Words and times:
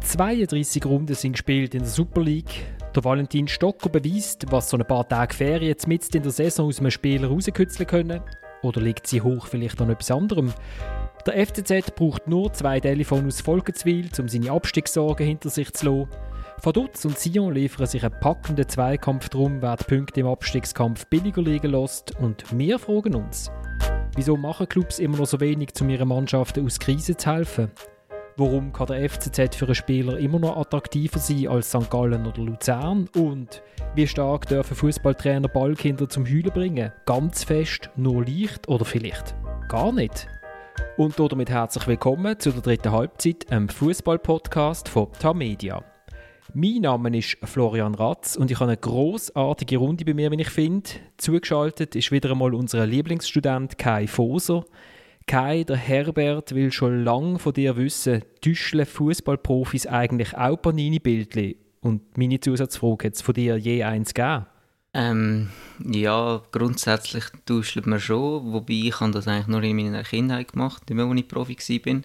32 0.00 0.84
Runden 0.86 1.14
sind 1.14 1.32
gespielt 1.32 1.74
in 1.74 1.80
der 1.80 1.88
Super 1.88 2.22
League. 2.22 2.66
Der 2.94 3.04
Valentin 3.04 3.48
Stocker 3.48 3.88
beweist, 3.88 4.50
was 4.50 4.70
so 4.70 4.76
ein 4.76 4.86
paar 4.86 5.06
Tage 5.08 5.34
Ferien 5.34 5.76
mitten 5.86 6.16
in 6.16 6.22
der 6.22 6.32
Saison 6.32 6.68
aus 6.68 6.80
einem 6.80 6.90
Spieler 6.90 7.28
rauskitzeln 7.28 7.86
können. 7.86 8.20
Oder 8.62 8.80
liegt 8.80 9.06
sie 9.06 9.20
hoch 9.20 9.46
vielleicht 9.46 9.80
an 9.80 9.90
etwas 9.90 10.10
anderem? 10.10 10.52
Der 11.26 11.46
FCZ 11.46 11.94
braucht 11.94 12.26
nur 12.26 12.52
zwei 12.52 12.80
Telefone 12.80 13.26
aus 13.26 13.40
Volkenswil, 13.40 14.08
um 14.18 14.28
seine 14.28 14.50
Abstiegssorgen 14.50 15.26
hinter 15.26 15.50
sich 15.50 15.72
zu 15.74 15.86
lassen. 15.86 16.08
Vaduz 16.62 17.04
und 17.04 17.18
Sion 17.18 17.54
liefern 17.54 17.86
sich 17.86 18.04
einen 18.04 18.18
packenden 18.20 18.68
Zweikampf 18.68 19.28
darum, 19.28 19.60
wer 19.60 19.76
die 19.76 19.84
Punkte 19.84 20.20
im 20.20 20.26
Abstiegskampf 20.26 21.06
billiger 21.06 21.42
liegen 21.42 21.72
lässt. 21.72 22.18
Und 22.18 22.44
wir 22.56 22.78
fragen 22.78 23.14
uns, 23.14 23.50
wieso 24.16 24.36
machen 24.36 24.68
Clubs 24.68 24.98
immer 24.98 25.18
noch 25.18 25.26
so 25.26 25.38
wenig, 25.38 25.70
um 25.80 25.88
ihren 25.90 26.08
Mannschaften 26.08 26.64
aus 26.64 26.78
Krisen 26.78 27.18
zu 27.18 27.32
helfen? 27.32 27.70
Warum 28.40 28.72
kann 28.72 28.86
der 28.86 29.10
FCZ 29.10 29.56
für 29.56 29.64
einen 29.64 29.74
Spieler 29.74 30.16
immer 30.16 30.38
noch 30.38 30.58
attraktiver 30.58 31.18
sein 31.18 31.48
als 31.48 31.70
St. 31.70 31.90
Gallen 31.90 32.24
oder 32.24 32.40
Luzern? 32.40 33.08
Und 33.16 33.64
wie 33.96 34.06
stark 34.06 34.46
dürfen 34.46 34.76
Fußballtrainer 34.76 35.48
Ballkinder 35.48 36.08
zum 36.08 36.24
Heulen 36.24 36.52
bringen? 36.54 36.92
Ganz 37.04 37.42
fest, 37.42 37.90
nur 37.96 38.24
leicht 38.24 38.68
oder 38.68 38.84
vielleicht 38.84 39.34
gar 39.68 39.90
nicht? 39.90 40.28
Und 40.96 41.18
damit 41.18 41.50
herzlich 41.50 41.88
willkommen 41.88 42.38
zu 42.38 42.52
der 42.52 42.62
dritten 42.62 42.92
Halbzeit, 42.92 43.50
einem 43.50 43.68
Fußball-Podcast 43.68 44.88
von 44.88 45.10
Tamedia. 45.18 45.82
Mein 46.54 46.82
Name 46.82 47.18
ist 47.18 47.38
Florian 47.42 47.96
Ratz 47.96 48.36
und 48.36 48.52
ich 48.52 48.60
habe 48.60 48.70
eine 48.70 48.76
großartige 48.76 49.78
Runde 49.78 50.04
bei 50.04 50.14
mir, 50.14 50.30
wenn 50.30 50.38
ich 50.38 50.50
finde. 50.50 50.90
Zugeschaltet 51.16 51.96
ist 51.96 52.12
wieder 52.12 52.30
einmal 52.30 52.54
unser 52.54 52.86
Lieblingsstudent 52.86 53.78
Kai 53.78 54.06
Foser. 54.06 54.64
Kai, 55.28 55.62
der 55.62 55.76
Herbert 55.76 56.54
will 56.54 56.72
schon 56.72 57.04
lange 57.04 57.38
von 57.38 57.52
dir 57.52 57.76
wissen, 57.76 58.22
täuschen 58.40 58.86
Fußballprofis 58.86 59.86
eigentlich 59.86 60.34
auch 60.34 60.56
Panini-Bildchen? 60.56 61.54
Und 61.82 62.16
meine 62.16 62.40
Zusatzfrage, 62.40 63.08
hat 63.08 63.14
es 63.14 63.20
von 63.20 63.34
dir 63.34 63.58
je 63.58 63.84
eins 63.84 64.14
gegeben? 64.14 64.46
Ähm, 64.94 65.50
ja, 65.84 66.42
grundsätzlich 66.50 67.24
täuschen 67.44 67.84
wir 67.90 68.00
schon, 68.00 68.54
wobei 68.54 68.72
ich 68.72 69.00
habe 69.00 69.12
das 69.12 69.28
eigentlich 69.28 69.48
nur 69.48 69.62
in 69.62 69.76
meiner 69.76 70.02
Kindheit 70.02 70.52
gemacht, 70.52 70.88
nicht 70.88 70.96
mehr, 70.96 71.04
als 71.04 71.20
ich 71.20 71.28
Profi 71.28 71.58
war. 71.84 72.02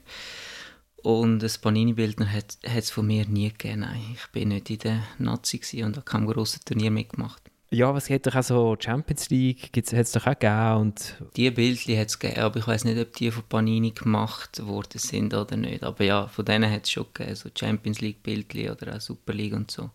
Und 1.01 1.41
ein 1.41 1.51
Panini-Bildner 1.61 2.29
hat 2.29 2.57
es 2.61 2.91
von 2.91 3.07
mir 3.07 3.25
nie 3.25 3.53
gegeben. 3.53 3.87
Ich 4.13 4.35
war 4.35 4.45
nicht 4.45 4.69
in 4.69 4.79
der 4.79 5.03
Nazi 5.17 5.81
und 5.81 5.95
habe 5.95 6.01
kein 6.05 6.27
grosses 6.27 6.65
Turnier 6.65 6.91
mitgemacht. 6.91 7.41
Ja, 7.73 7.91
was 7.91 8.05
geht 8.05 8.27
doch 8.27 8.35
auch 8.35 8.43
so 8.43 8.75
Champions 8.79 9.31
League, 9.31 9.71
hat 9.75 9.91
es 9.93 10.11
doch 10.11 10.27
auch 10.27 10.37
gegeben. 10.37 10.75
Und 10.75 11.15
die 11.35 11.49
Bildchen 11.49 11.99
hat 11.99 12.09
es 12.09 12.19
gegeben, 12.19 12.41
aber 12.41 12.59
ich 12.59 12.67
weiß 12.67 12.85
nicht, 12.85 12.99
ob 12.99 13.15
die 13.15 13.31
von 13.31 13.43
Panini 13.49 13.89
gemacht 13.89 14.63
worden 14.63 14.99
sind 14.99 15.33
oder 15.33 15.57
nicht. 15.57 15.83
Aber 15.83 16.03
ja, 16.03 16.27
von 16.27 16.45
denen 16.45 16.71
hat 16.71 16.83
es 16.83 16.91
schon 16.91 17.07
gegeben, 17.11 17.35
so 17.35 17.49
Champions 17.57 17.99
League 17.99 18.21
Bildchen 18.21 18.69
oder 18.69 18.95
auch 18.95 19.01
Super 19.01 19.33
League 19.33 19.53
und 19.53 19.71
so. 19.71 19.89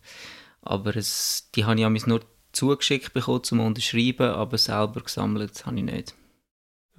Aber 0.61 0.93
es, 0.97 1.49
die 1.55 1.63
habe 1.63 1.79
ich 1.79 2.05
nur 2.05 2.19
zugeschickt 2.51 3.13
bekommen 3.13 3.45
zum 3.45 3.61
Unterschreiben, 3.61 4.27
aber 4.27 4.57
selber 4.57 4.99
gesammelt 4.99 5.65
habe 5.65 5.77
ich 5.77 5.83
nicht. 5.83 6.15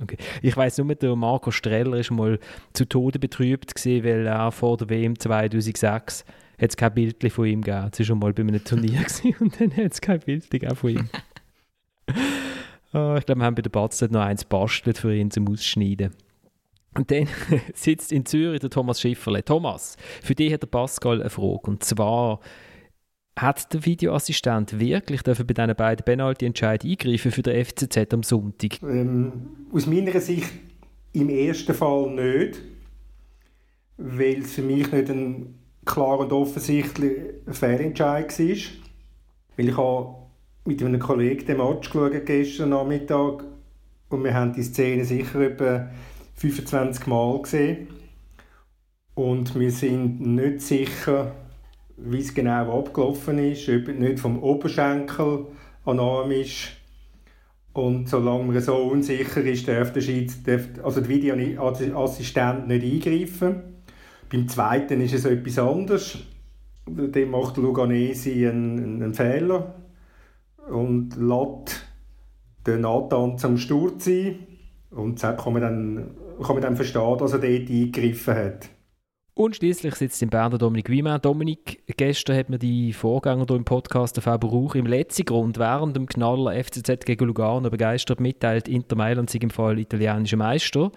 Okay. 0.02 0.16
Ich 0.40 0.56
weiß 0.56 0.78
nur, 0.78 0.94
der 0.94 1.14
Marco 1.14 1.50
Streller 1.50 1.98
ist 1.98 2.10
mal 2.10 2.38
zu 2.72 2.88
Tode 2.88 3.18
betrübt 3.18 3.74
gewesen, 3.74 4.02
weil 4.02 4.26
er 4.26 4.50
vor 4.50 4.78
der 4.78 4.88
WM 4.88 5.18
2006 5.18 5.82
hat 5.84 6.24
es 6.68 6.76
kein 6.76 6.94
Bild 6.94 7.32
von 7.32 7.46
ihm 7.46 7.62
gegeben. 7.62 7.88
Es 7.92 7.98
war 7.98 8.06
schon 8.06 8.18
mal 8.18 8.32
bei 8.32 8.42
einem 8.42 8.62
Turnier 8.62 9.04
und 9.40 9.60
dann 9.60 9.76
hat 9.76 9.92
es 9.92 10.00
kein 10.00 10.20
Bild 10.20 10.46
von 10.74 10.90
ihm. 10.90 11.08
oh, 12.92 13.14
ich 13.18 13.26
glaube, 13.26 13.40
wir 13.40 13.44
haben 13.44 13.54
bei 13.54 13.62
der 13.62 13.70
Batz 13.70 14.00
noch 14.02 14.20
eins 14.20 14.44
bastelt 14.44 14.98
für 14.98 15.14
ihn 15.14 15.30
zum 15.30 15.48
Ausschneiden. 15.48 16.12
Und 16.94 17.10
dann 17.10 17.28
sitzt 17.74 18.12
in 18.12 18.26
Zürich 18.26 18.60
der 18.60 18.70
Thomas 18.70 19.00
Schifferle. 19.00 19.44
Thomas, 19.44 19.96
für 20.22 20.34
dich 20.34 20.52
hat 20.52 20.62
der 20.62 20.66
Pascal 20.66 21.20
eine 21.20 21.30
Frage. 21.30 21.70
Und 21.70 21.84
zwar, 21.84 22.40
hat 23.38 23.72
der 23.72 23.86
Videoassistent 23.86 24.78
wirklich 24.78 25.22
dürfen 25.22 25.46
bei 25.46 25.54
diesen 25.54 25.74
beiden 25.74 26.04
Penalty-Entscheidungen 26.04 26.92
eingreifen 26.92 27.32
für 27.32 27.42
den 27.42 27.64
FCZ 27.64 28.12
am 28.12 28.22
Sonntag? 28.22 28.82
Ähm, 28.82 29.32
aus 29.72 29.86
meiner 29.86 30.20
Sicht 30.20 30.50
im 31.12 31.28
ersten 31.28 31.74
Fall 31.74 32.10
nicht, 32.10 32.60
weil 33.96 34.40
es 34.40 34.54
für 34.54 34.62
mich 34.62 34.90
nicht 34.92 35.10
ein 35.10 35.59
klar 35.90 36.18
und 36.18 36.32
offensichtlich 36.32 37.18
Fehlentscheid 37.50 38.38
war. 38.38 38.56
Weil 39.56 39.68
ich 39.68 39.76
habe 39.76 40.14
mit 40.64 40.82
einem 40.82 41.00
Kollegen 41.00 41.46
den 41.46 41.56
Match 41.58 41.90
geschaut, 41.90 42.26
gestern 42.26 42.70
Nachmittag 42.70 43.44
und 44.08 44.24
wir 44.24 44.34
haben 44.34 44.52
die 44.52 44.62
Szene 44.62 45.04
sicher 45.04 45.40
etwa 45.40 45.88
25 46.34 47.06
Mal 47.06 47.42
gesehen. 47.42 47.88
Und 49.14 49.58
wir 49.58 49.70
sind 49.70 50.20
nicht 50.20 50.62
sicher, 50.62 51.32
wie 51.96 52.18
es 52.18 52.34
genau 52.34 52.78
abgelaufen 52.78 53.38
ist, 53.38 53.68
ob 53.68 53.88
nicht 53.88 54.20
vom 54.20 54.42
Oberschenkel 54.42 55.46
an 55.84 56.00
Arm 56.00 56.30
ist. 56.32 56.72
Und 57.72 58.08
solange 58.08 58.44
man 58.44 58.60
so 58.60 58.76
unsicher 58.76 59.42
ist, 59.42 59.68
darf 59.68 59.92
der, 59.92 60.00
Schieds, 60.00 60.42
darf, 60.42 60.66
also 60.82 61.00
der 61.00 61.08
Videoassistent 61.08 62.66
nicht 62.66 63.06
eingreifen. 63.06 63.79
Beim 64.30 64.48
zweiten 64.48 65.00
ist 65.00 65.12
es 65.12 65.24
etwas 65.24 65.58
anderes. 65.58 66.18
Dem 66.86 67.30
macht 67.30 67.56
Luganesi 67.56 68.46
einen, 68.46 69.02
einen 69.02 69.14
Fehler 69.14 69.74
und 70.70 71.16
lässt 71.16 71.84
den 72.66 72.82
Nathan 72.82 73.38
zum 73.38 73.58
Sturz 73.58 74.06
ein. 74.06 74.46
Und 74.90 75.18
so 75.18 75.28
kann 75.32 75.52
man 75.52 75.62
dann, 75.62 76.16
kann 76.42 76.54
man 76.54 76.62
dann 76.62 76.76
verstehen, 76.76 77.18
dass 77.18 77.32
er 77.32 77.38
dort 77.40 77.70
eingegriffen 77.70 78.34
hat. 78.34 78.70
Und 79.34 79.56
schließlich 79.56 79.94
sitzt 79.94 80.22
im 80.22 80.28
Berner 80.28 80.58
Dominik 80.58 80.90
Wiemann. 80.90 81.20
Dominik, 81.20 81.82
gestern 81.96 82.36
hat 82.36 82.50
mir 82.50 82.58
die 82.58 82.92
Vorgänger 82.92 83.46
hier 83.48 83.56
im 83.56 83.64
Podcast, 83.64 84.16
der 84.16 84.22
Faber 84.22 84.48
Rauch, 84.48 84.74
im 84.74 84.86
letzten 84.86 85.24
Grund 85.24 85.58
während 85.58 85.96
dem 85.96 86.06
Knaller 86.06 86.62
FCZ 86.62 87.06
gegen 87.06 87.24
Lugano 87.24 87.70
begeistert 87.70 88.20
mitteilt, 88.20 88.68
Inter 88.68 88.96
Mailand 88.96 89.30
sei 89.30 89.38
im 89.40 89.50
Fall 89.50 89.78
italienischer 89.78 90.36
Meister. 90.36 90.92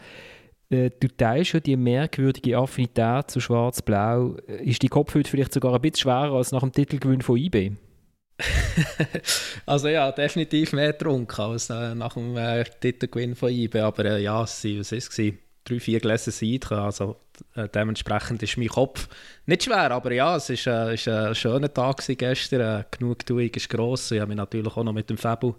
Äh, 0.73 0.91
du 0.99 1.07
teilst 1.07 1.53
ja 1.53 1.59
die 1.59 1.77
merkwürdige 1.77 2.57
Affinität 2.57 3.31
zu 3.31 3.39
Schwarz-Blau. 3.39 4.35
Äh, 4.47 4.63
ist 4.63 4.81
die 4.81 4.89
Kopfhütte 4.89 5.29
vielleicht 5.29 5.53
sogar 5.53 5.73
ein 5.75 5.81
bisschen 5.81 6.01
schwerer 6.01 6.33
als 6.33 6.51
nach 6.51 6.61
dem 6.61 6.71
Titelgewinn 6.71 7.21
von 7.21 7.37
IB? 7.37 7.71
also 9.65 9.87
ja, 9.87 10.11
definitiv 10.11 10.73
mehr 10.73 10.93
getrunken 10.93 11.39
als 11.39 11.69
äh, 11.69 11.93
nach 11.93 12.15
dem 12.15 12.35
äh, 12.35 12.63
Titelgewinn 12.63 13.35
von 13.35 13.51
IB. 13.51 13.79
Aber 13.79 14.05
äh, 14.05 14.23
ja, 14.23 14.41
was 14.41 14.63
war 14.63 14.79
es? 14.79 15.21
Drei, 15.65 15.79
vier 15.79 15.99
Gläser 16.01 16.31
Seid. 16.31 16.69
Also 16.71 17.17
äh, 17.55 17.69
dementsprechend 17.69 18.43
ist 18.43 18.57
mein 18.57 18.67
Kopf 18.67 19.07
nicht 19.45 19.63
schwer. 19.63 19.91
Aber 19.91 20.11
ja, 20.11 20.35
es 20.35 20.49
war 20.49 20.91
äh, 20.91 21.29
ein 21.29 21.35
schöner 21.35 21.73
Tag 21.73 22.03
gestern. 22.17 22.61
Äh, 22.61 22.83
Genugtuung 22.91 23.49
ist 23.49 23.69
gross. 23.69 24.11
Ich 24.11 24.19
habe 24.19 24.29
mich 24.29 24.37
natürlich 24.37 24.75
auch 24.75 24.83
noch 24.83 24.93
mit 24.93 25.09
dem 25.09 25.17
Fabio 25.17 25.55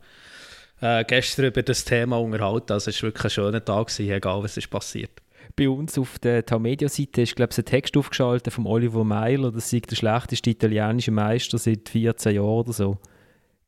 äh, 0.85 1.05
gestern 1.05 1.47
über 1.47 1.63
das 1.63 1.85
Thema 1.85 2.21
unterhalten. 2.21 2.73
Also 2.73 2.91
es 2.91 3.03
war 3.03 3.09
wirklich 3.09 3.25
ein 3.25 3.31
schöner 3.31 3.65
Tag, 3.65 3.87
gewesen, 3.87 4.13
egal 4.13 4.43
was 4.43 4.57
ist 4.57 4.69
passiert. 4.69 5.11
Bei 5.57 5.69
uns 5.69 5.99
auf 5.99 6.19
der 6.19 6.45
Tamedia-Seite 6.45 7.23
ist 7.23 7.37
glaube 7.37 7.53
ich, 7.53 7.59
ein 7.59 7.65
Text 7.65 7.97
aufgeschaltet 7.97 8.53
von 8.53 8.67
Oliver 8.67 9.05
Meiler, 9.05 9.51
das 9.51 9.71
sei 9.71 9.81
der 9.81 9.97
schlechteste 9.97 10.51
italienische 10.51 11.11
Meister 11.11 11.59
seit 11.59 11.89
14 11.89 12.35
Jahren 12.35 12.47
oder 12.47 12.73
so. 12.73 12.99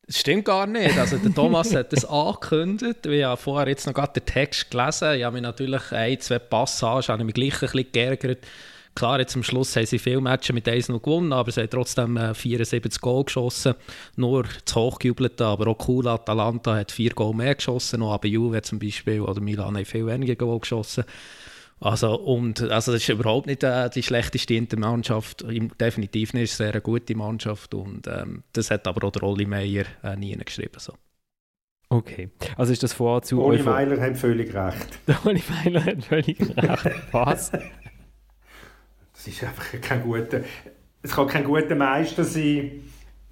Das 0.07 0.21
stimmt 0.21 0.45
gar 0.45 0.67
nicht. 0.67 0.97
Also 0.99 1.19
der 1.19 1.35
Thomas 1.35 1.75
hat 1.75 1.93
das 1.93 2.05
angekündigt. 2.09 3.07
Ich 3.07 3.25
habe 3.25 3.37
vorher 3.37 3.69
jetzt 3.69 3.87
noch 3.87 3.95
gerade 3.95 4.21
den 4.21 4.27
Text 4.27 4.71
gelesen. 4.71 5.15
Ich 5.15 5.25
habe 5.25 5.35
mich 5.35 5.43
natürlich 5.43 5.93
ein, 5.93 6.21
zwei 6.21 6.39
Passagen 6.39 7.09
habe 7.09 7.23
ich 7.23 7.27
mich 7.27 7.35
gleich 7.35 7.55
ein 7.55 7.61
bisschen 7.61 7.93
geärgert 7.93 8.47
Klar, 8.97 9.21
jetzt 9.21 9.37
am 9.37 9.43
Schluss 9.43 9.77
haben 9.77 9.85
sie 9.85 9.99
viele 9.99 10.23
Matches 10.23 10.55
mit 10.55 10.67
1 10.67 10.89
noch 10.89 11.03
gewonnen, 11.03 11.35
aber 11.35 11.53
sie 11.53 11.61
haben 11.61 11.69
trotzdem 11.69 12.19
74 12.35 12.83
äh, 12.83 13.03
Goal 13.03 13.25
geschossen. 13.25 13.75
Nur 14.17 14.47
zu 14.65 14.81
hoch 14.81 14.99
gejubelt, 14.99 15.39
aber 15.43 15.67
auch 15.69 15.87
cool, 15.87 16.09
Atalanta 16.09 16.75
hat 16.75 16.91
vier 16.91 17.11
Goal 17.11 17.35
mehr 17.35 17.55
geschossen, 17.55 18.01
noch 18.01 18.15
aber 18.15 18.27
Juve 18.27 18.63
zum 18.63 18.79
Beispiel 18.79 19.21
oder 19.21 19.39
Milan 19.43 19.77
haben 19.77 19.85
viel 19.85 20.07
weniger 20.07 20.35
Goal 20.35 20.61
geschossen. 20.61 21.05
Also, 21.79 22.19
und, 22.19 22.63
also 22.63 22.93
das 22.93 23.03
ist 23.03 23.09
überhaupt 23.11 23.47
nicht 23.47 23.63
äh, 23.63 23.91
die 23.91 24.03
schlechteste 24.03 24.55
Intermannschaft, 24.55 25.45
definitiv 25.79 26.33
nicht, 26.33 26.45
es 26.45 26.53
ist 26.53 26.61
eine 26.63 26.73
sehr 26.73 26.81
gute 26.81 27.15
Mannschaft 27.15 27.75
und 27.75 28.07
ähm, 28.07 28.45
das 28.55 28.71
hat 28.71 28.87
aber 28.87 29.07
auch 29.07 29.13
der 29.13 29.25
Olli 29.25 29.45
Meier 29.45 29.85
äh, 30.03 30.17
nie 30.17 30.35
geschrieben. 30.39 30.79
So. 30.79 30.95
Okay, 31.91 32.31
also 32.57 32.73
ist 32.73 32.83
das 32.83 32.95
vor 32.95 33.21
zu... 33.21 33.43
Olli 33.43 33.63
Meiler 33.63 34.01
hat 34.01 34.17
völlig 34.17 34.55
recht. 34.55 34.99
Olli 35.27 35.43
Meiler 35.51 35.85
hat 35.85 36.03
völlig 36.03 36.41
recht. 36.41 36.97
Was? 37.13 37.53
es 39.29 39.37
ist 39.37 39.45
einfach 39.45 39.81
kein 39.81 40.03
guter, 40.03 40.41
es 41.03 41.11
kann 41.11 41.27
kein 41.27 41.45
guter 41.45 41.75
Meister 41.75 42.25
sein 42.25 42.83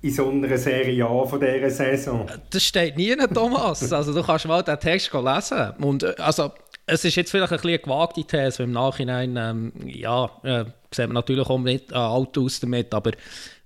in 0.05 0.11
so 0.11 0.29
einer 0.29 0.59
Serie 0.59 1.07
A 1.07 1.25
von 1.25 1.41
dieser 1.41 1.71
Saison. 1.71 2.27
Das 2.51 2.63
steht 2.63 2.97
nie, 2.97 3.17
Thomas. 3.33 3.91
Also 3.93 4.13
du 4.13 4.23
kannst 4.23 4.47
mal 4.47 4.63
den 4.63 4.79
Text 4.79 5.11
lesen. 5.13 5.71
Und 5.79 6.03
äh, 6.03 6.15
also, 6.19 6.53
es 6.85 7.07
ist 7.07 7.17
jetzt 7.17 7.31
vielleicht 7.31 7.53
ein 7.53 7.57
bisschen 7.57 7.71
eine 7.71 7.79
gewagte 7.79 8.23
These, 8.23 8.59
weil 8.59 8.67
im 8.67 8.73
Nachhinein, 8.73 9.37
ähm, 9.39 9.73
ja, 9.87 10.31
äh, 10.43 10.67
sieht 10.91 11.07
man 11.07 11.15
natürlich 11.15 11.49
auch 11.49 11.59
nicht 11.59 11.91
äh, 11.91 11.95
alt 11.95 12.37
aus 12.37 12.61
damit, 12.61 12.93
aber 12.93 13.13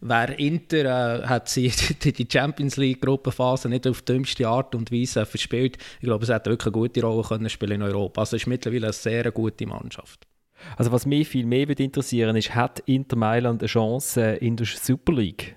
wer 0.01 0.39
Inter 0.39 1.23
äh, 1.25 1.27
hat 1.27 1.49
sie 1.49 1.73
die 2.05 2.29
Champions 2.31 2.77
League 2.77 3.03
Gruppenphase 3.03 3.69
nicht 3.69 3.89
auf 3.89 4.03
dümmste 4.03 4.47
Art 4.47 4.77
und 4.77 4.93
Weise 4.93 5.27
verspielt, 5.27 5.77
ich 6.01 6.07
glaube, 6.07 6.23
es 6.23 6.31
hat 6.31 6.47
wirklich 6.47 6.67
eine 6.67 6.83
gute 6.83 7.03
Rolle 7.03 7.27
können 7.27 7.51
spielen 7.51 7.73
in 7.73 7.83
Europa. 7.83 8.21
Also 8.21 8.37
es 8.37 8.43
ist 8.43 8.47
mittlerweile 8.47 8.87
eine 8.87 8.93
sehr 8.93 9.29
gute 9.33 9.67
Mannschaft. 9.67 10.29
Also 10.77 10.93
was 10.93 11.07
mich 11.07 11.29
viel 11.29 11.47
mehr 11.47 11.69
würde 11.69 11.83
interessieren 11.83 12.37
ist, 12.37 12.55
hat 12.55 12.81
Inter 12.87 13.17
Mailand 13.17 13.63
eine 13.63 13.69
Chance 13.69 14.33
in 14.35 14.57
der 14.57 14.67
Super 14.67 15.13
League? 15.13 15.57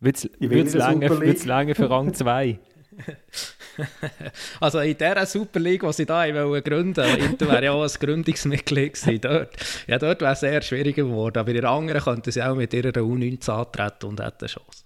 Wird 0.00 0.24
es 0.24 0.74
lange, 0.74 1.08
lange 1.44 1.74
für 1.74 1.88
Rang 1.88 2.12
2? 2.12 2.58
also 4.60 4.80
in 4.80 4.96
dieser 4.96 5.26
Super 5.26 5.60
League, 5.60 5.82
die 5.82 5.92
sie 5.92 6.06
da 6.06 6.26
gründen 6.28 6.96
wollten, 6.96 7.24
Inter 7.24 7.48
wäre 7.48 7.64
ja 7.64 7.72
auch 7.72 7.82
ein 7.82 7.88
Gründungsmitglied 7.88 8.94
gewesen. 8.94 9.20
Dort, 9.20 9.56
ja, 9.86 9.98
dort 9.98 10.20
wäre 10.20 10.32
es 10.32 10.40
sehr 10.40 10.62
schwierig 10.62 10.96
geworden. 10.96 11.38
Aber 11.38 11.50
in 11.50 11.60
der 11.60 11.70
anderen 11.70 12.02
könnten 12.02 12.30
sie 12.30 12.42
auch 12.42 12.54
mit 12.54 12.72
ihrer 12.74 12.90
U19 12.90 13.50
antreten 13.50 14.06
und 14.06 14.20
hätten 14.20 14.38
eine 14.40 14.48
Chance. 14.48 14.84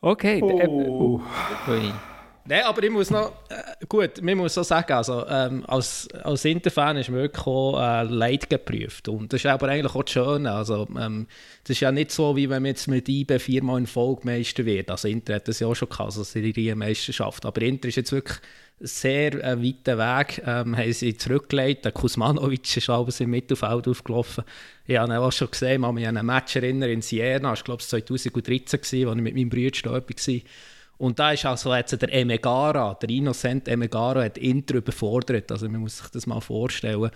Okay. 0.00 0.42
Oh. 0.42 1.20
Nein, 2.44 2.64
aber 2.64 2.82
ich 2.82 2.90
muss 2.90 3.08
noch, 3.08 3.32
äh, 3.50 3.86
gut, 3.88 4.20
man 4.20 4.36
muss 4.36 4.54
so 4.54 4.64
sagen, 4.64 4.92
also 4.94 5.24
ähm, 5.28 5.64
als, 5.68 6.08
als 6.24 6.44
Interfan 6.44 6.96
ist 6.96 7.08
mir 7.08 7.18
wirklich 7.18 7.46
auch 7.46 7.78
äh, 7.80 8.02
Leid 8.02 8.50
geprüft. 8.50 9.06
Und 9.06 9.32
das 9.32 9.44
ist 9.44 9.46
aber 9.46 9.68
eigentlich 9.68 9.94
auch 9.94 10.02
das 10.02 10.12
Schöne, 10.12 10.50
also 10.50 10.88
ähm, 10.98 11.28
das 11.62 11.70
ist 11.70 11.80
ja 11.80 11.92
nicht 11.92 12.10
so, 12.10 12.34
wie 12.34 12.50
wenn 12.50 12.62
man 12.62 12.70
jetzt 12.70 12.88
mit 12.88 13.08
IBE 13.08 13.38
viermal 13.38 13.78
in 13.78 13.86
Folge 13.86 14.22
Meister 14.24 14.64
wird, 14.64 14.90
also 14.90 15.06
Inter 15.06 15.36
hat 15.36 15.46
das 15.46 15.60
ja 15.60 15.68
auch 15.68 15.76
schon 15.76 15.88
gehabt, 15.88 16.08
also 16.08 16.24
Serie 16.24 16.74
Meisterschaft, 16.74 17.46
aber 17.46 17.62
Inter 17.62 17.86
ist 17.88 17.96
jetzt 17.96 18.10
wirklich 18.10 18.38
sehr 18.80 19.34
äh, 19.34 19.62
weiten 19.62 19.98
Weg, 19.98 20.42
ähm, 20.44 20.76
haben 20.76 20.92
sie 20.92 21.16
zurückgelegt, 21.16 21.84
der 21.84 21.92
Kuzmanovic 21.92 22.76
ist 22.76 22.90
abends 22.90 23.20
im 23.20 23.30
Mittelfeld 23.30 23.86
aufgelaufen, 23.86 24.42
ich 24.84 24.96
habe 24.96 25.12
ihn 25.12 25.16
auch 25.16 25.30
schon 25.30 25.48
gesehen, 25.48 25.82
ich 25.82 25.86
habe 25.86 25.94
mich 25.94 26.08
an 26.08 26.16
ein 26.16 26.26
Match 26.26 26.56
erinnern 26.56 26.90
in 26.90 27.02
Siena, 27.02 27.50
das 27.50 27.60
war 27.60 27.64
glaube 27.64 27.82
ich 27.82 27.86
2013, 27.86 28.80
als 28.80 28.92
ich 28.92 29.06
mit 29.06 29.36
meinem 29.36 29.48
Bruder 29.48 29.70
da 29.84 29.92
war, 29.92 30.02
und 31.02 31.18
da 31.18 31.32
ist 31.32 31.44
also 31.44 31.74
jetzt 31.74 32.00
der 32.00 32.14
Emegara, 32.14 32.94
der 32.94 33.10
Innocent 33.10 33.66
Emegara, 33.66 34.22
hat 34.22 34.38
Inter 34.38 34.76
überfordert. 34.76 35.50
Also 35.50 35.68
man 35.68 35.80
muss 35.80 35.98
sich 35.98 36.06
das 36.10 36.28
mal 36.28 36.40
vorstellen. 36.40 37.10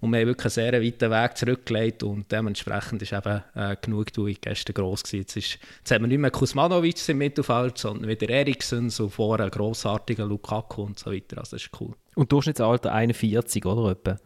Und 0.00 0.10
wir 0.10 0.18
haben 0.18 0.26
wirklich 0.26 0.58
einen 0.58 0.72
sehr 0.72 0.82
weiten 0.82 1.10
Weg 1.12 1.36
zurückgelegt 1.36 2.02
und 2.02 2.32
dementsprechend 2.32 3.12
war 3.12 3.18
eben 3.26 3.42
äh, 3.54 3.76
Genugtuung 3.80 4.34
gestern 4.40 4.74
gross 4.74 5.04
gewesen. 5.04 5.20
Jetzt, 5.20 5.36
ist, 5.36 5.58
jetzt 5.78 5.90
haben 5.92 6.02
wir 6.02 6.08
nicht 6.08 6.18
mehr 6.18 6.32
Kusmanovic 6.32 7.08
im 7.08 7.18
Mittelfeld, 7.18 7.78
sondern 7.78 8.08
wieder 8.08 8.28
Eriksson, 8.28 8.90
so 8.90 9.08
vor 9.08 9.38
einem 9.38 9.52
grossartigen 9.52 10.28
Lukaku 10.28 10.82
und 10.82 10.98
so 10.98 11.12
weiter. 11.12 11.38
Also 11.38 11.54
das 11.54 11.62
ist 11.62 11.80
cool. 11.80 11.94
Und 12.16 12.32
Durchschnittsalter 12.32 12.92
41, 12.92 13.64
oder? 13.64 13.92
Etwa? 13.92 14.16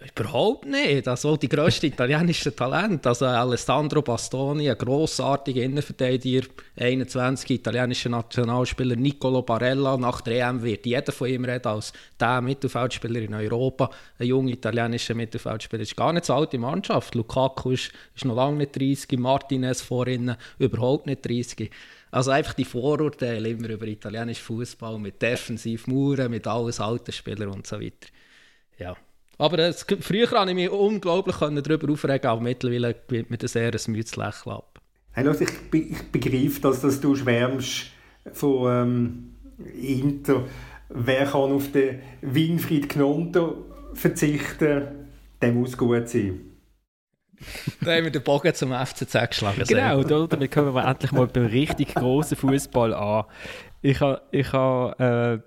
Überhaupt 0.00 0.64
nicht. 0.64 1.08
Also 1.08 1.36
die 1.36 1.48
grösste 1.48 1.88
italienische 1.88 2.54
Talent. 2.54 3.04
Also 3.04 3.26
Alessandro 3.26 4.00
Bastoni, 4.00 4.70
ein 4.70 4.78
grossartiger 4.78 5.62
Innenverteidiger, 5.62 6.46
21 6.76 7.50
italienischer 7.50 8.08
Nationalspieler, 8.08 8.94
Nicolo 8.94 9.42
Barella. 9.42 9.96
Nach 9.96 10.20
der 10.20 10.48
EM 10.48 10.62
wird 10.62 10.86
jeder 10.86 11.10
von 11.10 11.28
ihm 11.28 11.44
reden 11.44 11.66
als 11.66 11.92
der 12.20 12.40
Mittelfeldspieler 12.40 13.22
in 13.22 13.34
Europa. 13.34 13.90
Ein 14.20 14.28
junger 14.28 14.52
italienischer 14.52 15.14
Mittelfeldspieler 15.14 15.82
ist 15.82 15.96
gar 15.96 16.12
nicht 16.12 16.26
so 16.26 16.34
alte 16.34 16.58
Mannschaft. 16.58 17.16
Lukaku 17.16 17.72
ist, 17.72 17.90
ist 18.14 18.24
noch 18.24 18.36
lange 18.36 18.58
nicht 18.58 18.76
30, 18.76 19.18
Martinez 19.18 19.80
vorhin 19.80 20.36
überhaupt 20.60 21.06
nicht 21.06 21.26
30. 21.26 21.72
Also 22.12 22.30
einfach 22.30 22.54
die 22.54 22.64
Vorurteile 22.64 23.48
immer 23.48 23.70
über 23.70 23.86
italienischen 23.88 24.44
Fußball 24.44 24.96
mit 25.00 25.20
Defensivmauern, 25.20 26.30
mit 26.30 26.46
alles 26.46 26.78
alten 26.78 27.10
Spielern 27.10 27.48
und 27.48 27.66
so 27.66 27.80
weiter. 27.80 28.06
Ja. 28.78 28.96
Aber 29.38 29.56
das, 29.56 29.86
früher 30.00 30.26
konnte 30.26 30.50
ich 30.50 30.56
mich 30.56 30.70
unglaublich 30.70 31.36
darüber 31.36 31.92
aufregen, 31.92 32.28
aber 32.28 32.40
mittlerweile 32.40 32.94
gibt 33.06 33.30
mir 33.30 33.38
das 33.38 33.54
eher 33.54 33.72
ein 33.72 33.92
müdes 33.92 34.16
Lächeln 34.16 34.56
ab. 34.56 34.80
Hey, 35.12 35.24
los, 35.24 35.40
ich, 35.40 35.50
ich 35.72 36.02
begreife, 36.12 36.60
dass, 36.60 36.80
dass 36.80 37.00
du 37.00 37.14
schwärmst 37.14 37.86
von 38.32 38.68
ähm, 38.70 39.34
Inter. 39.80 40.44
Wer 40.88 41.24
kann 41.26 41.52
auf 41.52 41.70
den 41.72 42.00
Winfried 42.20 42.88
Gnonto 42.88 43.64
verzichten, 43.94 44.88
der 45.40 45.52
muss 45.52 45.76
gut 45.76 46.08
sein. 46.08 46.40
da 47.80 47.92
haben 47.94 48.04
wir 48.04 48.10
den 48.10 48.22
Bogen 48.22 48.52
zum 48.54 48.72
FCZ 48.72 49.28
geschlagen. 49.28 49.62
Genau, 49.68 50.02
damit 50.02 50.50
kommen 50.50 50.74
wir 50.74 50.84
endlich 50.84 51.12
mal 51.12 51.26
beim 51.28 51.46
richtig 51.46 51.94
grossen 51.94 52.36
Fußball 52.36 52.92
an. 52.94 53.24
Ich 53.80 54.00
habe 54.00 54.22
ich 54.32 54.52
ha, 54.52 54.92
äh, 54.98 55.38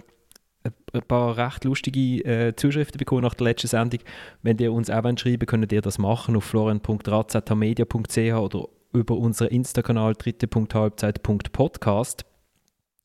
ein 0.63 1.01
paar 1.07 1.37
recht 1.37 1.63
lustige 1.63 2.23
äh, 2.23 2.55
Zuschriften 2.55 2.97
bekommen 2.97 3.23
nach 3.23 3.33
der 3.33 3.45
letzten 3.45 3.67
Sendung. 3.67 4.01
Wenn 4.41 4.57
ihr 4.57 4.73
uns 4.73 4.89
auch 4.89 5.03
schreiben 5.17 5.45
könnt 5.45 5.71
ihr 5.71 5.81
das 5.81 5.97
machen 5.97 6.35
auf 6.35 6.43
florian.razmedia.ch 6.43 8.17
oder 8.17 8.67
über 8.93 9.17
unseren 9.17 9.47
Insta-Kanal 9.47 10.15
dritte.halbzeit.podcast. 10.15 12.25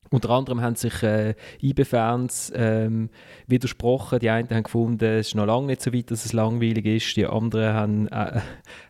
Unter 0.09 0.29
anderem 0.29 0.61
haben 0.61 0.75
sich 0.75 1.03
äh, 1.03 1.35
IB-Fans 1.61 2.53
ähm, 2.55 3.09
widersprochen. 3.45 4.19
Die 4.19 4.29
einen 4.29 4.49
haben 4.49 4.63
gefunden, 4.63 5.03
es 5.03 5.27
ist 5.27 5.35
noch 5.35 5.45
lange 5.45 5.67
nicht 5.67 5.81
so 5.81 5.93
weit, 5.93 6.11
dass 6.11 6.25
es 6.25 6.31
langweilig 6.31 6.85
ist. 6.85 7.17
Die 7.17 7.25
anderen 7.25 7.73
haben, 7.73 8.07
äh, 8.07 8.39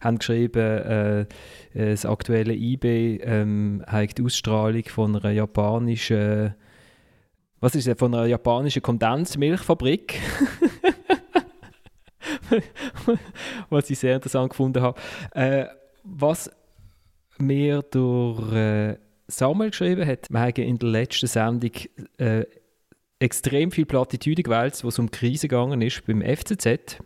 haben 0.02 0.20
geschrieben, 0.20 0.60
äh, 0.60 1.26
das 1.74 2.06
aktuelle 2.06 2.54
IB 2.54 3.20
ähm, 3.24 3.84
hat 3.88 4.18
die 4.18 4.24
Ausstrahlung 4.24 4.84
von 4.86 5.16
einer 5.16 5.32
japanischen 5.32 6.54
was 7.60 7.76
ist 7.76 7.88
das, 7.88 7.98
von 7.98 8.14
einer 8.14 8.26
japanischen 8.26 8.82
Kondensmilchfabrik. 8.82 10.20
was 13.70 13.90
ich 13.90 14.00
sehr 14.00 14.16
interessant 14.16 14.50
gefunden 14.52 14.82
habe. 14.82 15.00
Äh, 15.34 15.66
was 16.04 16.52
mir 17.38 17.82
durch 17.84 18.54
äh, 18.54 18.98
Samuel 19.28 19.72
geschrieben 19.72 20.06
hat, 20.06 20.30
wir 20.30 20.40
haben 20.40 20.56
in 20.56 20.78
der 20.78 20.90
letzten 20.90 21.28
Sendung 21.28 21.72
äh, 22.18 22.46
extrem 23.20 23.72
viel 23.72 23.86
Plattitüde 23.86 24.44
gewählt, 24.44 24.80
wo 24.84 24.90
es 24.90 25.00
um 25.00 25.08
die 25.08 25.18
Krise 25.18 25.48
gegangen 25.48 25.82
ist 25.82 26.06
beim 26.06 26.22
FCZ. 26.22 27.00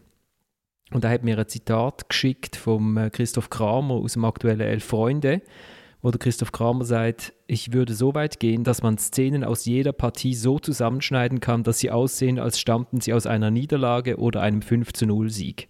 Und 0.91 1.05
er 1.05 1.09
hat 1.09 1.23
mir 1.23 1.37
ein 1.37 1.47
Zitat 1.47 2.09
geschickt 2.09 2.55
von 2.55 2.97
äh, 2.97 3.09
Christoph 3.09 3.49
Kramer 3.49 3.95
aus 3.95 4.13
dem 4.13 4.25
aktuellen 4.25 4.61
Elf 4.61 4.83
Freunde 4.83 5.41
wo 6.01 6.09
der 6.09 6.19
Christoph 6.19 6.51
Kramer 6.51 6.83
sagt, 6.83 7.33
ich 7.47 7.73
würde 7.73 7.93
so 7.93 8.15
weit 8.15 8.39
gehen, 8.39 8.63
dass 8.63 8.81
man 8.81 8.97
Szenen 8.97 9.43
aus 9.43 9.65
jeder 9.65 9.91
Partie 9.91 10.33
so 10.33 10.57
zusammenschneiden 10.57 11.39
kann, 11.39 11.63
dass 11.63 11.79
sie 11.79 11.91
aussehen, 11.91 12.39
als 12.39 12.59
stammten 12.59 13.01
sie 13.01 13.13
aus 13.13 13.27
einer 13.27 13.51
Niederlage 13.51 14.17
oder 14.17 14.41
einem 14.41 14.61
5 14.61 14.93
zu 14.93 15.05
0 15.05 15.29
Sieg. 15.29 15.69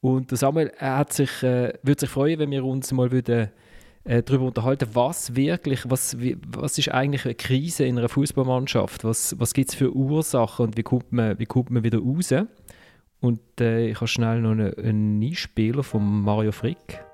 Und 0.00 0.30
der 0.30 0.38
Samuel 0.38 0.72
hat 0.78 1.12
sich, 1.12 1.42
äh, 1.42 1.72
würde 1.82 2.00
sich 2.00 2.10
freuen, 2.10 2.38
wenn 2.38 2.50
wir 2.50 2.64
uns 2.64 2.92
mal 2.92 3.10
würden, 3.10 3.48
äh, 4.04 4.22
darüber 4.22 4.46
unterhalten, 4.46 4.88
was 4.92 5.34
wirklich, 5.34 5.82
was, 5.88 6.20
wie, 6.20 6.36
was 6.46 6.78
ist 6.78 6.90
eigentlich 6.90 7.24
eine 7.24 7.34
Krise 7.34 7.84
in 7.84 7.98
einer 7.98 8.08
Fußballmannschaft, 8.08 9.04
was, 9.04 9.38
was 9.38 9.54
gibt 9.54 9.70
es 9.70 9.74
für 9.74 9.94
Ursachen 9.94 10.66
und 10.66 10.76
wie 10.76 10.82
kommt 10.82 11.12
man, 11.12 11.38
wie 11.38 11.46
kommt 11.46 11.70
man 11.70 11.84
wieder 11.84 11.98
raus. 11.98 12.32
Und 13.20 13.40
äh, 13.60 13.88
ich 13.88 13.96
habe 13.96 14.08
schnell 14.08 14.40
noch 14.40 14.52
einen 14.52 15.22
Einspieler 15.22 15.82
von 15.82 16.22
Mario 16.22 16.52
Frick. 16.52 17.07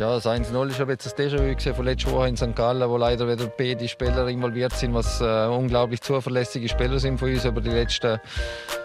Ja, 0.00 0.14
das 0.14 0.24
1-0 0.24 0.54
war 0.54 0.62
ein 0.62 0.68
bisschen 0.68 0.86
das 0.86 1.14
Déjà-vu 1.14 1.74
von 1.74 1.84
letzter 1.84 2.10
Woche 2.12 2.28
in 2.28 2.34
St. 2.34 2.56
Gallen, 2.56 2.88
wo 2.88 2.96
leider 2.96 3.28
wieder 3.28 3.46
beide 3.48 3.86
Spieler 3.86 4.26
involviert 4.28 4.72
sind, 4.72 4.94
was 4.94 5.20
äh, 5.20 5.46
unglaublich 5.46 6.00
zuverlässige 6.00 6.70
Spieler 6.70 6.98
sind 6.98 7.18
von 7.18 7.30
uns 7.30 7.44
über 7.44 7.60
die 7.60 7.68
letzten, 7.68 8.18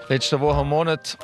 letzten 0.09 0.41
Wochen 0.41 0.59
und 0.59 0.67
Monate. 0.67 1.15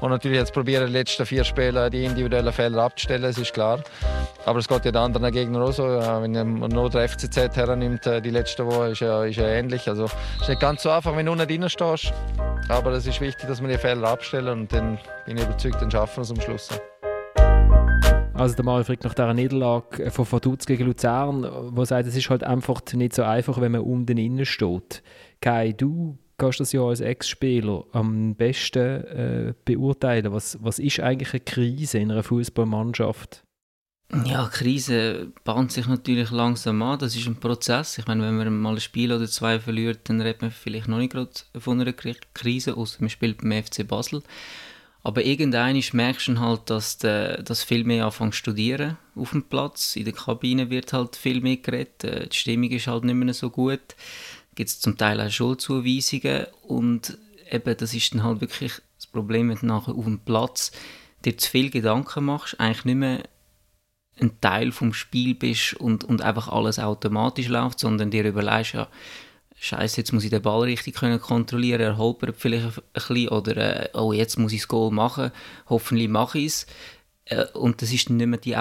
Und 0.00 0.10
natürlich 0.10 0.38
jetzt 0.38 0.52
probieren 0.52 0.86
die 0.86 0.92
letzten 0.92 1.26
vier 1.26 1.42
Spiele 1.42 1.90
die 1.90 2.04
individuellen 2.04 2.52
Fehler 2.52 2.84
abzustellen, 2.84 3.22
das 3.22 3.36
ist 3.36 3.52
klar. 3.52 3.80
Aber 4.44 4.60
es 4.60 4.68
geht 4.68 4.84
ja 4.84 4.92
den 4.92 5.02
anderen 5.02 5.32
Gegnern 5.32 5.62
auch 5.62 5.72
so. 5.72 5.82
Wenn 5.82 6.60
man 6.60 6.70
nur 6.70 6.88
der 6.88 7.08
FCZ 7.08 7.56
hernimmt, 7.56 8.06
äh, 8.06 8.22
die 8.22 8.30
letzte 8.30 8.64
Woche 8.64 8.90
ist 8.90 9.00
ja, 9.00 9.24
ist 9.24 9.34
ja 9.38 9.48
ähnlich. 9.48 9.88
Also 9.88 10.04
es 10.04 10.42
ist 10.42 10.48
nicht 10.48 10.60
ganz 10.60 10.84
so 10.84 10.90
einfach, 10.90 11.16
wenn 11.16 11.26
du 11.26 11.32
unten 11.32 11.48
drin 11.48 11.68
stehst. 11.68 12.12
Aber 12.68 12.92
es 12.92 13.04
ist 13.04 13.20
wichtig, 13.20 13.48
dass 13.48 13.60
wir 13.60 13.66
die 13.66 13.78
Fehler 13.78 14.10
abstellen 14.10 14.60
und 14.60 14.72
dann 14.72 14.96
bin 15.26 15.38
ich 15.38 15.42
überzeugt, 15.42 15.82
dann 15.82 15.90
schaffen 15.90 16.18
wir 16.18 16.22
es 16.22 16.30
am 16.30 16.40
Schluss. 16.40 16.68
Also 18.34 18.56
der 18.56 18.64
Mario 18.64 18.82
fragt 18.84 19.04
nach 19.04 19.14
dieser 19.14 19.32
Niederlage 19.32 20.10
von 20.10 20.30
Vaduz 20.30 20.66
gegen 20.66 20.86
Luzern, 20.86 21.48
wo 21.76 21.84
sagt, 21.84 22.08
es 22.08 22.16
ist 22.16 22.30
halt 22.30 22.42
einfach 22.42 22.82
nicht 22.92 23.14
so 23.14 23.22
einfach, 23.22 23.60
wenn 23.60 23.72
man 23.72 23.82
unten 23.82 24.18
innen 24.18 24.44
steht. 24.44 25.04
Kai, 25.40 25.72
du 25.72 26.18
kannst 26.36 26.58
das 26.58 26.72
ja 26.72 26.82
als 26.82 27.00
Ex-Spieler 27.00 27.84
am 27.92 28.34
besten 28.34 29.04
äh, 29.04 29.54
beurteilen. 29.64 30.32
Was, 30.32 30.58
was 30.60 30.80
ist 30.80 30.98
eigentlich 30.98 31.32
eine 31.32 31.40
Krise 31.40 31.98
in 31.98 32.10
einer 32.10 32.24
Fußballmannschaft? 32.24 33.44
Ja, 34.24 34.48
Krise 34.48 35.32
bahnt 35.44 35.70
sich 35.70 35.86
natürlich 35.86 36.30
langsam 36.30 36.82
an. 36.82 36.98
Das 36.98 37.14
ist 37.14 37.26
ein 37.26 37.36
Prozess. 37.36 37.98
Ich 37.98 38.06
meine, 38.06 38.22
wenn 38.22 38.36
man 38.36 38.58
mal 38.58 38.74
ein 38.74 38.80
Spiel 38.80 39.12
oder 39.12 39.26
zwei 39.26 39.60
verliert, 39.60 40.08
dann 40.08 40.20
redet 40.20 40.42
man 40.42 40.50
vielleicht 40.50 40.88
noch 40.88 40.98
nicht 40.98 41.12
gerade 41.12 41.30
von 41.58 41.80
einer 41.80 41.92
Krise, 41.92 42.76
außer 42.76 42.98
man 43.00 43.10
spielt 43.10 43.38
beim 43.38 43.52
FC 43.52 43.86
Basel. 43.86 44.22
Aber 45.04 45.22
irgendwann 45.22 45.80
merkst 45.92 46.28
du 46.28 46.40
halt, 46.40 46.70
dass 46.70 46.96
du 46.96 47.42
dass 47.44 47.62
viel 47.62 47.84
mehr 47.84 48.06
anfängst 48.06 48.38
studieren 48.38 48.96
auf 49.14 49.32
dem 49.32 49.42
Platz. 49.44 49.96
In 49.96 50.06
der 50.06 50.14
Kabine 50.14 50.70
wird 50.70 50.94
halt 50.94 51.14
viel 51.14 51.42
mehr 51.42 51.58
geredet. 51.58 52.04
Äh, 52.04 52.28
die 52.28 52.36
Stimmung 52.36 52.70
ist 52.70 52.86
halt 52.86 53.04
nicht 53.04 53.14
mehr 53.14 53.34
so 53.34 53.50
gut. 53.50 53.94
Gibt 54.54 54.70
es 54.70 54.80
zum 54.80 54.96
Teil 54.96 55.20
auch 55.20 55.30
Schuldzuweisungen. 55.30 56.46
Und 56.62 57.18
eben, 57.50 57.76
das 57.76 57.92
ist 57.92 58.14
dann 58.14 58.22
halt 58.22 58.40
wirklich 58.40 58.72
das 58.96 59.06
Problem, 59.06 59.50
wenn 59.50 59.58
du 59.58 59.66
nachher 59.66 59.94
auf 59.94 60.04
dem 60.04 60.20
Platz 60.20 60.72
dir 61.26 61.36
zu 61.36 61.50
viel 61.50 61.68
Gedanken 61.68 62.24
machst, 62.24 62.58
eigentlich 62.58 62.84
nicht 62.86 62.96
mehr 62.96 63.22
ein 64.20 64.40
Teil 64.40 64.72
vom 64.72 64.94
Spiel 64.94 65.34
bist 65.34 65.74
und, 65.74 66.04
und 66.04 66.22
einfach 66.22 66.48
alles 66.48 66.78
automatisch 66.78 67.48
läuft, 67.48 67.80
sondern 67.80 68.10
dir 68.10 68.24
überlegst, 68.24 68.72
ja, 68.72 68.88
Scheiße, 69.56 69.98
jetzt 69.98 70.12
muss 70.12 70.24
ich 70.24 70.30
den 70.30 70.42
Ball 70.42 70.62
richtig 70.62 70.94
können 70.94 71.20
kontrollieren, 71.20 71.80
er 71.80 71.96
holpert 71.96 72.36
vielleicht 72.36 72.64
ein 72.64 72.82
bisschen 72.92 73.28
oder 73.28 73.56
äh, 73.56 73.88
oh, 73.94 74.12
jetzt 74.12 74.38
muss 74.38 74.52
ich 74.52 74.60
das 74.60 74.68
Goal 74.68 74.90
machen, 74.90 75.30
hoffentlich 75.68 76.08
mache 76.08 76.38
ich 76.38 76.46
es. 76.46 76.66
Äh, 77.26 77.46
und 77.54 77.80
das 77.80 77.92
ist 77.92 78.10
nicht 78.10 78.26
mehr 78.26 78.38
die, 78.38 78.56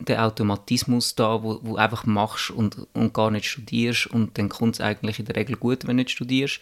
der 0.00 0.26
Automatismus 0.26 1.14
da, 1.14 1.42
wo, 1.42 1.60
wo 1.62 1.76
einfach 1.76 2.04
machst 2.04 2.50
und, 2.50 2.86
und 2.92 3.14
gar 3.14 3.30
nicht 3.30 3.46
studierst 3.46 4.08
und 4.08 4.36
dann 4.36 4.48
kommt 4.48 4.74
es 4.74 4.80
eigentlich 4.80 5.18
in 5.18 5.26
der 5.26 5.36
Regel 5.36 5.56
gut, 5.56 5.86
wenn 5.86 5.96
du 5.96 6.02
nicht 6.02 6.10
studierst. 6.10 6.60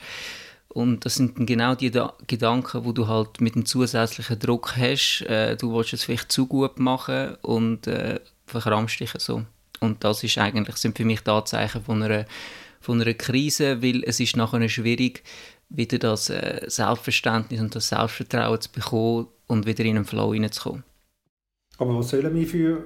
Und 0.73 1.05
das 1.05 1.17
sind 1.17 1.35
genau 1.49 1.75
die 1.75 1.91
da 1.91 2.15
Gedanken, 2.29 2.85
wo 2.85 2.93
du 2.93 3.09
halt 3.09 3.41
mit 3.41 3.57
einem 3.57 3.67
zusätzlichen 3.67 4.39
Druck 4.39 4.77
hast. 4.77 5.23
Äh, 5.23 5.57
du 5.57 5.75
willst 5.75 5.93
es 5.93 6.05
vielleicht 6.05 6.31
zu 6.31 6.47
gut 6.47 6.79
machen 6.79 7.35
und 7.43 7.89
äh, 7.89 8.21
verkrampfst 8.47 9.01
dich 9.01 9.11
so. 9.19 9.45
Und 9.81 10.05
das 10.05 10.23
ist 10.23 10.39
eigentlich, 10.39 10.77
sind 10.77 10.97
für 10.97 11.05
mich 11.05 11.23
die 11.23 11.31
Anzeichen 11.31 11.83
von 11.83 12.03
einer, 12.03 12.25
von 12.81 13.01
einer 13.01 13.15
Krise, 13.15 13.83
weil 13.83 14.03
es 14.05 14.21
ist 14.21 14.37
nachher 14.37 14.69
schwierig, 14.69 15.23
wieder 15.69 15.99
das 15.99 16.31
äh, 16.31 16.63
Selbstverständnis 16.67 17.61
und 17.61 17.75
das 17.75 17.89
Selbstvertrauen 17.89 18.61
zu 18.61 18.73
bekommen 18.73 19.29
und 19.47 19.67
wieder 19.67 19.85
in 19.85 19.97
einen 19.97 20.05
Flow 20.05 20.33
hineinzukommen. 20.33 20.83
Aber 21.79 21.99
was 21.99 22.11
sollen 22.11 22.35
wir 22.35 22.47
für 22.47 22.85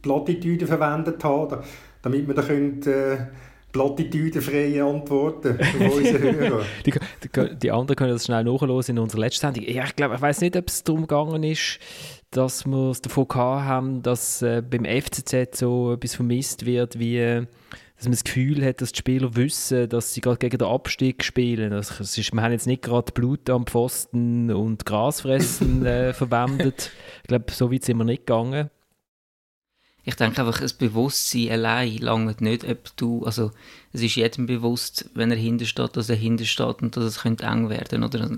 Plattitüden 0.00 0.66
verwendet 0.66 1.22
haben, 1.22 1.62
damit 2.02 2.26
wir 2.26 2.34
da 2.34 2.42
können, 2.42 2.82
äh, 2.82 3.26
plattitüdenfreie 3.72 4.84
Antworten 4.84 5.58
von 5.58 5.86
unseren 5.92 6.36
Hörern. 6.36 6.66
die, 6.84 6.92
die, 6.92 7.56
die, 7.56 7.70
anderen 7.70 7.96
können 7.96 8.12
das 8.12 8.26
schnell 8.26 8.44
nachhören 8.44 8.82
in 8.86 8.98
unserer 8.98 9.20
letzten 9.20 9.40
Sendung. 9.52 9.64
Ja, 9.64 9.84
ich 9.84 9.96
glaube, 9.96 10.16
ich 10.16 10.20
weiß 10.20 10.42
nicht, 10.42 10.56
ob 10.56 10.68
es 10.68 10.84
darum 10.84 11.02
gegangen 11.02 11.42
ist, 11.42 11.78
dass 12.30 12.66
wir 12.66 12.90
es 12.90 13.00
davon 13.00 13.26
haben, 13.34 14.02
dass 14.02 14.42
äh, 14.42 14.62
beim 14.62 14.84
FCZ 14.84 15.56
so 15.56 15.94
etwas 15.94 16.14
vermisst 16.14 16.66
wird, 16.66 16.98
wie 16.98 17.46
dass 18.02 18.08
man 18.08 18.12
das 18.14 18.24
Gefühl 18.24 18.64
hat, 18.66 18.80
dass 18.80 18.90
die 18.90 18.98
Spieler 18.98 19.36
wissen, 19.36 19.88
dass 19.88 20.12
sie 20.12 20.20
gerade 20.20 20.38
gegen 20.38 20.58
den 20.58 20.66
Abstieg 20.66 21.22
spielen. 21.22 21.72
Also, 21.72 22.02
ist, 22.02 22.32
wir 22.32 22.42
haben 22.42 22.50
jetzt 22.50 22.66
nicht 22.66 22.82
gerade 22.82 23.12
Blut 23.12 23.48
am 23.48 23.64
Pfosten 23.64 24.50
und 24.50 24.84
Grasfressen 24.84 25.86
äh, 25.86 26.12
verwendet. 26.12 26.90
Ich 27.22 27.28
glaube, 27.28 27.52
so 27.52 27.70
weit 27.70 27.84
sind 27.84 27.98
wir 27.98 28.04
nicht 28.04 28.26
gegangen 28.26 28.70
ich 30.04 30.16
denke 30.16 30.40
einfach, 30.40 30.60
das 30.60 30.72
Bewusstsein 30.72 31.50
allein 31.50 31.98
langt 31.98 32.40
nicht, 32.40 32.64
ob 32.68 32.96
du, 32.96 33.24
also 33.24 33.52
es 33.92 34.02
ist 34.02 34.16
jedem 34.16 34.46
bewusst, 34.46 35.08
wenn 35.14 35.30
er 35.30 35.36
hintersteht, 35.36 35.96
dass 35.96 36.10
er 36.10 36.16
hintersteht 36.16 36.82
und 36.82 36.96
dass 36.96 37.04
es 37.04 37.20
könnte 37.20 37.44
eng 37.44 37.68
werden 37.68 38.02
oder 38.02 38.28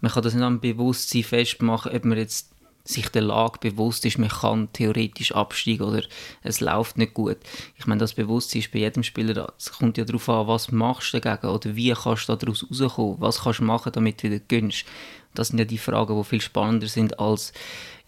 man 0.00 0.12
kann 0.12 0.22
das 0.22 0.32
nicht 0.32 0.42
am 0.42 0.60
Bewusstsein 0.60 1.22
festmachen, 1.22 1.92
ob 1.94 2.04
man 2.06 2.16
jetzt 2.16 2.53
sich 2.84 3.08
der 3.08 3.22
Lage 3.22 3.58
bewusst 3.60 4.04
ist, 4.04 4.18
man 4.18 4.28
kann 4.28 4.70
theoretisch 4.72 5.32
absteigen 5.32 5.84
oder 5.84 6.02
es 6.42 6.60
läuft 6.60 6.98
nicht 6.98 7.14
gut. 7.14 7.38
Ich 7.78 7.86
meine, 7.86 8.00
das 8.00 8.12
Bewusstsein 8.12 8.60
ist 8.60 8.72
bei 8.72 8.80
jedem 8.80 9.02
Spieler. 9.02 9.52
Es 9.58 9.72
kommt 9.72 9.96
ja 9.96 10.04
darauf 10.04 10.28
an, 10.28 10.46
was 10.46 10.70
machst 10.70 11.14
du 11.14 11.20
dagegen 11.20 11.52
oder 11.52 11.74
wie 11.74 11.92
kannst 11.92 12.28
du 12.28 12.36
daraus 12.36 12.66
rauskommen, 12.70 13.16
was 13.20 13.42
kannst 13.42 13.60
du 13.60 13.64
machen, 13.64 13.92
damit 13.92 14.22
du 14.22 14.30
wieder 14.30 14.44
gönnst. 14.46 14.84
Das 15.32 15.48
sind 15.48 15.58
ja 15.58 15.64
die 15.64 15.78
Fragen, 15.78 16.16
die 16.16 16.24
viel 16.24 16.40
spannender 16.42 16.86
sind 16.86 17.18
als 17.18 17.52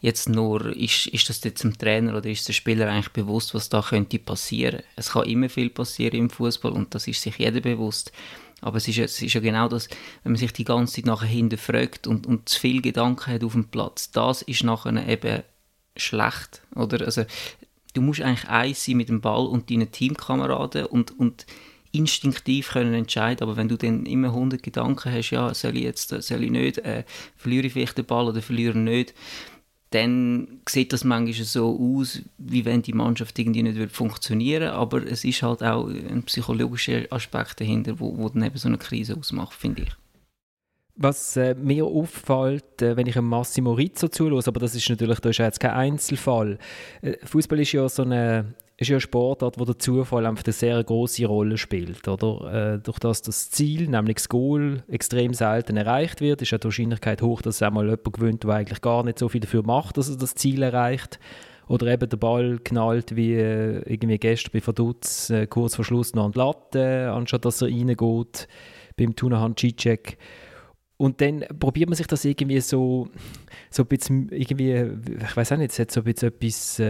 jetzt 0.01 0.29
nur, 0.29 0.77
ist, 0.77 1.07
ist 1.09 1.29
das 1.29 1.43
jetzt 1.43 1.65
dem 1.65 1.77
Trainer 1.77 2.17
oder 2.17 2.29
ist 2.29 2.47
der 2.47 2.53
Spieler 2.53 2.89
eigentlich 2.89 3.13
bewusst, 3.13 3.55
was 3.55 3.69
da 3.69 3.81
könnte 3.81 4.19
passieren? 4.19 4.83
Es 4.95 5.11
kann 5.11 5.25
immer 5.25 5.49
viel 5.49 5.71
passieren 5.71 6.19
im 6.19 6.31
Fußball 6.31 6.73
und 6.73 6.95
das 6.95 7.09
ist 7.09 7.23
sich 7.23 7.39
jeder 7.39 7.61
bewusst. 7.61 8.13
Aber 8.63 8.79
es 8.79 8.89
ist, 8.89 8.99
es 8.99 9.21
ist 9.21 9.35
ja 9.35 9.41
genau 9.41 9.69
das, 9.69 9.89
wenn 10.23 10.33
man 10.33 10.39
sich 10.39 10.53
die 10.53 10.65
ganze 10.65 10.95
Zeit 10.95 11.07
nachher 11.07 11.29
hinterfragt 11.29 12.07
und, 12.07 12.27
und 12.27 12.49
zu 12.49 12.59
viel 12.59 12.81
Gedanken 12.81 13.33
hat 13.33 13.45
auf 13.45 13.53
dem 13.53 13.69
Platz, 13.69 14.11
das 14.11 14.43
ist 14.43 14.65
nachher 14.65 15.07
eben 15.07 15.43
schlecht. 15.97 16.63
Oder? 16.75 17.05
Also, 17.05 17.25
du 17.95 18.03
musst 18.03 18.21
eigentlich 18.21 18.49
eins 18.49 18.85
sein 18.85 18.97
mit 18.97 19.09
dem 19.09 19.21
Ball 19.21 19.47
und 19.47 19.71
deinen 19.71 19.91
Teamkameraden 19.91 20.87
und, 20.87 21.19
und 21.19 21.47
instinktiv 21.93 22.71
können 22.71 22.95
entscheiden, 22.95 23.43
aber 23.43 23.57
wenn 23.57 23.69
du 23.69 23.77
dann 23.77 24.07
immer 24.07 24.29
100 24.29 24.63
Gedanken 24.63 25.13
hast, 25.13 25.31
ja, 25.31 25.53
soll 25.55 25.77
ich 25.77 25.85
jetzt, 25.85 26.09
soll 26.09 26.45
ich 26.45 26.51
nicht, 26.51 26.79
äh, 26.79 27.05
verliere 27.37 27.67
ich 27.67 27.73
vielleicht 27.73 27.99
den 27.99 28.05
Ball 28.05 28.27
oder 28.27 28.43
verliere 28.43 28.77
nicht, 28.77 29.15
dann 29.97 30.61
sieht 30.69 30.93
das 30.93 31.05
manchmal 31.05 31.47
so 31.47 31.79
aus, 31.81 32.21
wie 32.37 32.65
wenn 32.67 32.83
die 32.83 32.93
Mannschaft 32.93 33.39
irgendwie 33.39 33.63
nicht 33.63 33.93
funktionieren 33.93 34.65
würde. 34.65 34.75
Aber 34.75 35.03
es 35.07 35.25
ist 35.25 35.43
halt 35.43 35.63
auch 35.63 35.89
ein 35.89 36.23
psychologischer 36.25 37.05
Aspekt 37.11 37.61
dahinter, 37.61 37.99
wo, 37.99 38.17
wo 38.19 38.29
dann 38.29 38.45
eben 38.45 38.59
so 38.59 38.69
eine 38.69 38.77
Krise 38.77 39.17
ausmacht, 39.17 39.55
finde 39.55 39.83
ich. 39.83 39.89
Was 40.99 41.37
äh, 41.37 41.55
mir 41.55 41.85
auffällt, 41.85 42.83
äh, 42.83 42.97
wenn 42.97 43.07
ich 43.07 43.21
Massimo 43.21 43.73
Rizzo 43.73 44.09
zuhöre, 44.09 44.43
aber 44.47 44.61
das 44.61 44.75
ist 44.75 44.89
natürlich 44.89 45.21
das 45.21 45.31
ist 45.31 45.39
jetzt 45.39 45.61
kein 45.61 45.73
Einzelfall. 45.73 46.59
Äh, 47.01 47.15
Fußball 47.25 47.61
ist 47.61 47.73
ja 47.73 47.89
so 47.89 48.03
eine 48.03 48.55
ist 48.79 48.89
ja 48.89 48.99
ein 48.99 49.01
Sportart, 49.01 49.59
wo 49.59 49.65
der 49.65 49.79
Zufall 49.79 50.27
einfach 50.27 50.45
eine 50.45 50.53
sehr 50.53 50.83
große 50.83 51.25
Rolle 51.27 51.57
spielt, 51.57 52.07
oder? 52.09 52.75
Äh, 52.75 52.79
durch 52.79 52.99
das 52.99 53.23
das 53.23 53.51
Ziel, 53.51 53.89
nämlich 53.89 54.17
das 54.17 54.29
Goal, 54.29 54.85
extrem 54.89 55.33
selten 55.33 55.79
erreicht 55.79 56.21
wird, 56.21 56.43
ist 56.43 56.51
ja 56.51 56.59
die 56.59 56.65
Wahrscheinlichkeit 56.65 57.23
hoch, 57.23 57.41
dass 57.41 57.57
es 57.57 57.63
einmal 57.63 57.87
jemand 57.87 58.13
gewinnt, 58.13 58.45
der 58.45 58.51
eigentlich 58.51 58.83
gar 58.83 59.03
nicht 59.03 59.19
so 59.19 59.31
viel 59.31 59.41
dafür 59.41 59.63
macht, 59.63 59.97
dass 59.97 60.11
er 60.11 60.17
das 60.17 60.35
Ziel 60.35 60.63
erreicht. 60.63 61.19
Oder 61.69 61.87
eben 61.89 62.09
der 62.09 62.17
Ball 62.19 62.59
knallt 62.63 63.17
wie 63.17 63.35
äh, 63.35 63.83
irgendwie 63.87 64.19
gestern 64.19 64.53
bei 64.53 64.61
Verdutz 64.61 65.31
äh, 65.31 65.47
kurz 65.47 65.75
vor 65.75 65.85
Schluss 65.85 66.15
noch 66.15 66.27
an 66.27 66.33
die 66.33 66.39
Latte, 66.39 67.11
anstatt 67.13 67.45
dass 67.45 67.63
er 67.63 67.69
reingeht 67.69 68.47
beim 68.97 69.17
Tunahan 69.17 69.57
Cicek. 69.57 70.19
Und 70.99 71.21
dann 71.21 71.45
probiert 71.59 71.89
man 71.89 71.97
sich 71.97 72.07
das 72.07 72.25
irgendwie 72.25 72.61
so, 72.61 73.09
so 73.71 73.83
ein 73.83 73.89
bisschen, 73.89 74.29
irgendwie, 74.31 74.73
ich 75.25 75.37
weiß 75.37 75.53
auch 75.53 75.57
nicht, 75.57 75.73
es 75.73 75.79
hat 75.79 75.91
so 75.91 76.03
ein 76.03 76.05
bisschen 76.05 76.29
etwas... 76.29 76.81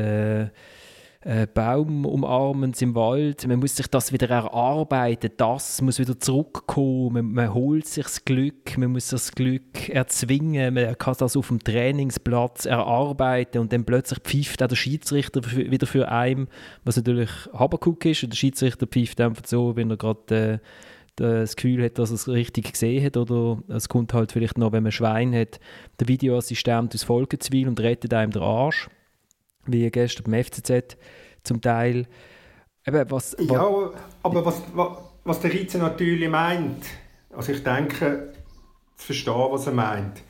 Äh, 1.20 1.46
Baum 1.46 2.04
umarmend 2.04 2.80
im 2.82 2.94
Wald. 2.94 3.46
Man 3.46 3.58
muss 3.58 3.76
sich 3.76 3.88
das 3.88 4.12
wieder 4.12 4.30
erarbeiten, 4.30 5.30
das 5.36 5.82
muss 5.82 5.98
wieder 5.98 6.18
zurückkommen. 6.20 7.12
Man, 7.12 7.32
man 7.32 7.54
holt 7.54 7.86
sich 7.86 8.04
das 8.04 8.24
Glück, 8.24 8.76
man 8.78 8.92
muss 8.92 9.08
das 9.08 9.32
Glück 9.32 9.88
erzwingen. 9.88 10.74
Man 10.74 10.96
kann 10.98 11.16
das 11.18 11.36
auf 11.36 11.48
dem 11.48 11.58
Trainingsplatz 11.58 12.66
erarbeiten 12.66 13.58
und 13.58 13.72
dann 13.72 13.84
plötzlich 13.84 14.20
pfeift 14.20 14.62
auch 14.62 14.68
der 14.68 14.76
Schiedsrichter 14.76 15.40
wieder 15.56 15.86
für 15.86 16.08
einen, 16.08 16.48
was 16.84 16.96
natürlich 16.96 17.30
Habakuk 17.52 18.04
ist. 18.04 18.22
Und 18.22 18.32
der 18.32 18.36
Schiedsrichter 18.36 18.86
pfeift 18.86 19.20
einfach 19.20 19.44
so, 19.46 19.74
wenn 19.74 19.90
er 19.90 19.96
gerade 19.96 20.34
äh, 20.34 20.58
das 21.16 21.56
Gefühl 21.56 21.82
hat, 21.82 21.98
dass 21.98 22.10
er 22.10 22.16
es 22.16 22.28
richtig 22.28 22.72
gesehen 22.72 23.04
hat 23.04 23.16
oder 23.16 23.62
es 23.68 23.88
kommt 23.88 24.12
halt 24.12 24.32
vielleicht 24.32 24.58
noch, 24.58 24.72
wenn 24.72 24.82
man 24.82 24.92
Schwein 24.92 25.34
hat, 25.34 25.58
der 25.98 26.08
Videoassistent 26.08 26.94
aus 26.94 27.04
Volkenzwil 27.04 27.68
und 27.68 27.80
rettet 27.80 28.12
einem 28.12 28.32
den 28.32 28.42
Arsch 28.42 28.88
wie 29.66 29.90
gestern 29.90 30.30
beim 30.30 30.44
FCZ 30.44 30.96
zum 31.42 31.60
Teil. 31.60 32.06
Eben, 32.86 33.10
was, 33.10 33.36
ja, 33.38 33.90
aber 34.22 34.44
was, 34.44 34.62
was, 34.74 34.98
was 35.24 35.40
der 35.40 35.52
Ritze 35.52 35.78
natürlich 35.78 36.28
meint, 36.28 36.84
also 37.30 37.52
ich 37.52 37.62
denke, 37.62 38.32
zu 38.96 39.06
verstehen, 39.06 39.48
was 39.50 39.66
er 39.66 39.72
meint, 39.72 40.22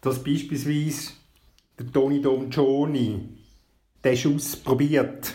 dass 0.00 0.22
beispielsweise 0.22 1.12
der 1.78 1.92
Toni 1.92 2.22
Don 2.22 2.48
Gioni 2.48 3.28
den 4.04 4.16
Schuss 4.16 4.56
probiert. 4.56 5.34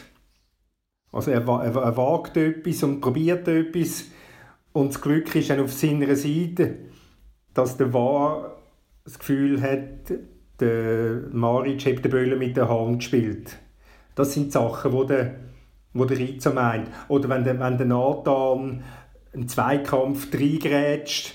Also 1.12 1.32
er, 1.32 1.46
er, 1.46 1.76
er 1.76 1.98
wagt 1.98 2.38
etwas 2.38 2.84
und 2.84 3.02
probiert 3.02 3.48
etwas 3.48 4.06
und 4.74 4.94
das 4.94 5.02
Glück 5.02 5.36
ist 5.36 5.50
dann 5.50 5.60
auf 5.60 5.74
seiner 5.74 6.16
Seite, 6.16 6.78
dass 7.54 7.78
der 7.78 7.94
War 7.94 8.58
das 9.04 9.20
Gefühl 9.20 9.62
hat, 9.62 10.12
der 10.62 11.24
Maric 11.32 11.86
hat 11.86 12.06
den 12.06 12.12
Böllen 12.12 12.40
mit 12.40 12.56
der 12.56 12.70
Hand 12.70 13.00
gespielt. 13.00 13.58
Das 14.16 14.34
sind 14.34 14.52
Sachen, 14.52 14.92
die 14.92 15.08
der, 15.08 15.36
wo 15.94 16.06
der 16.06 16.18
Rizzo 16.18 16.52
meint. 16.52 16.90
Oder 17.08 17.30
wenn 17.30 17.44
der, 17.44 17.60
wenn 17.60 17.78
der 17.78 17.88
Nathan 17.88 18.84
einen 19.34 19.48
Zweikampf 19.48 20.34
reingrätscht 20.34 21.34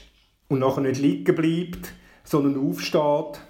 und 0.49 0.61
nachher 0.61 0.83
nicht 0.83 1.01
liegen 1.01 1.35
bleibt, 1.35 1.93
sondern 2.25 2.69
aufsteht 2.69 3.41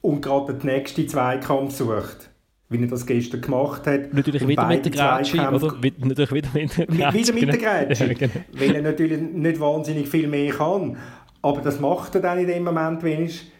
und 0.00 0.22
gerade 0.22 0.54
den 0.54 0.66
nächsten 0.66 1.08
Zweikampf 1.08 1.74
sucht. 1.76 2.30
Wie 2.70 2.80
er 2.80 2.86
das 2.86 3.06
gestern 3.06 3.40
gemacht 3.40 3.86
hat. 3.86 4.12
Natürlich 4.12 4.46
wieder 4.46 4.66
mit 4.66 4.84
der 4.84 4.92
Grätsche, 4.92 5.38
oder? 5.38 5.74
Natürlich 6.00 6.32
wieder 6.32 6.48
mit 6.52 6.76
der 6.76 6.86
Grätsche. 6.86 7.14
Wieder 7.14 7.32
mit 7.32 7.48
der 7.48 7.58
Grätsche. 7.58 8.06
Ja, 8.06 8.12
genau. 8.12 8.32
Weil 8.52 8.74
er 8.74 8.82
natürlich 8.82 9.20
nicht 9.20 9.58
wahnsinnig 9.58 10.08
viel 10.08 10.28
mehr 10.28 10.52
kann. 10.52 10.98
Aber 11.40 11.62
das 11.62 11.80
macht 11.80 12.14
er 12.14 12.20
dann 12.20 12.38
in 12.38 12.46
dem 12.46 12.64
Moment 12.64 13.02
wenigstens. 13.02 13.50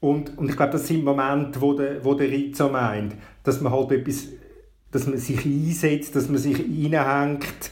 Und, 0.00 0.36
und 0.38 0.48
ich 0.48 0.56
glaube, 0.56 0.72
das 0.72 0.86
sind 0.86 1.04
Momente, 1.04 1.60
wo 1.60 1.74
der, 1.74 2.02
wo 2.04 2.14
der 2.14 2.30
Rizzo 2.30 2.68
meint, 2.68 3.14
dass 3.42 3.60
man 3.60 3.72
halt 3.72 3.92
etwas, 3.92 4.28
dass 4.90 5.06
man 5.06 5.18
sich 5.18 5.44
einsetzt, 5.44 6.16
dass 6.16 6.28
man 6.28 6.38
sich 6.38 6.58
reinhängt 6.58 7.70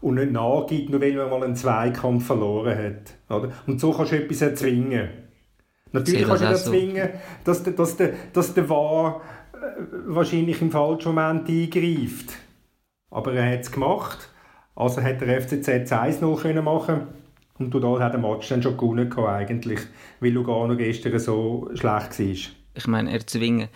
und 0.00 0.14
nicht 0.14 0.32
nachgibt, 0.32 0.90
nur 0.90 1.00
weil 1.00 1.14
man 1.14 1.30
mal 1.30 1.42
einen 1.42 1.56
Zweikampf 1.56 2.26
verloren 2.26 2.78
hat. 2.78 3.36
Oder? 3.36 3.52
Und 3.66 3.80
so 3.80 3.92
kannst 3.92 4.12
du 4.12 4.22
etwas 4.22 4.42
erzwingen. 4.42 5.08
Natürlich 5.92 6.26
kannst 6.26 6.42
du 6.42 6.46
erzwingen, 6.46 7.08
dass 7.44 7.62
der, 7.62 7.72
dass 7.72 7.96
der, 7.96 8.12
dass 8.32 8.54
der 8.54 8.68
Wahr 8.68 9.22
äh, 9.52 9.56
wahrscheinlich 10.06 10.60
im 10.60 10.70
falschen 10.70 11.14
Moment 11.14 11.48
eingreift. 11.48 12.32
Aber 13.10 13.32
er 13.32 13.52
hat 13.52 13.62
es 13.62 13.72
gemacht. 13.72 14.28
Also 14.76 15.02
hat 15.02 15.20
der 15.20 15.40
FCZ 15.40 15.68
1-0 15.68 16.62
machen 16.62 17.06
und 17.58 17.74
Udal 17.74 18.00
hat 18.00 18.14
den 18.14 18.22
Match 18.22 18.48
dann 18.48 18.62
schon 18.62 18.76
gewonnen 18.76 19.12
eigentlich, 19.12 19.80
weil 20.20 20.32
Lugano 20.32 20.76
gestern 20.76 21.18
so 21.18 21.70
schlecht 21.74 22.18
war. 22.18 22.52
ich 22.76 22.86
meine, 22.86 23.12
erzwingen. 23.12 23.68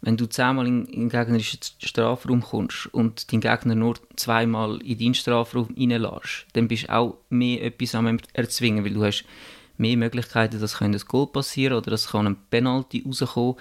Wenn 0.00 0.16
du 0.16 0.26
zehnmal 0.26 0.66
in, 0.66 0.86
den 0.86 1.08
gegnerischen 1.08 1.60
Strafraum 1.78 2.42
kommst 2.42 2.86
und 2.94 3.30
dein 3.32 3.40
Gegner 3.40 3.74
nur 3.74 3.96
zweimal 4.16 4.80
in 4.82 4.98
deinen 4.98 5.14
Strafraum 5.14 5.68
reinlässt, 5.76 6.46
dann 6.54 6.68
bist 6.68 6.84
du 6.84 6.94
auch 6.94 7.18
mehr 7.28 7.62
etwas 7.62 7.94
am 7.94 8.18
erzwingen, 8.32 8.84
weil 8.84 8.94
du 8.94 9.04
hast 9.04 9.24
mehr 9.76 9.96
Möglichkeiten, 9.96 10.60
dass 10.60 10.80
ein 10.80 10.96
Goal 11.06 11.26
passieren 11.26 11.76
oder 11.76 11.90
dass 11.90 12.12
ein 12.14 12.36
Penalty 12.50 13.04
rauskommen 13.06 13.56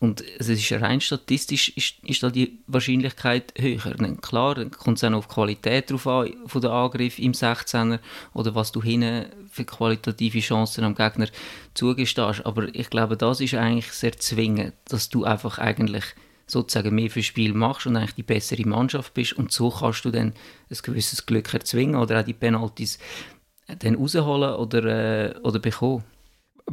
und 0.00 0.24
es 0.38 0.48
ist 0.48 0.72
rein 0.72 1.02
statistisch 1.02 1.68
ist, 1.76 1.96
ist 2.02 2.22
da 2.22 2.30
die 2.30 2.58
Wahrscheinlichkeit 2.66 3.52
höher. 3.58 3.94
Dann, 3.98 4.18
klar, 4.22 4.54
dann 4.54 4.70
kommt 4.70 4.96
es 4.96 5.04
auch 5.04 5.12
auf 5.12 5.26
die 5.26 5.34
Qualität 5.34 5.90
drauf 5.90 6.06
an, 6.06 6.32
von 6.46 6.62
der 6.62 6.70
Angriff 6.70 7.18
im 7.18 7.32
16er 7.32 7.98
oder 8.32 8.54
was 8.54 8.72
du 8.72 8.82
hinten 8.82 9.26
für 9.50 9.66
qualitative 9.66 10.40
Chancen 10.40 10.84
am 10.84 10.94
Gegner 10.94 11.28
zugestehst. 11.74 12.46
Aber 12.46 12.74
ich 12.74 12.88
glaube, 12.88 13.18
das 13.18 13.42
ist 13.42 13.52
eigentlich 13.52 13.92
sehr 13.92 14.16
zwingend, 14.16 14.72
dass 14.88 15.10
du 15.10 15.24
einfach 15.24 15.58
eigentlich 15.58 16.04
sozusagen 16.46 16.94
mehr 16.94 17.10
fürs 17.10 17.26
Spiel 17.26 17.52
machst 17.52 17.86
und 17.86 17.96
eigentlich 17.96 18.14
die 18.14 18.22
bessere 18.22 18.66
Mannschaft 18.66 19.12
bist 19.12 19.34
und 19.34 19.52
so 19.52 19.70
kannst 19.70 20.06
du 20.06 20.10
dann 20.10 20.32
ein 20.70 20.78
gewisses 20.82 21.26
Glück 21.26 21.52
erzwingen 21.52 21.96
oder 21.96 22.20
auch 22.20 22.24
die 22.24 22.32
Penalties 22.32 22.98
dann 23.78 23.96
rausholen 23.96 24.54
oder, 24.54 24.84
äh, 24.84 25.38
oder 25.40 25.58
bekommen 25.58 26.04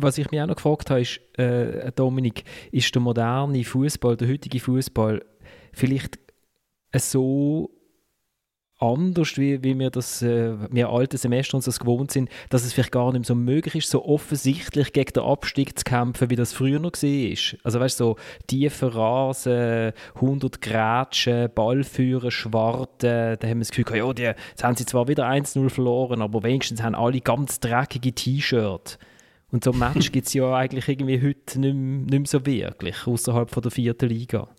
was 0.02 0.18
ich 0.18 0.32
mich 0.32 0.42
auch 0.42 0.48
noch 0.48 0.56
gefragt 0.56 0.90
habe, 0.90 1.02
ist, 1.02 1.20
äh, 1.38 1.92
Dominik, 1.94 2.44
ist 2.72 2.94
der 2.94 3.02
moderne 3.02 3.64
Fußball, 3.64 4.18
der 4.18 4.30
heutige 4.30 4.60
Fußball 4.60 5.24
vielleicht 5.74 6.20
so 6.96 7.72
anders, 8.80 9.38
wie, 9.38 9.64
wie 9.64 9.78
wir 9.78 9.90
das, 9.90 10.22
äh, 10.22 10.54
wir 10.70 10.90
alten 10.90 11.18
Semester 11.18 11.56
uns 11.56 11.66
das 11.66 11.80
gewohnt 11.80 12.12
sind, 12.12 12.30
dass 12.50 12.64
es 12.64 12.74
vielleicht 12.74 12.92
gar 12.92 13.12
nicht 13.12 13.22
mehr 13.22 13.24
so 13.24 13.36
möglich 13.36 13.76
ist, 13.76 13.90
so 13.90 14.06
offensichtlich 14.06 14.94
gegen 14.94 15.14
den 15.14 15.24
Abstieg 15.24 15.78
zu 15.78 15.84
kämpfen, 15.84 16.30
wie 16.30 16.36
das 16.36 16.54
früher 16.54 16.80
noch 16.80 16.92
war. 16.94 17.60
Also 17.64 17.80
weißt 17.80 18.00
du, 18.00 18.04
so 18.04 18.16
tiefe 18.46 18.94
Rasen, 18.94 19.94
100 20.16 20.62
Grätschen, 20.62 21.50
Ballführer, 21.54 22.32
Schwarte, 22.32 23.38
da 23.40 23.48
haben 23.48 23.58
wir 23.58 23.66
das 23.66 23.72
Gefühl, 23.72 23.98
ja, 23.98 24.14
die, 24.14 24.24
jetzt 24.24 24.64
haben 24.64 24.76
sie 24.76 24.86
zwar 24.86 25.08
wieder 25.08 25.28
1-0 25.28 25.70
verloren, 25.70 26.22
aber 26.22 26.44
wenigstens 26.44 26.84
haben 26.84 26.96
alle 26.96 27.22
ganz 27.22 27.60
dreckige 27.60 28.14
T-Shirts. 28.14 29.00
Und 29.52 29.64
so 29.64 29.72
ein 29.72 29.80
Match 29.80 30.12
gibt 30.12 30.28
es 30.28 30.34
ja 30.34 30.54
eigentlich 30.54 30.88
irgendwie 30.88 31.22
heute 31.22 31.60
nicht, 31.60 31.74
nicht 31.74 32.12
mehr 32.12 32.26
so 32.26 32.46
wirklich, 32.46 33.08
außerhalb 33.08 33.62
der 33.62 33.72
vierten 33.72 34.10
Liga. 34.10 34.50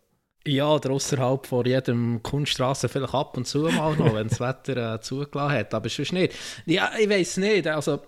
Ja, 0.47 0.73
oder 0.73 0.93
außerhalb 0.93 1.47
von 1.47 1.67
jedem 1.67 2.23
Kunststraße 2.23 2.89
vielleicht 2.89 3.13
ab 3.13 3.37
und 3.37 3.47
zu 3.47 3.59
mal 3.59 3.95
noch, 3.97 4.15
wenn 4.15 4.29
das 4.29 4.41
Wetter 4.41 4.95
äh, 4.95 5.01
zugelassen 5.01 5.53
hat. 5.53 5.75
Aber 5.75 5.89
sonst 5.91 6.13
nicht. 6.13 6.35
Ja, 6.65 6.93
ich 6.99 7.09
weiß 7.09 7.37
nicht. 7.39 7.67
Also, 7.67 8.01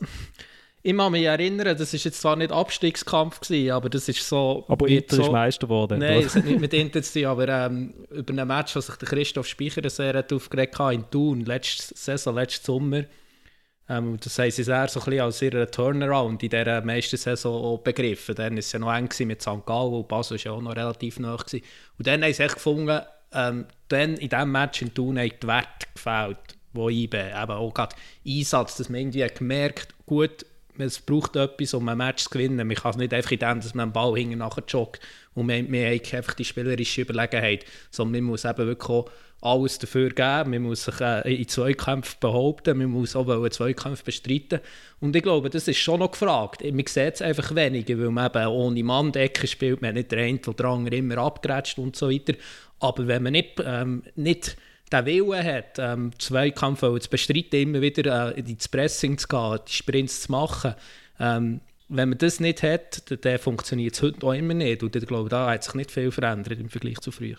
ich 0.82 0.96
kann 0.96 1.12
mich 1.12 1.24
erinnern, 1.24 1.76
das 1.76 1.92
war 1.92 2.00
jetzt 2.00 2.20
zwar 2.20 2.36
nicht 2.36 2.50
Abstiegskampf, 2.50 3.40
gewesen, 3.40 3.72
aber 3.72 3.90
das 3.90 4.08
ist 4.08 4.26
so... 4.26 4.64
Aber 4.68 4.88
Inter 4.88 5.16
so, 5.16 5.22
ist 5.24 5.32
Meister 5.32 5.66
geworden. 5.66 5.98
Nein, 5.98 6.22
es 6.24 6.34
hat 6.34 6.46
nicht 6.46 6.60
mit 6.60 6.72
Inter 6.72 7.02
zu 7.02 7.20
tun, 7.20 7.28
aber 7.28 7.48
ähm, 7.48 7.92
über 8.10 8.40
ein 8.40 8.48
Match, 8.48 8.72
das 8.72 8.86
sich 8.86 8.96
der 8.96 9.08
Christoph 9.08 9.46
Speicher 9.46 9.88
sehr 9.90 10.24
aufgeregt 10.32 10.78
hat 10.78 10.94
in 10.94 11.10
Thun, 11.10 11.44
letzte 11.44 11.94
Saison, 11.94 12.34
letzten 12.34 12.64
Sommer, 12.64 13.04
ähm, 13.90 14.18
das 14.22 14.38
haben 14.38 14.50
sie 14.52 14.62
sehr 14.62 14.86
so 14.86 15.00
ein 15.00 15.04
bisschen 15.04 15.20
als 15.20 15.42
ihren 15.42 15.68
Turnaround 15.68 16.40
in 16.44 16.48
dieser 16.48 16.80
meisten 16.82 17.16
Saison 17.16 17.82
begriffen. 17.82 18.36
Dann 18.36 18.52
war 18.52 18.58
es 18.60 18.70
ja 18.70 18.78
noch 18.78 18.94
eng 18.94 19.08
mit 19.26 19.42
St. 19.42 19.66
Gallen 19.66 19.94
und 19.94 20.06
Basel 20.06 20.38
war 20.38 20.44
ja 20.44 20.52
auch 20.52 20.62
noch 20.62 20.76
relativ 20.76 21.18
nah. 21.18 21.34
Gewesen. 21.34 21.64
Und 21.98 22.06
dann 22.06 22.22
haben 22.22 22.32
sie 22.32 22.44
echt 22.44 22.54
gefunden, 22.54 23.00
ähm, 23.32 23.66
dann 23.88 24.16
in 24.16 24.28
diesem 24.28 24.52
Match 24.52 24.82
in 24.82 24.94
Thun 24.94 25.18
hat 25.18 25.42
die 25.42 25.46
Werte 25.46 25.86
gefällt, 25.92 26.38
wo 26.72 26.86
bin. 26.86 27.08
Eben 27.10 27.50
auch 27.50 27.74
gerade 27.74 27.96
Einsatz, 28.24 28.76
dass 28.76 28.88
man 28.88 29.00
irgendwie 29.00 29.26
gemerkt 29.26 29.92
gut, 30.06 30.46
es 30.78 31.00
braucht 31.00 31.34
etwas, 31.34 31.74
um 31.74 31.88
ein 31.88 31.98
Match 31.98 32.24
zu 32.24 32.30
gewinnen. 32.30 32.66
Man 32.66 32.76
kann 32.76 32.92
es 32.92 32.96
nicht 32.96 33.12
einfach 33.12 33.32
in 33.32 33.40
dem, 33.40 33.60
dass 33.60 33.74
man 33.74 33.84
einen 33.84 33.92
Ball 33.92 34.14
hinten 34.14 34.38
nachher 34.38 34.64
joggt 34.68 35.00
und 35.34 35.46
man, 35.46 35.70
man 35.70 35.84
hat 35.84 36.14
einfach 36.14 36.34
die 36.34 36.44
spielerische 36.44 37.02
Überlegenheit, 37.02 37.64
sondern 37.90 38.22
man 38.22 38.32
muss 38.32 38.44
eben 38.44 38.66
wirklich 38.66 38.90
auch 38.90 39.10
alles 39.42 39.78
dafür 39.78 40.10
geben. 40.10 40.50
Man 40.50 40.62
muss 40.62 40.84
sich 40.84 41.00
äh, 41.00 41.34
in 41.34 41.48
Zweikämpfen 41.48 42.16
behaupten, 42.20 42.78
man 42.78 42.90
muss 42.90 43.16
auch 43.16 43.28
einen 43.28 43.50
Zweikampf 43.50 44.04
bestreiten. 44.04 44.60
Und 45.00 45.16
ich 45.16 45.22
glaube, 45.22 45.50
das 45.50 45.68
ist 45.68 45.78
schon 45.78 46.00
noch 46.00 46.10
gefragt. 46.10 46.62
Man 46.62 46.86
sieht 46.86 47.14
es 47.14 47.22
einfach 47.22 47.54
weniger, 47.54 47.98
weil 47.98 48.10
man 48.10 48.30
eben 48.30 48.46
ohne 48.48 48.84
Mann 48.84 49.12
Decke 49.12 49.46
spielt, 49.46 49.80
man 49.80 49.90
hat 49.90 49.94
nicht 49.96 50.12
der 50.12 50.18
eine 50.18 50.40
oder 50.46 50.64
andere 50.66 50.96
immer 50.96 51.18
abgerätscht 51.18 51.78
und 51.78 51.96
so 51.96 52.10
weiter. 52.10 52.34
Aber 52.80 53.06
wenn 53.06 53.22
man 53.22 53.32
nicht, 53.32 53.62
ähm, 53.64 54.02
nicht 54.16 54.56
den 54.92 55.06
Willen 55.06 55.44
hat, 55.44 55.78
ähm, 55.78 56.10
Zweikampf 56.18 56.80
zu 56.80 57.10
bestreiten, 57.10 57.60
immer 57.60 57.80
wieder 57.80 58.36
äh, 58.36 58.40
ins 58.40 58.68
Pressing 58.68 59.16
zu 59.16 59.28
gehen, 59.28 59.58
die 59.68 59.72
Sprints 59.72 60.22
zu 60.22 60.32
machen, 60.32 60.74
ähm, 61.18 61.60
wenn 61.90 62.08
man 62.08 62.18
das 62.18 62.40
nicht 62.40 62.62
hat, 62.62 63.10
dann, 63.10 63.20
dann 63.20 63.38
funktioniert 63.38 63.94
es 63.94 64.02
heute 64.02 64.26
auch 64.26 64.32
immer 64.32 64.54
nicht. 64.54 64.82
Und 64.82 64.94
ich 64.94 65.06
glaube, 65.06 65.28
da 65.28 65.50
hat 65.50 65.64
sich 65.64 65.74
nicht 65.74 65.90
viel 65.90 66.10
verändert 66.10 66.58
im 66.58 66.70
Vergleich 66.70 67.00
zu 67.00 67.10
früher. 67.10 67.36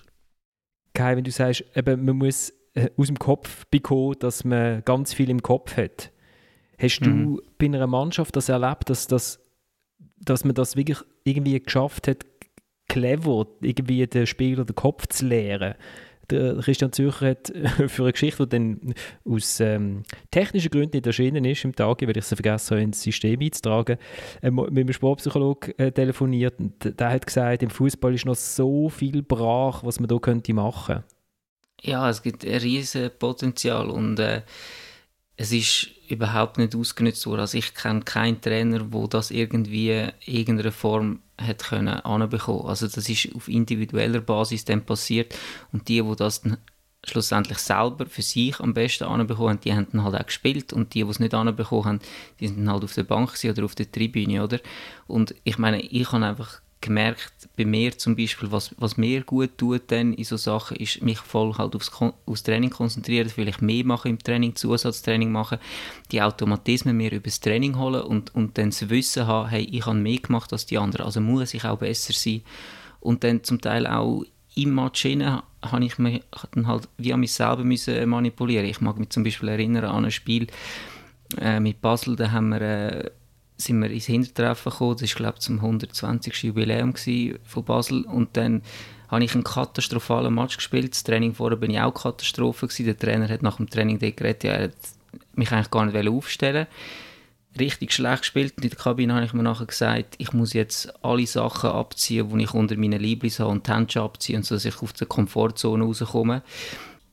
Kai, 0.93 1.15
wenn 1.15 1.23
du 1.23 1.31
sagst, 1.31 1.63
eben, 1.73 2.03
man 2.03 2.17
muss 2.17 2.53
äh, 2.73 2.89
aus 2.97 3.07
dem 3.07 3.17
Kopf 3.17 3.65
bekommen, 3.67 4.17
dass 4.19 4.43
man 4.43 4.83
ganz 4.83 5.13
viel 5.13 5.29
im 5.29 5.41
Kopf 5.41 5.77
hat. 5.77 6.11
Hast 6.77 6.99
mhm. 6.99 7.05
du 7.05 7.41
bei 7.57 7.65
einer 7.67 7.87
Mannschaft 7.87 8.35
das 8.35 8.49
erlebt, 8.49 8.89
dass, 8.89 9.07
das, 9.07 9.39
dass 10.19 10.43
man 10.43 10.53
das 10.53 10.75
wirklich 10.75 10.99
irgendwie 11.23 11.59
geschafft 11.59 12.09
hat, 12.09 12.25
clever 12.89 13.47
irgendwie 13.61 14.05
den 14.05 14.27
Spieler 14.27 14.65
den 14.65 14.75
Kopf 14.75 15.07
zu 15.07 15.27
leeren? 15.27 15.75
Der 16.31 16.55
Christian 16.55 16.91
Zürcher 16.91 17.31
hat 17.31 17.51
für 17.87 18.03
eine 18.03 18.11
Geschichte, 18.11 18.47
die 18.47 18.49
dann 18.49 18.93
aus 19.25 19.59
ähm, 19.59 20.03
technischen 20.31 20.71
Gründen 20.71 20.97
nicht 20.97 21.07
erschienen 21.07 21.45
ist 21.45 21.63
im 21.65 21.75
Tag, 21.75 22.01
weil 22.01 22.17
ich 22.17 22.25
sie 22.25 22.35
vergessen 22.35 22.71
habe, 22.71 22.83
ins 22.83 23.01
System 23.01 23.39
einzutragen, 23.41 23.97
äh, 24.41 24.51
mit 24.51 24.69
einem 24.69 24.93
Sportpsychologen 24.93 25.77
äh, 25.77 25.91
telefoniert 25.91 26.59
und 26.59 26.99
der 26.99 27.09
hat 27.09 27.25
gesagt, 27.25 27.63
im 27.63 27.69
Fußball 27.69 28.13
ist 28.13 28.25
noch 28.25 28.35
so 28.35 28.89
viel 28.89 29.21
brach, 29.21 29.83
was 29.83 29.99
man 29.99 30.07
da 30.07 30.17
könnte 30.17 30.53
machen. 30.53 31.03
Ja, 31.81 32.09
es 32.09 32.21
gibt 32.21 32.45
ein 32.45 32.59
riesiges 32.59 33.11
Potenzial 33.17 33.89
und 33.89 34.19
äh, 34.19 34.43
es 35.35 35.51
ist 35.51 35.89
überhaupt 36.11 36.57
nicht 36.57 36.75
ausgenutzt 36.75 37.25
worden. 37.25 37.41
Also 37.41 37.57
ich 37.57 37.73
kenne 37.73 38.01
keinen 38.01 38.41
Trainer, 38.41 38.79
der 38.79 39.07
das 39.07 39.31
irgendwie 39.31 39.91
in 39.91 40.11
irgendeiner 40.25 40.71
Form 40.71 41.19
hat 41.39 41.63
können. 41.63 41.99
Also 42.03 42.87
das 42.87 43.09
ist 43.09 43.35
auf 43.35 43.47
individueller 43.47 44.21
Basis 44.21 44.65
dann 44.65 44.85
passiert 44.85 45.35
und 45.71 45.87
die, 45.87 46.05
wo 46.05 46.15
das 46.15 46.41
dann 46.41 46.57
schlussendlich 47.03 47.57
selber 47.57 48.05
für 48.05 48.21
sich 48.21 48.59
am 48.59 48.73
besten 48.73 49.05
anbekommen 49.05 49.49
haben, 49.49 49.61
die 49.61 49.73
haben 49.73 49.87
dann 49.91 50.03
halt 50.03 50.15
auch 50.15 50.25
gespielt 50.25 50.71
und 50.71 50.93
die, 50.93 51.03
die 51.03 51.09
es 51.09 51.19
nicht 51.19 51.33
anbekommen 51.33 51.85
haben, 51.85 51.99
die 52.39 52.47
sind 52.47 52.59
dann 52.59 52.71
halt 52.71 52.83
auf 52.83 52.93
der 52.93 53.03
Bank 53.03 53.33
oder 53.43 53.65
auf 53.65 53.73
der 53.75 53.91
Tribüne, 53.91 54.43
oder? 54.43 54.59
Und 55.07 55.33
ich 55.43 55.57
meine, 55.57 55.81
ich 55.81 56.11
habe 56.11 56.25
einfach 56.25 56.61
gemerkt, 56.81 57.49
bei 57.55 57.65
mir 57.65 57.97
zum 57.97 58.15
Beispiel, 58.15 58.51
was, 58.51 58.75
was 58.77 58.97
mir 58.97 59.21
gut 59.21 59.57
tut 59.57 59.83
dann 59.87 60.13
in 60.13 60.23
so 60.23 60.35
Sachen, 60.37 60.77
ist 60.77 61.01
mich 61.01 61.19
voll 61.19 61.53
halt 61.57 61.75
aufs, 61.75 61.91
aufs 62.25 62.43
Training 62.43 62.71
konzentrieren, 62.71 63.29
vielleicht 63.29 63.61
mehr 63.61 63.85
machen 63.85 64.09
im 64.09 64.19
Training, 64.19 64.55
Zusatztraining 64.55 65.31
machen, 65.31 65.59
die 66.11 66.21
Automatismen 66.21 66.97
mir 66.97 67.11
übers 67.11 67.39
Training 67.39 67.77
holen 67.77 68.01
und, 68.01 68.33
und 68.35 68.57
dann 68.57 68.71
das 68.71 68.89
Wissen 68.89 69.27
haben, 69.27 69.49
hey, 69.49 69.63
ich 69.71 69.85
habe 69.85 69.97
mehr 69.97 70.17
gemacht 70.17 70.51
als 70.51 70.65
die 70.65 70.77
anderen, 70.77 71.05
also 71.05 71.21
muss 71.21 71.53
ich 71.53 71.63
auch 71.63 71.77
besser 71.77 72.13
sein. 72.13 72.41
Und 72.99 73.23
dann 73.23 73.43
zum 73.43 73.61
Teil 73.61 73.87
auch 73.87 74.23
im 74.55 74.75
Match 74.75 75.05
habe 75.05 75.85
ich 75.85 75.97
mich 75.97 76.23
dann 76.51 76.67
halt 76.67 76.89
wie 76.97 77.13
an 77.13 77.19
mich 77.19 77.33
selber 77.33 77.63
müssen 77.63 78.09
manipulieren. 78.09 78.65
Ich 78.65 78.81
mag 78.81 78.99
mich 78.99 79.09
zum 79.09 79.23
Beispiel 79.23 79.49
erinnern 79.49 79.85
an 79.85 80.05
ein 80.05 80.11
Spiel 80.11 80.47
äh, 81.39 81.59
mit 81.59 81.81
Basel, 81.81 82.15
da 82.15 82.31
haben 82.31 82.49
wir 82.49 82.61
äh, 82.61 83.11
sind 83.61 83.81
wir 83.81 83.89
ins 83.89 84.05
Hintertreffen 84.05 84.71
gekommen. 84.71 84.97
Das 84.99 85.09
war, 85.11 85.15
glaube 85.15 85.35
ich, 85.37 85.41
zum 85.41 85.55
120. 85.57 86.43
Jubiläum 86.43 86.93
von 86.95 87.63
Basel. 87.63 88.03
Und 88.03 88.35
dann 88.35 88.61
habe 89.09 89.23
ich 89.23 89.33
einen 89.33 89.43
katastrophalen 89.43 90.33
Match 90.33 90.57
gespielt. 90.57 90.93
Das 90.93 91.03
Training 91.03 91.33
vorher 91.33 91.59
war 91.59 91.69
ich 91.69 91.79
auch 91.79 91.93
Katastrophe. 91.93 92.67
Gewesen. 92.67 92.85
Der 92.85 92.97
Trainer 92.97 93.29
hat 93.29 93.43
nach 93.43 93.57
dem 93.57 93.69
Training 93.69 93.99
geredet, 93.99 94.43
ja, 94.43 94.51
er 94.53 94.63
hat 94.65 94.73
mich 95.33 95.51
eigentlich 95.51 95.71
gar 95.71 95.85
nicht 95.85 96.07
aufstellen 96.07 96.67
Richtig 97.59 97.91
schlecht 97.91 98.21
gespielt. 98.21 98.53
Und 98.55 98.63
in 98.63 98.69
der 98.69 98.79
Kabine 98.79 99.13
habe 99.13 99.25
ich 99.25 99.33
mir 99.33 99.43
nachher 99.43 99.65
gesagt, 99.65 100.15
ich 100.17 100.31
muss 100.31 100.53
jetzt 100.53 100.93
alle 101.03 101.27
Sachen 101.27 101.71
abziehen, 101.71 102.29
die 102.29 102.43
ich 102.45 102.53
unter 102.53 102.77
meinen 102.77 103.01
Lieblings 103.01 103.41
habe 103.41 103.51
und 103.51 103.67
die 103.67 103.73
Hände 103.73 104.01
abziehen, 104.01 104.43
sodass 104.43 104.63
ich 104.63 104.81
auf 104.81 104.93
die 104.93 105.05
Komfortzone 105.05 105.83
rauskomme. 105.83 106.43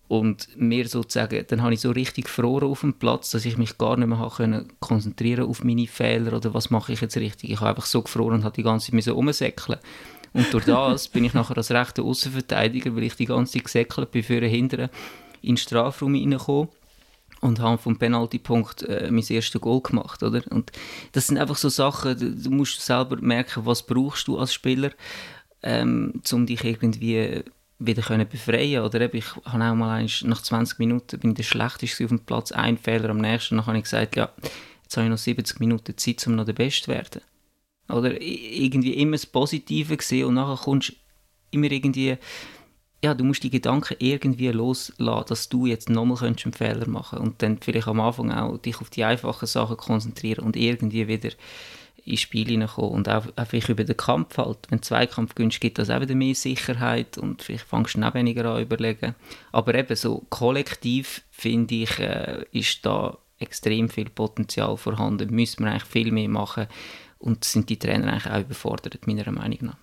Und 0.09 0.49
mir 0.57 0.89
sozusagen, 0.89 1.45
dann 1.49 1.63
habe 1.63 1.75
ich 1.75 1.81
so 1.81 1.91
richtig 1.91 2.25
gefroren 2.25 2.71
auf 2.71 2.81
dem 2.81 2.95
Platz, 2.95 3.31
dass 3.31 3.45
ich 3.45 3.59
mich 3.59 3.77
gar 3.77 3.97
nicht 3.99 4.09
mehr 4.09 4.33
können 4.35 4.73
konzentrieren 4.81 5.47
auf 5.47 5.63
meine 5.63 5.87
Fehler 5.87 6.33
oder 6.33 6.55
was 6.55 6.71
mache 6.71 6.95
ich 6.95 7.03
jetzt 7.03 7.19
richtig. 7.19 7.51
Ich 7.51 7.61
habe 7.61 7.71
einfach 7.71 7.85
so 7.85 8.01
gefroren 8.01 8.37
und 8.37 8.45
habe 8.45 8.57
die 8.57 8.63
ganze 8.63 8.91
Zeit 8.91 9.09
umsäckeln. 9.09 9.79
Und 10.33 10.53
durch 10.53 10.65
das 10.65 11.09
bin 11.09 11.25
ich 11.25 11.35
nachher 11.35 11.57
als 11.57 11.71
rechter 11.71 12.03
Außenverteidiger, 12.05 12.95
weil 12.97 13.05
ich 13.05 13.17
die 13.17 13.27
ganze 13.27 13.55
Zeit 13.55 13.65
gesäckelt 13.65 14.11
bin, 14.11 14.23
für 14.23 14.41
hinten 14.47 14.89
in 15.43 15.55
den 15.55 15.57
Strafraum 15.57 16.15
reingekommen 16.15 16.69
und 17.41 17.61
habe 17.61 17.79
vom 17.79 17.99
Penaltypunkt 17.99 18.83
äh, 18.83 19.11
mein 19.11 19.25
erstes 19.29 19.61
Goal 19.61 19.81
gemacht, 19.81 20.23
oder? 20.23 20.43
Und 20.51 20.73
das 21.13 21.29
sind 21.29 21.39
einfach 21.39 21.57
so 21.57 21.69
Sachen, 21.69 22.19
du, 22.19 22.35
du 22.35 22.51
musst 22.51 22.81
selber 22.81 23.17
merken, 23.21 23.67
was 23.67 23.85
brauchst 23.85 24.29
du 24.29 24.39
als 24.39 24.53
Spieler, 24.53 24.91
ähm, 25.63 26.21
um 26.33 26.47
dich 26.47 26.65
irgendwie 26.65 27.43
wieder 27.79 28.03
können 28.03 28.29
befreien 28.29 28.83
oder 28.83 29.01
eben, 29.01 29.17
ich 29.17 29.37
habe 29.45 29.65
auch 29.65 29.75
mal 29.75 29.99
eins, 29.99 30.23
nach 30.25 30.43
20 30.43 30.79
Minuten 30.79 31.19
bin 31.21 31.31
ich 31.31 31.37
der 31.37 31.43
schlechteste 31.45 32.05
auf 32.05 32.11
dem 32.11 32.21
Platz, 32.21 32.53
ein 32.53 32.77
Fehler 32.77 33.11
am 33.11 33.19
nächsten, 33.19 33.57
dann 33.57 33.67
habe 33.67 33.77
ich 33.79 33.85
gesagt, 33.85 34.17
ja, 34.17 34.31
jetzt 34.83 34.97
habe 34.97 35.07
ich 35.07 35.11
noch 35.11 35.19
70 35.19 35.61
Minuten 35.61 35.97
Zeit, 35.97 36.27
um 36.27 36.35
noch 36.35 36.45
der 36.45 36.55
Beste 36.55 36.87
zu 36.87 36.91
werden. 36.91 37.23
Oder 37.89 38.21
irgendwie 38.21 38.95
immer 38.95 39.13
das 39.13 39.27
Positive 39.27 39.97
sehen 40.01 40.27
und 40.27 40.35
nachher 40.35 40.63
kommst 40.63 40.91
du 40.91 40.95
immer 41.53 41.71
irgendwie, 41.71 42.17
ja, 43.03 43.15
du 43.15 43.25
musst 43.25 43.45
die 43.45 43.51
Gedanken 43.51 43.97
irgendwie 44.01 44.49
loslassen, 44.49 45.25
dass 45.29 45.49
du 45.49 45.67
jetzt 45.67 45.89
nochmal 45.89 46.23
einen 46.25 46.53
Fehler 46.53 46.89
machen 46.89 47.21
und 47.21 47.43
dann 47.43 47.59
vielleicht 47.59 47.87
am 47.87 48.01
Anfang 48.01 48.33
auch 48.33 48.59
dich 48.59 48.81
auf 48.81 48.91
die 48.91 49.05
einfachen 49.05 49.47
Sachen 49.47 49.77
konzentrieren 49.77 50.45
und 50.45 50.57
irgendwie 50.57 51.07
wieder 51.07 51.31
ins 52.09 52.21
Spiel 52.21 52.49
hineinkommen 52.49 52.91
und 52.91 53.09
auch 53.09 53.27
einfach 53.37 53.69
über 53.69 53.85
den 53.85 53.97
Kampf 53.97 54.39
halt. 54.39 54.59
Wenn 54.69 54.83
Zweikampf 54.83 55.35
gönnst, 55.35 55.61
gibt 55.61 55.79
das 55.79 55.91
auch 55.91 56.01
wieder 56.01 56.15
mehr 56.15 56.35
Sicherheit 56.35 57.19
und 57.19 57.43
vielleicht 57.43 57.65
fängst 57.65 57.97
du 57.97 58.03
auch 58.03 58.15
weniger 58.15 58.45
an 58.47 58.63
überlegen. 58.63 59.15
Aber 59.53 59.75
eben 59.75 59.97
so 59.97 60.25
kollektiv, 60.31 61.23
finde 61.31 61.75
ich, 61.75 61.99
äh, 61.99 62.45
ist 62.53 62.85
da 62.85 63.19
extrem 63.39 63.89
viel 63.89 64.11
Potenzial 64.11 64.77
vorhanden. 64.77 65.35
Müssen 65.35 65.65
wir 65.65 65.71
eigentlich 65.71 65.85
viel 65.85 66.13
mehr 66.13 66.29
machen 66.29 66.67
und 67.19 67.45
sind 67.45 67.69
die 67.69 67.79
Trainer 67.79 68.13
eigentlich 68.13 68.31
auch 68.31 68.41
überfordert, 68.41 69.07
meiner 69.07 69.31
Meinung 69.31 69.59
nach. 69.63 69.77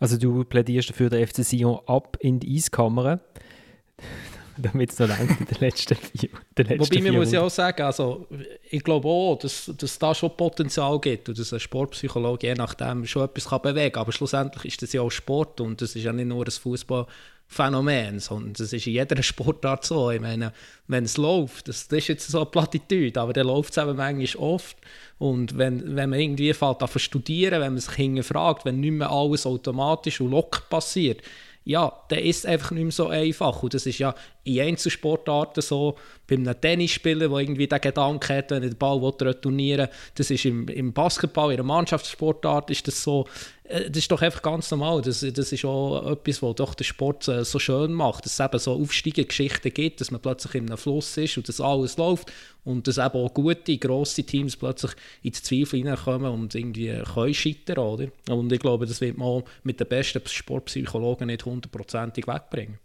Also 0.00 0.16
du 0.16 0.44
plädierst 0.44 0.90
dafür, 0.90 1.10
der 1.10 1.26
FC 1.26 1.44
Sion 1.44 1.80
ab 1.86 2.16
in 2.20 2.40
die 2.40 2.56
Eiskammer 2.56 3.20
damit 4.56 4.92
es 4.92 4.98
noch 4.98 5.08
langt 5.08 5.40
in 5.40 5.46
den 5.46 5.58
letzten 5.60 5.96
vier. 5.96 6.28
Den 6.56 6.66
letzten 6.66 6.80
Wobei, 6.80 7.10
man 7.10 7.20
muss 7.20 7.32
ja 7.32 7.40
auch 7.40 7.50
sagen, 7.50 7.82
also, 7.82 8.26
ich 8.70 8.82
glaube 8.82 9.08
auch, 9.08 9.38
dass, 9.38 9.70
dass 9.76 9.98
da 9.98 10.14
schon 10.14 10.36
Potenzial 10.36 10.98
gibt 11.00 11.28
und 11.28 11.38
dass 11.38 11.52
ein 11.52 11.60
Sportpsychologe 11.60 12.46
je 12.46 12.54
nachdem 12.54 13.06
schon 13.06 13.24
etwas 13.24 13.48
kann 13.48 13.62
bewegen 13.62 13.92
kann. 13.92 14.02
Aber 14.02 14.12
schlussendlich 14.12 14.64
ist 14.66 14.82
das 14.82 14.92
ja 14.92 15.00
auch 15.00 15.10
Sport 15.10 15.60
und 15.60 15.80
das 15.80 15.94
ist 15.94 16.04
ja 16.04 16.12
nicht 16.12 16.26
nur 16.26 16.44
ein 16.44 16.50
Fußballphänomen, 16.50 18.20
sondern 18.20 18.52
das 18.54 18.72
ist 18.72 18.86
in 18.86 18.92
jeder 18.94 19.22
Sportart 19.22 19.84
so. 19.84 20.10
Ich 20.10 20.20
meine, 20.20 20.52
wenn 20.88 21.04
es 21.04 21.16
läuft, 21.16 21.68
das, 21.68 21.88
das 21.88 21.98
ist 21.98 22.08
jetzt 22.08 22.28
so 22.28 22.38
eine 22.38 22.46
Plattitüde, 22.46 23.20
aber 23.20 23.32
dann 23.32 23.46
läuft 23.46 23.76
es 23.76 23.82
eben 23.82 23.96
manchmal 23.96 24.44
oft. 24.44 24.76
Und 25.18 25.56
wenn, 25.56 25.96
wenn 25.96 26.10
man 26.10 26.18
irgendwie 26.18 26.52
fällt 26.52 26.82
an 26.82 26.88
studieren, 26.96 27.60
wenn 27.60 27.72
man 27.72 27.80
sich 27.80 27.94
hinterfragt, 27.94 28.64
wenn 28.64 28.80
nicht 28.80 28.92
mehr 28.92 29.10
alles 29.10 29.46
automatisch 29.46 30.20
und 30.20 30.30
locker 30.30 30.62
passiert, 30.68 31.22
ja, 31.64 31.92
der 32.10 32.22
ist 32.24 32.46
einfach 32.46 32.72
nicht 32.72 32.82
mehr 32.82 32.92
so 32.92 33.08
einfach. 33.08 33.62
Und 33.62 33.74
das 33.74 33.86
ist 33.86 33.98
ja 33.98 34.14
in 34.44 34.60
Einzelsportarten 34.60 35.62
so, 35.62 35.96
bei 36.26 36.36
einem 36.36 36.60
Tennisspieler, 36.60 37.28
der 37.28 37.38
irgendwie 37.38 37.66
den 37.66 37.80
Gedanken 37.80 38.36
hat, 38.36 38.50
wenn 38.50 38.62
er 38.62 38.70
den 38.70 38.78
Ball 38.78 38.98
retournieren 38.98 39.86
will, 39.86 39.94
das 40.14 40.30
ist 40.30 40.44
im, 40.44 40.66
im 40.68 40.92
Basketball, 40.92 41.52
in 41.52 41.58
einer 41.58 41.66
Mannschaftssportart 41.66 42.70
ist 42.70 42.88
das 42.88 43.02
so, 43.02 43.26
äh, 43.64 43.88
das 43.88 43.98
ist 43.98 44.10
doch 44.10 44.22
einfach 44.22 44.42
ganz 44.42 44.70
normal. 44.70 45.02
Das, 45.02 45.20
das 45.20 45.52
ist 45.52 45.64
auch 45.64 46.10
etwas, 46.10 46.42
was 46.42 46.54
doch 46.56 46.74
den 46.74 46.84
Sport 46.84 47.28
äh, 47.28 47.44
so 47.44 47.58
schön 47.58 47.92
macht, 47.92 48.24
dass 48.24 48.38
es 48.38 48.40
eben 48.44 48.58
so 48.58 48.72
aufsteigende 48.72 49.28
Geschichten 49.28 49.72
gibt, 49.72 50.00
dass 50.00 50.10
man 50.10 50.20
plötzlich 50.20 50.54
in 50.54 50.68
einem 50.68 50.78
Fluss 50.78 51.16
ist 51.16 51.36
und 51.36 51.48
dass 51.48 51.60
alles 51.60 51.96
läuft 51.96 52.32
und 52.64 52.86
dass 52.86 52.98
eben 52.98 53.14
auch 53.14 53.34
gute, 53.34 53.78
grosse 53.78 54.24
Teams 54.24 54.56
plötzlich 54.56 54.92
ins 55.22 55.42
Zweifel 55.42 55.78
hineinkommen 55.78 56.32
und 56.32 56.54
irgendwie 56.54 57.00
können 57.14 57.34
scheitern, 57.34 57.78
oder? 57.78 58.08
Und 58.28 58.52
ich 58.52 58.60
glaube, 58.60 58.86
das 58.86 59.00
wird 59.00 59.18
man 59.18 59.42
mit 59.62 59.80
den 59.80 59.88
besten 59.88 60.22
Sportpsychologen 60.26 61.26
nicht 61.26 61.44
hundertprozentig 61.44 62.26
wegbringen. 62.26 62.78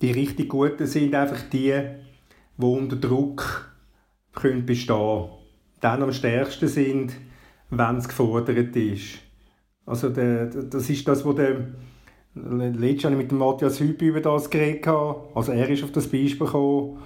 Die 0.00 0.12
richtig 0.12 0.48
Guten 0.48 0.86
sind 0.86 1.14
einfach 1.14 1.42
die, 1.50 1.72
die 2.56 2.64
unter 2.64 2.96
Druck 2.96 3.70
können 4.34 4.66
bestehen 4.66 4.96
können. 4.96 5.30
Dann 5.80 6.02
am 6.02 6.12
stärksten 6.12 6.68
sind, 6.68 7.12
wenn 7.70 7.96
es 7.96 8.08
gefordert 8.08 8.76
ist. 8.76 9.18
Also 9.84 10.08
der, 10.10 10.46
das 10.46 10.90
ist 10.90 11.06
das, 11.06 11.24
was 11.24 11.36
der 11.36 11.66
letztes 12.34 13.04
Jahr 13.04 13.12
mit 13.12 13.32
Matthias 13.32 13.80
Hüb 13.80 14.02
über 14.02 14.20
das 14.20 14.50
geredet 14.50 14.86
habe. 14.86 15.28
Also 15.34 15.52
er 15.52 15.68
ist 15.68 15.84
auf 15.84 15.92
das 15.92 16.06
Beispiel 16.06 16.46
gekommen 16.46 16.98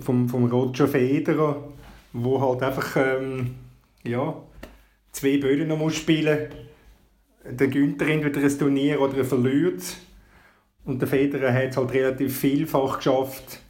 vom, 0.00 0.28
vom 0.28 0.44
Roger 0.44 0.86
Federer, 0.86 1.68
wo 2.12 2.40
halt 2.40 2.62
einfach 2.62 2.96
ähm, 2.96 3.54
ja, 4.04 4.34
zwei 5.10 5.38
Böden 5.38 5.68
noch 5.68 5.78
muss 5.78 5.96
spielen 5.96 6.48
Der 7.44 7.68
Günther 7.68 8.08
entweder 8.08 8.40
ein 8.40 8.58
Turnier 8.58 9.00
oder 9.00 9.18
er 9.18 9.24
verliert. 9.24 9.82
Und 10.88 11.02
der 11.02 11.08
Federer 11.08 11.52
hat 11.52 11.68
es 11.68 11.76
halt 11.76 11.92
relativ 11.92 12.38
vielfach 12.38 12.96
geschafft, 12.96 13.60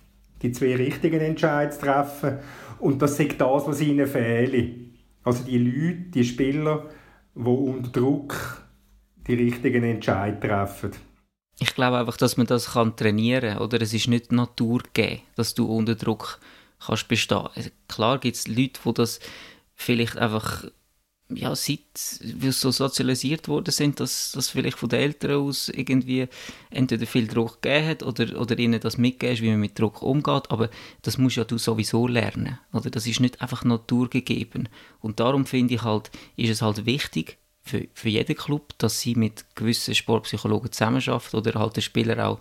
die 0.40 0.52
zwei 0.52 0.76
richtigen 0.76 1.18
Entscheidungen 1.18 1.72
zu 1.72 1.80
treffen. 1.80 2.38
Und 2.78 3.02
das 3.02 3.18
ist 3.18 3.40
das, 3.40 3.66
was 3.66 3.80
ihnen 3.80 4.06
fehlt. 4.06 4.76
Also 5.24 5.42
die 5.42 5.58
Leute, 5.58 6.10
die 6.14 6.22
Spieler, 6.22 6.88
die 7.34 7.40
unter 7.40 7.90
Druck 7.90 8.62
die 9.26 9.34
richtigen 9.34 9.82
Entscheidungen 9.82 10.40
treffen. 10.40 10.92
Ich 11.58 11.74
glaube 11.74 11.98
einfach, 11.98 12.16
dass 12.16 12.36
man 12.36 12.46
das 12.46 12.74
kann 12.74 12.94
trainieren 12.94 13.54
kann. 13.54 13.62
Oder 13.62 13.82
es 13.82 13.92
ist 13.92 14.06
nicht 14.06 14.30
Natur 14.30 14.82
gegeben, 14.84 15.22
dass 15.34 15.54
du 15.54 15.66
unter 15.66 15.96
Druck 15.96 16.38
kannst 16.78 17.08
bestehen. 17.08 17.48
Also 17.52 17.70
klar 17.88 18.18
gibt 18.18 18.36
es 18.36 18.46
Leute, 18.46 18.78
die 18.84 18.94
das 18.94 19.18
vielleicht 19.74 20.18
einfach 20.18 20.66
ja, 21.30 21.54
seit 21.54 21.80
wir 22.20 22.52
so 22.52 22.70
sozialisiert 22.70 23.48
worden 23.48 23.70
sind, 23.70 24.00
dass 24.00 24.32
das 24.32 24.48
vielleicht 24.48 24.78
von 24.78 24.88
den 24.88 25.00
Eltern 25.00 25.42
aus 25.42 25.68
irgendwie 25.68 26.26
entweder 26.70 27.06
viel 27.06 27.26
Druck 27.26 27.60
gegeben 27.60 27.86
hat 27.86 28.02
oder, 28.02 28.40
oder 28.40 28.58
ihnen 28.58 28.80
das 28.80 28.96
mitgegeben 28.96 29.42
wie 29.42 29.50
man 29.50 29.60
mit 29.60 29.78
Druck 29.78 30.02
umgeht, 30.02 30.50
aber 30.50 30.70
das 31.02 31.18
musst 31.18 31.36
ja 31.36 31.44
du 31.44 31.58
sowieso 31.58 32.06
lernen, 32.06 32.58
oder? 32.72 32.90
Das 32.90 33.06
ist 33.06 33.20
nicht 33.20 33.42
einfach 33.42 33.64
naturgegeben. 33.64 34.68
Und 35.00 35.20
darum 35.20 35.44
finde 35.44 35.74
ich 35.74 35.82
halt, 35.82 36.10
ist 36.36 36.50
es 36.50 36.62
halt 36.62 36.86
wichtig, 36.86 37.38
für, 37.68 37.86
für 37.92 38.08
jeden 38.08 38.34
Club, 38.34 38.72
dass 38.78 39.00
sie 39.00 39.14
mit 39.14 39.44
gewissen 39.54 39.94
Sportpsychologen 39.94 40.72
zusammenarbeiten 40.72 41.36
oder 41.36 41.60
halt 41.60 41.76
den 41.76 41.82
Spieler 41.82 42.26
auch 42.26 42.40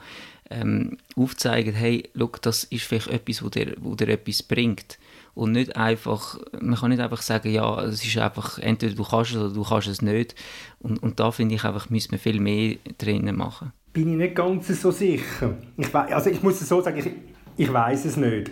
ähm, 0.49 0.97
aufzeigen, 1.15 1.75
hey, 1.75 2.09
look, 2.13 2.41
das 2.41 2.63
ist 2.63 2.85
vielleicht 2.85 3.07
etwas, 3.07 3.43
wo 3.43 3.49
dir, 3.49 3.75
wo 3.79 3.95
dir 3.95 4.07
etwas 4.07 4.41
bringt. 4.41 4.97
Und 5.37 5.51
nicht 5.51 5.75
einfach, 5.75 6.39
man 6.59 6.75
kann 6.75 6.89
nicht 6.89 6.99
einfach 6.99 7.21
sagen, 7.21 7.51
ja, 7.51 7.83
es 7.83 8.03
ist 8.03 8.17
einfach, 8.17 8.57
entweder 8.57 8.95
du 8.95 9.03
kannst 9.03 9.31
es 9.31 9.37
oder 9.37 9.53
du 9.53 9.63
kannst 9.63 9.87
es 9.87 10.01
nicht. 10.01 10.35
Und, 10.79 11.01
und 11.03 11.19
da 11.19 11.31
finde 11.31 11.55
ich 11.55 11.63
einfach, 11.63 11.89
müssen 11.89 12.11
wir 12.11 12.19
viel 12.19 12.39
mehr 12.39 12.77
drinnen 12.97 13.35
machen. 13.35 13.71
Bin 13.93 14.09
ich 14.09 14.17
nicht 14.17 14.35
ganz 14.35 14.67
so 14.81 14.91
sicher. 14.91 15.55
Ich, 15.77 15.93
also 15.93 16.29
ich 16.29 16.41
muss 16.41 16.59
es 16.59 16.67
so 16.67 16.81
sagen, 16.81 16.97
ich, 16.97 17.11
ich 17.55 17.71
weiß 17.71 18.05
es 18.05 18.17
nicht. 18.17 18.51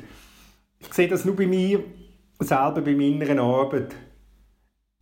Ich 0.79 0.93
sehe 0.93 1.07
das 1.07 1.25
nur 1.25 1.35
bei 1.35 1.47
mir 1.47 1.79
selber, 2.39 2.81
bei 2.81 2.93
meiner 2.93 3.41
Arbeit 3.41 3.95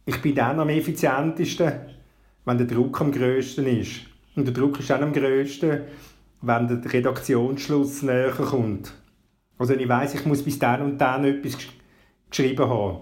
ich 0.06 0.22
bin 0.22 0.36
dann 0.36 0.60
am 0.60 0.70
effizientesten, 0.70 1.72
wenn 2.46 2.58
der 2.58 2.68
Druck 2.68 3.00
am 3.00 3.12
grössten 3.12 3.66
ist. 3.66 4.02
Und 4.36 4.46
der 4.46 4.54
Druck 4.54 4.80
ist 4.80 4.90
dann 4.90 5.04
am 5.04 5.14
grössten, 5.14 5.82
wenn 6.42 6.68
der 6.68 6.94
Redaktionsschluss 6.94 8.02
näher 8.02 8.32
kommt. 8.32 8.94
Also 9.64 9.76
ich 9.76 9.88
weiss, 9.88 10.14
ich 10.14 10.26
muss 10.26 10.44
bis 10.44 10.60
dann 10.60 10.82
und 10.82 10.98
dann 10.98 11.24
etwas 11.24 11.58
geschrieben 12.30 12.68
haben. 12.68 12.98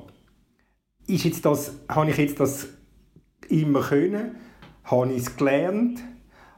Ist 1.08 1.26
jetzt 1.26 1.44
das, 1.44 1.74
habe 1.90 2.12
ich 2.12 2.18
jetzt 2.18 2.40
das 2.40 2.68
immer 3.50 3.82
können? 3.82 4.36
Habe 4.84 5.12
ich 5.12 5.24
es 5.24 5.36
gelernt? 5.36 6.02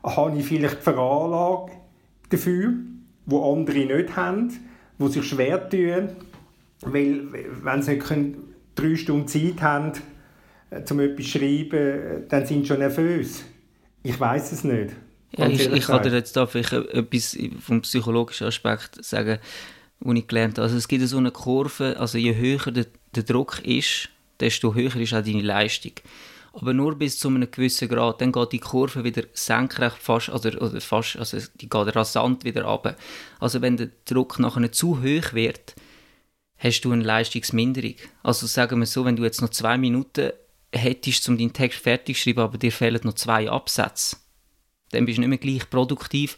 Habe 0.04 0.38
ich 0.38 0.46
vielleicht 0.46 0.80
die 0.80 0.82
Veranlage 0.82 1.72
dafür, 2.30 2.74
wo 3.26 3.54
andere 3.54 3.78
nicht 3.78 4.18
haben, 4.18 4.52
wo 4.98 5.08
sich 5.08 5.26
schwer 5.26 5.70
tun, 5.70 6.10
weil 6.82 7.22
wenn 7.64 7.82
sie 7.82 7.94
nicht 7.94 8.38
drei 8.76 8.98
Stunden 8.98 9.30
Zeit 9.30 9.62
haben, 9.62 9.94
äh, 10.70 10.84
zum 10.84 11.00
etwas 11.00 11.28
zu 11.28 11.40
schreiben, 11.40 12.28
dann 12.28 12.46
sind 12.46 12.64
sie 12.64 12.68
schon 12.68 12.80
nervös. 12.80 13.46
Ich 14.04 14.20
weiß 14.20 14.52
es 14.52 14.66
nicht. 14.66 14.98
Ja, 15.38 15.48
ich, 15.48 15.66
ich 15.72 15.86
kann 15.86 16.04
dir 16.04 16.12
jetzt 16.12 16.36
da 16.36 16.46
vielleicht 16.46 16.74
etwas 16.74 17.38
vom 17.62 17.82
psychologischen 17.82 18.48
Aspekt 18.48 19.02
sagen, 19.06 19.40
was 20.04 20.18
ich 20.18 20.28
gelernt 20.28 20.58
habe. 20.58 20.64
Also 20.64 20.78
es 20.78 20.88
gibt 20.88 21.08
so 21.08 21.18
eine 21.18 21.32
Kurve, 21.32 21.98
also 22.00 22.18
je 22.18 22.36
höher 22.36 22.72
der, 22.72 22.88
der 23.16 23.24
Druck 23.24 23.60
ist, 23.66 24.10
desto 24.40 24.74
höher 24.74 24.96
ist 24.98 25.14
auch 25.14 25.24
deine 25.24 25.42
Leistung. 25.42 25.94
Aber 26.54 26.74
nur 26.74 26.96
bis 26.96 27.18
zu 27.18 27.30
einem 27.30 27.50
gewissen 27.50 27.90
Grad. 27.90 28.22
Dann 28.22 28.32
geht 28.32 28.52
die 28.52 28.60
Kurve 28.60 29.04
wieder 29.04 29.24
senkrecht 29.34 29.98
fast, 29.98 30.30
also, 30.30 30.50
oder 30.50 30.80
fast, 30.82 31.18
also 31.18 31.40
die 31.56 31.70
geht 31.70 31.96
rasant 31.96 32.44
wieder 32.44 32.64
runter. 32.66 32.96
Also 33.40 33.62
wenn 33.62 33.78
der 33.78 33.90
Druck 34.06 34.38
nachher 34.38 34.72
zu 34.72 35.02
hoch 35.02 35.34
wird, 35.34 35.76
hast 36.58 36.82
du 36.82 36.92
eine 36.92 37.04
Leistungsminderung. 37.04 37.96
Also 38.22 38.46
sagen 38.46 38.80
wir 38.80 38.86
so, 38.86 39.04
wenn 39.04 39.16
du 39.16 39.24
jetzt 39.24 39.42
noch 39.42 39.50
zwei 39.50 39.78
Minuten 39.78 40.32
hättest, 40.72 41.28
um 41.28 41.38
deinen 41.38 41.54
Text 41.54 41.80
fertig 41.80 42.18
zu 42.18 42.24
schreiben, 42.24 42.42
aber 42.42 42.58
dir 42.58 42.72
fehlen 42.72 43.02
noch 43.04 43.14
zwei 43.14 43.50
Absätze. 43.50 44.18
Dann 44.92 45.06
bist 45.06 45.18
du 45.18 45.22
nicht 45.22 45.30
mehr 45.30 45.38
gleich 45.40 45.70
produktiv, 45.70 46.38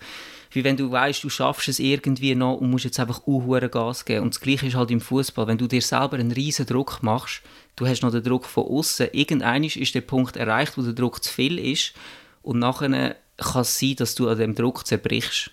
wie 0.56 0.64
wenn 0.64 0.78
du 0.78 0.92
weißt, 0.92 1.24
du 1.24 1.30
schaffst 1.30 1.68
es 1.68 1.80
irgendwie 1.80 2.36
noch 2.36 2.56
und 2.56 2.70
musst 2.70 2.86
jetzt 2.86 3.00
einfach 3.00 3.26
unhure 3.26 3.70
Gas 3.70 4.06
geben. 4.06 4.24
Und 4.24 4.34
das 4.34 4.42
Gleiche 4.42 4.68
ist 4.68 4.76
halt 4.76 4.92
im 4.92 5.02
Fußball, 5.02 5.48
wenn 5.48 5.58
du 5.58 5.68
dir 5.68 5.82
selber 5.82 6.18
einen 6.18 6.32
riesen 6.32 6.66
Druck 6.66 7.04
machst, 7.04 7.42
du 7.76 7.86
hast 7.86 8.02
noch 8.02 8.12
den 8.12 8.24
Druck 8.24 8.46
von 8.46 8.66
außen. 8.66 9.10
Irgendwann 9.12 9.64
ist 9.64 9.96
der 9.96 10.02
Punkt 10.02 10.38
erreicht, 10.38 10.78
wo 10.78 10.82
der 10.82 10.94
Druck 10.94 11.24
zu 11.24 11.32
viel 11.32 11.60
ist 11.60 11.94
und 12.42 12.60
nachher 12.60 13.16
kann 13.38 13.62
es 13.62 13.80
sein, 13.80 13.96
dass 13.98 14.16
du 14.16 14.30
an 14.30 14.38
dem 14.38 14.56
Druck 14.56 14.88
zerbrichst. 14.88 15.52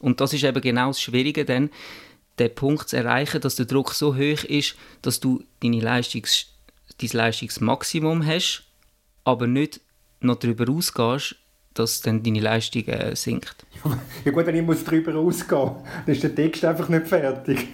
Und 0.00 0.20
das 0.20 0.32
ist 0.32 0.44
eben 0.44 0.60
genau 0.60 0.88
das 0.88 1.00
Schwierige, 1.00 1.44
denn 1.44 1.70
den 2.38 2.54
Punkt 2.54 2.88
zu 2.88 2.96
erreichen, 2.96 3.40
dass 3.40 3.56
der 3.56 3.66
Druck 3.66 3.92
so 3.92 4.16
hoch 4.16 4.44
ist, 4.44 4.74
dass 5.02 5.20
du 5.20 5.44
deine 5.62 5.80
Leistungs 5.80 6.46
dein 7.00 7.10
Leistungsmaximum 7.12 8.26
hast, 8.26 8.64
aber 9.24 9.46
nicht 9.46 9.80
noch 10.20 10.36
darüber 10.36 10.70
ausgehst, 10.70 11.36
dass 11.74 12.00
dann 12.00 12.22
deine 12.22 12.40
Leistung 12.40 12.86
äh, 12.86 13.14
sinkt. 13.16 13.66
Ja 14.24 14.32
gut, 14.32 14.44
wenn 14.44 14.56
ich 14.56 14.62
muss 14.62 14.84
darüber 14.84 15.14
ausgehen 15.14 15.60
muss, 15.60 15.82
dann 16.04 16.14
ist 16.14 16.22
der 16.22 16.34
Text 16.34 16.64
einfach 16.64 16.88
nicht 16.90 17.06
fertig. 17.06 17.68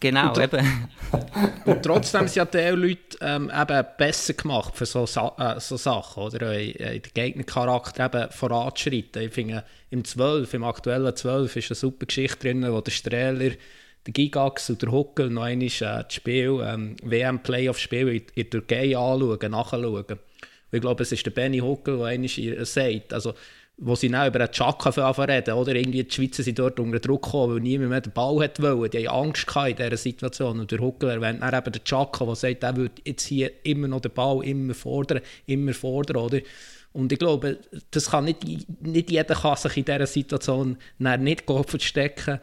Genau, 0.00 0.34
und, 0.34 0.38
eben. 0.38 0.88
und 1.64 1.82
trotzdem 1.82 2.28
sind 2.28 2.36
ja 2.36 2.44
die 2.44 2.76
Leute 2.76 3.18
ähm, 3.20 3.50
eben 3.54 3.86
besser 3.96 4.34
gemacht 4.34 4.76
für 4.76 4.84
so, 4.84 5.04
äh, 5.04 5.60
so 5.60 5.76
Sachen, 5.76 6.24
oder? 6.24 6.58
In, 6.58 6.72
den 6.74 7.02
Gegnercharakter 7.14 8.06
eben 8.06 8.30
voranzuschreiten. 8.30 9.22
Ich 9.22 9.32
finde, 9.32 9.64
im 9.90 10.04
12, 10.04 10.52
im 10.52 10.64
aktuellen 10.64 11.14
12 11.14 11.56
ist 11.56 11.70
eine 11.70 11.76
super 11.76 12.06
Geschichte 12.06 12.48
drin, 12.48 12.70
wo 12.70 12.80
der 12.80 12.90
Strehler, 12.90 13.52
der 14.06 14.12
Gigax 14.12 14.68
und 14.68 14.82
der 14.82 14.92
Huckel 14.92 15.30
noch 15.30 15.44
einmal 15.44 15.68
äh, 15.68 15.70
das 15.78 16.12
Spiel, 16.12 16.60
ähm, 16.62 16.96
WM-Playoff-Spiel 17.02 18.08
in, 18.08 18.22
in 18.34 18.50
der 18.50 18.50
Türkei 18.50 18.98
anschauen, 18.98 19.50
nachschauen. 19.50 20.04
Ich 20.74 20.80
glaube, 20.80 21.02
es 21.02 21.12
ist 21.12 21.24
der 21.24 21.30
Benny 21.30 21.58
Huckel, 21.58 21.98
der 21.98 22.06
einmal 22.06 22.64
sagt, 22.64 23.12
also 23.12 23.34
wo 23.76 23.96
sie 23.96 24.08
dann 24.08 24.28
über 24.28 24.38
einen 24.38 24.52
Chaka 24.52 24.90
reden, 25.24 25.54
oder? 25.54 25.74
Irgendwie 25.74 26.04
die 26.04 26.14
Schweizer 26.14 26.44
sind 26.44 26.58
dort 26.60 26.78
unter 26.78 27.00
Druck 27.00 27.24
gekommen, 27.24 27.54
weil 27.54 27.60
niemand 27.60 27.90
mehr 27.90 28.00
den 28.00 28.12
Ball 28.12 28.44
hat 28.44 28.62
wollen. 28.62 28.88
Die 28.90 29.08
haben 29.08 29.28
Angst 29.28 29.48
in 29.66 29.76
dieser 29.76 29.96
Situation. 29.96 30.60
Und 30.60 30.70
der 30.70 30.78
Huckel 30.78 31.10
erwähnt 31.10 31.42
dann 31.42 31.54
eben 31.54 31.72
den 31.72 31.82
Chaka, 31.82 32.24
der 32.24 32.36
sagt, 32.36 32.62
er 32.62 32.76
würde 32.76 32.94
jetzt 33.04 33.26
hier 33.26 33.50
immer 33.64 33.88
noch 33.88 34.00
den 34.00 34.12
Ball 34.12 34.44
immer 34.44 34.74
fordern, 34.74 35.20
immer 35.46 35.74
fordern, 35.74 36.18
oder? 36.18 36.38
Und 36.92 37.10
ich 37.10 37.18
glaube, 37.18 37.58
das 37.90 38.10
kann 38.10 38.26
nicht, 38.26 38.44
nicht 38.80 39.10
jeder 39.10 39.34
kann 39.34 39.56
sich 39.56 39.76
in 39.76 39.84
dieser 39.84 40.06
Situation 40.06 40.76
nicht 41.00 41.44
verstecken 41.66 42.38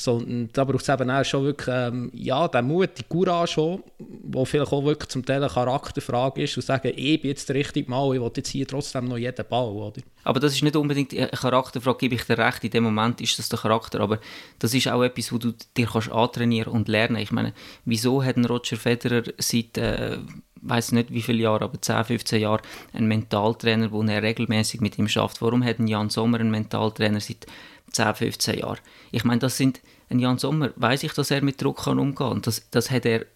sondern 0.00 0.48
da 0.52 0.64
braucht 0.64 0.80
es 0.80 0.88
eben 0.88 1.10
auch 1.10 1.24
schon 1.24 1.44
wirklich 1.44 1.68
ähm, 1.70 2.10
ja, 2.14 2.48
den 2.48 2.66
Mut, 2.66 2.90
die 2.96 3.02
Courage 3.02 3.52
schon, 3.52 3.82
wo 3.98 4.46
vielleicht 4.46 4.72
auch 4.72 4.82
wirklich 4.82 5.10
zum 5.10 5.24
Teil 5.24 5.42
eine 5.42 5.52
Charakterfrage 5.52 6.42
ist 6.42 6.56
und 6.56 6.62
sagen, 6.62 6.92
ich 6.96 7.20
bin 7.20 7.30
jetzt 7.30 7.48
der 7.50 7.56
richtige 7.56 7.90
Mal, 7.90 8.14
ich 8.14 8.20
will 8.20 8.30
jetzt 8.34 8.48
hier 8.48 8.66
trotzdem 8.66 9.04
noch 9.04 9.18
jeden 9.18 9.44
Ball, 9.46 9.68
oder? 9.68 10.00
Aber 10.24 10.40
das 10.40 10.54
ist 10.54 10.62
nicht 10.62 10.76
unbedingt 10.76 11.12
eine 11.12 11.28
Charakterfrage, 11.28 11.98
gebe 11.98 12.14
ich 12.14 12.24
dir 12.24 12.38
recht, 12.38 12.64
in 12.64 12.70
dem 12.70 12.84
Moment 12.84 13.20
ist 13.20 13.38
das 13.38 13.50
der 13.50 13.58
Charakter, 13.58 14.00
aber 14.00 14.20
das 14.58 14.72
ist 14.72 14.88
auch 14.88 15.02
etwas, 15.02 15.32
wo 15.32 15.38
du 15.38 15.52
dir 15.76 15.86
kannst 15.86 16.10
antrainieren 16.10 16.72
und 16.72 16.88
lernen. 16.88 17.16
Ich 17.16 17.30
meine, 17.30 17.52
wieso 17.84 18.24
hat 18.24 18.38
ein 18.38 18.46
Roger 18.46 18.78
Federer 18.78 19.24
seit, 19.36 19.76
äh, 19.76 20.16
weiß 20.62 20.92
nicht 20.92 21.12
wie 21.12 21.22
viele 21.22 21.42
Jahre, 21.42 21.64
aber 21.64 21.80
10, 21.80 22.04
15 22.04 22.40
Jahre 22.40 22.62
einen 22.94 23.06
Mentaltrainer, 23.06 23.92
wo 23.92 24.02
er 24.02 24.22
regelmäßig 24.22 24.80
mit 24.80 24.96
ihm 24.96 25.08
schafft? 25.08 25.42
Warum 25.42 25.62
hat 25.62 25.78
ein 25.78 25.88
Jan 25.88 26.08
Sommer 26.08 26.40
einen 26.40 26.50
Mentaltrainer 26.50 27.20
seit 27.20 27.46
10, 27.92 28.14
15 28.14 28.58
Jahren. 28.58 28.78
Ich 29.10 29.24
meine, 29.24 29.40
das 29.40 29.56
sind, 29.56 29.80
ein 30.08 30.18
Jan 30.18 30.38
Sommer, 30.38 30.72
weiß 30.76 31.04
ich, 31.04 31.12
dass 31.12 31.30
er 31.30 31.42
mit 31.42 31.62
Druck 31.62 31.84
kann 31.84 31.98
umgehen 31.98 32.16
kann. 32.16 32.42
Das, 32.42 32.68
das 32.70 32.90
hat 32.90 33.06
er 33.06 33.26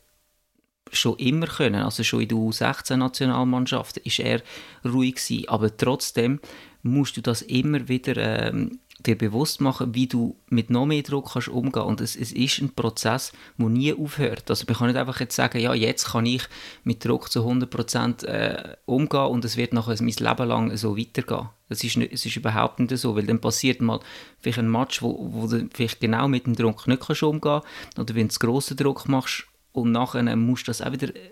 schon 0.93 1.17
immer 1.19 1.47
können. 1.47 1.83
Also 1.83 2.03
schon 2.03 2.23
in 2.23 2.29
der 2.29 2.39
U16-Nationalmannschaft 2.39 3.99
ist 3.99 4.19
er 4.19 4.43
ruhig 4.85 5.17
gewesen. 5.17 5.49
Aber 5.49 5.77
trotzdem 5.77 6.41
musst 6.83 7.17
du 7.17 7.23
das 7.23 7.43
immer 7.43 7.89
wieder 7.89 8.17
ähm, 8.17 8.81
dir 9.07 9.17
bewusst 9.17 9.61
machen, 9.61 9.95
wie 9.95 10.07
du 10.07 10.37
mit 10.49 10.71
noch 10.71 10.87
mehr 10.87 11.03
Druck 11.03 11.33
kannst 11.33 11.49
umgehen 11.49 11.83
und 11.83 12.01
es, 12.01 12.17
es 12.17 12.33
ist 12.33 12.61
ein 12.61 12.75
Prozess, 12.75 13.33
der 13.59 13.69
nie 13.69 13.95
aufhört. 13.95 14.51
Also 14.51 14.65
man 14.67 14.77
kann 14.77 14.87
nicht 14.89 14.97
einfach 14.97 15.21
jetzt 15.21 15.37
sagen, 15.37 15.59
ja, 15.59 15.75
jetzt 15.75 16.09
kann 16.09 16.27
ich 16.27 16.43
mit 16.85 17.05
Druck 17.05 17.31
zu 17.31 17.41
100% 17.41 18.25
äh, 18.25 18.77
umgehen 18.87 19.27
und 19.27 19.45
es 19.45 19.57
wird 19.57 19.73
nachher 19.73 19.97
mein 20.01 20.09
Leben 20.09 20.49
lang 20.49 20.77
so 20.77 20.97
weitergehen. 20.97 21.49
Das 21.69 21.83
ist, 21.83 21.97
nicht, 21.97 22.13
es 22.13 22.27
ist 22.27 22.37
überhaupt 22.37 22.79
nicht 22.79 22.97
so, 22.97 23.17
weil 23.17 23.27
dann 23.27 23.41
passiert 23.41 23.81
mal 23.81 24.01
vielleicht 24.41 24.59
ein 24.59 24.71
Match, 24.71 25.03
wo, 25.03 25.29
wo 25.33 25.47
du 25.47 25.69
vielleicht 25.73 26.01
genau 26.01 26.29
mit 26.29 26.47
dem 26.47 26.57
Druck 26.57 26.87
nicht 26.87 27.03
kannst 27.07 27.23
umgehen 27.23 27.63
oder 27.99 28.15
wenn 28.15 28.29
du 28.29 28.35
grossen 28.39 28.77
Druck 28.77 29.09
machst 29.09 29.47
und 29.73 29.93
nachher 29.93 30.23
musst 30.37 30.67
du 30.67 30.71
das 30.71 30.83
auch 30.83 30.93
wieder 30.93 31.09
äh, 31.09 31.31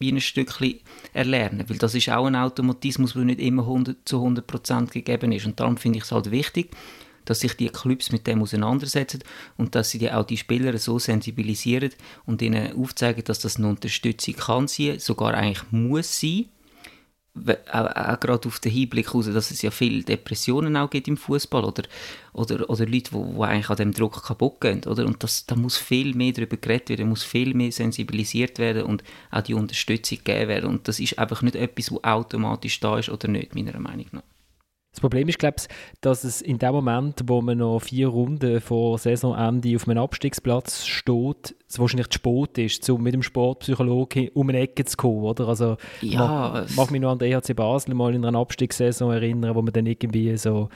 wie 0.00 0.10
ein 0.10 0.20
Stückchen 0.20 0.80
erlernen, 1.12 1.64
weil 1.68 1.76
das 1.76 1.94
ist 1.94 2.08
auch 2.08 2.24
ein 2.24 2.34
Automatismus, 2.34 3.12
der 3.12 3.24
nicht 3.24 3.38
immer 3.38 3.62
100 3.62 3.98
zu 4.06 4.16
100% 4.16 4.90
gegeben 4.90 5.30
ist. 5.30 5.46
Und 5.46 5.60
darum 5.60 5.76
finde 5.76 5.98
ich 5.98 6.04
es 6.04 6.12
halt 6.12 6.30
wichtig, 6.30 6.70
dass 7.26 7.40
sich 7.40 7.54
die 7.54 7.68
Clubs 7.68 8.10
mit 8.10 8.26
dem 8.26 8.42
auseinandersetzen 8.42 9.22
und 9.58 9.74
dass 9.74 9.90
sie 9.90 10.10
auch 10.10 10.24
die 10.24 10.38
Spieler 10.38 10.76
so 10.78 10.98
sensibilisieren 10.98 11.90
und 12.24 12.40
ihnen 12.40 12.74
aufzeigen, 12.76 13.24
dass 13.24 13.40
das 13.40 13.56
eine 13.56 13.68
Unterstützung 13.68 14.34
kann 14.34 14.68
sein, 14.68 14.98
sogar 14.98 15.34
eigentlich 15.34 15.70
muss 15.70 16.18
sein, 16.18 16.46
auch, 17.72 18.20
gerade 18.20 18.48
auf 18.48 18.58
den 18.58 18.72
Hinblick 18.72 19.14
raus, 19.14 19.26
dass 19.32 19.50
es 19.50 19.62
ja 19.62 19.70
viele 19.70 20.02
Depressionen 20.02 20.76
auch 20.76 20.90
gibt 20.90 21.08
im 21.08 21.16
Fußball 21.16 21.64
oder, 21.64 21.84
oder, 22.32 22.68
oder 22.68 22.86
Leute, 22.86 23.10
die, 23.12 23.34
die 23.34 23.42
eigentlich 23.42 23.70
an 23.70 23.76
dem 23.76 23.92
Druck 23.92 24.22
kaputt 24.24 24.60
gehen. 24.60 24.82
Oder? 24.84 25.06
Und 25.06 25.22
das, 25.22 25.46
da 25.46 25.54
muss 25.54 25.76
viel 25.76 26.14
mehr 26.14 26.32
darüber 26.32 26.56
geredet 26.56 26.90
werden, 26.90 27.08
muss 27.08 27.22
viel 27.22 27.54
mehr 27.54 27.72
sensibilisiert 27.72 28.58
werden 28.58 28.82
und 28.82 29.04
auch 29.30 29.42
die 29.42 29.54
Unterstützung 29.54 30.18
gegeben 30.18 30.48
werden. 30.48 30.70
Und 30.70 30.88
das 30.88 30.98
ist 30.98 31.18
einfach 31.18 31.42
nicht 31.42 31.56
etwas, 31.56 31.92
was 31.92 32.04
automatisch 32.04 32.80
da 32.80 32.98
ist 32.98 33.08
oder 33.08 33.28
nicht, 33.28 33.54
meiner 33.54 33.78
Meinung 33.78 34.06
nach. 34.12 34.22
Das 35.00 35.08
Problem 35.08 35.28
ist, 35.28 35.38
glaube 35.38 35.56
ich, 35.58 35.66
dass 36.02 36.24
es 36.24 36.42
in 36.42 36.58
dem 36.58 36.72
Moment, 36.72 37.22
wo 37.24 37.40
man 37.40 37.56
noch 37.56 37.80
vier 37.80 38.08
Runden 38.08 38.60
vor 38.60 38.98
Saisonende 38.98 39.74
auf 39.74 39.88
einem 39.88 39.96
Abstiegsplatz 39.96 40.84
steht, 40.84 41.56
es 41.66 41.78
wahrscheinlich 41.78 42.10
zu 42.10 42.18
spät 42.18 42.58
ist, 42.58 42.90
um 42.90 43.02
mit 43.02 43.14
dem 43.14 43.22
Sportpsychologen 43.22 44.28
um 44.34 44.50
eine 44.50 44.58
Ecke 44.58 44.84
zu 44.84 44.98
kommen, 44.98 45.22
oder? 45.22 45.48
Also, 45.48 45.78
ja, 46.02 46.66
ich 46.68 46.76
mag 46.76 46.90
mich 46.90 47.00
noch 47.00 47.12
an 47.12 47.18
den 47.18 47.32
EHC 47.32 47.56
Basel 47.56 47.94
mal 47.94 48.14
in 48.14 48.26
einer 48.26 48.38
Abstiegssaison 48.38 49.10
erinnern, 49.10 49.54
wo 49.54 49.62
man 49.62 49.72
dann 49.72 49.86
irgendwie 49.86 50.36
so 50.36 50.68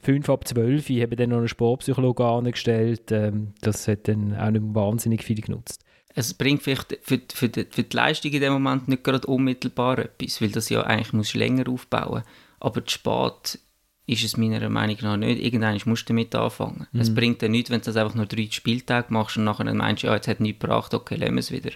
fünf 0.00 0.28
ab 0.28 0.48
zwölf 0.48 0.88
haben 0.88 1.16
dann 1.16 1.30
noch 1.30 1.38
einen 1.38 1.46
Sportpsychologen 1.46 2.26
angestellt. 2.26 3.12
Ähm, 3.12 3.52
das 3.60 3.86
hat 3.86 4.08
dann 4.08 4.36
auch 4.36 4.50
nicht 4.50 4.74
wahnsinnig 4.74 5.22
viel 5.22 5.40
genutzt. 5.40 5.84
Es 6.16 6.34
bringt 6.34 6.64
vielleicht 6.64 6.98
für, 7.02 7.20
für, 7.32 7.48
die, 7.48 7.64
für 7.70 7.84
die 7.84 7.96
Leistung 7.96 8.32
in 8.32 8.40
dem 8.40 8.54
Moment 8.54 8.88
nicht 8.88 9.04
gerade 9.04 9.24
unmittelbar 9.28 10.00
etwas, 10.00 10.42
weil 10.42 10.50
das 10.50 10.68
ja 10.68 10.82
eigentlich 10.82 11.12
muss 11.12 11.34
länger 11.34 11.68
aufbauen 11.68 12.22
muss 12.22 12.24
aber 12.62 12.84
zu 12.86 12.94
spät 12.94 13.58
ist 14.06 14.24
es 14.24 14.36
meiner 14.36 14.68
Meinung 14.68 14.96
nach 15.02 15.16
nicht. 15.16 15.42
Irgendwann 15.42 15.78
musst 15.84 16.08
du 16.08 16.12
damit 16.12 16.34
anfangen. 16.34 16.86
Mhm. 16.92 17.00
Es 17.00 17.14
bringt 17.14 17.40
dir 17.40 17.48
nichts, 17.48 17.70
wenn 17.70 17.80
du 17.80 17.84
das 17.86 17.96
einfach 17.96 18.14
nur 18.14 18.26
drei 18.26 18.48
Spieltage 18.50 19.12
machst 19.12 19.36
und 19.36 19.44
nachher 19.44 19.72
meinst, 19.72 20.02
ja, 20.02 20.14
jetzt 20.14 20.26
hat 20.26 20.40
nichts 20.40 20.60
gebracht, 20.60 20.92
okay, 20.92 21.14
lassen 21.14 21.34
wir 21.34 21.40
es 21.40 21.52
wieder. 21.52 21.70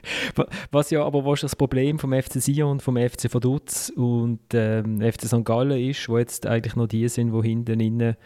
Was 0.70 0.90
ja 0.90 1.04
aber 1.04 1.24
was 1.24 1.40
das 1.40 1.56
Problem 1.56 1.98
vom 1.98 2.12
FC 2.12 2.40
Sion, 2.40 2.78
vom 2.78 2.96
FC 2.96 3.32
Vaduz 3.32 3.92
und 3.94 4.40
ähm, 4.52 5.00
FC 5.00 5.24
St. 5.26 5.44
Gallen 5.44 5.80
ist, 5.80 6.08
wo 6.08 6.18
jetzt 6.18 6.46
eigentlich 6.46 6.76
noch 6.76 6.86
die 6.86 7.08
sind, 7.08 7.32
die 7.32 7.48
hinten 7.48 7.80
innen 7.80 8.16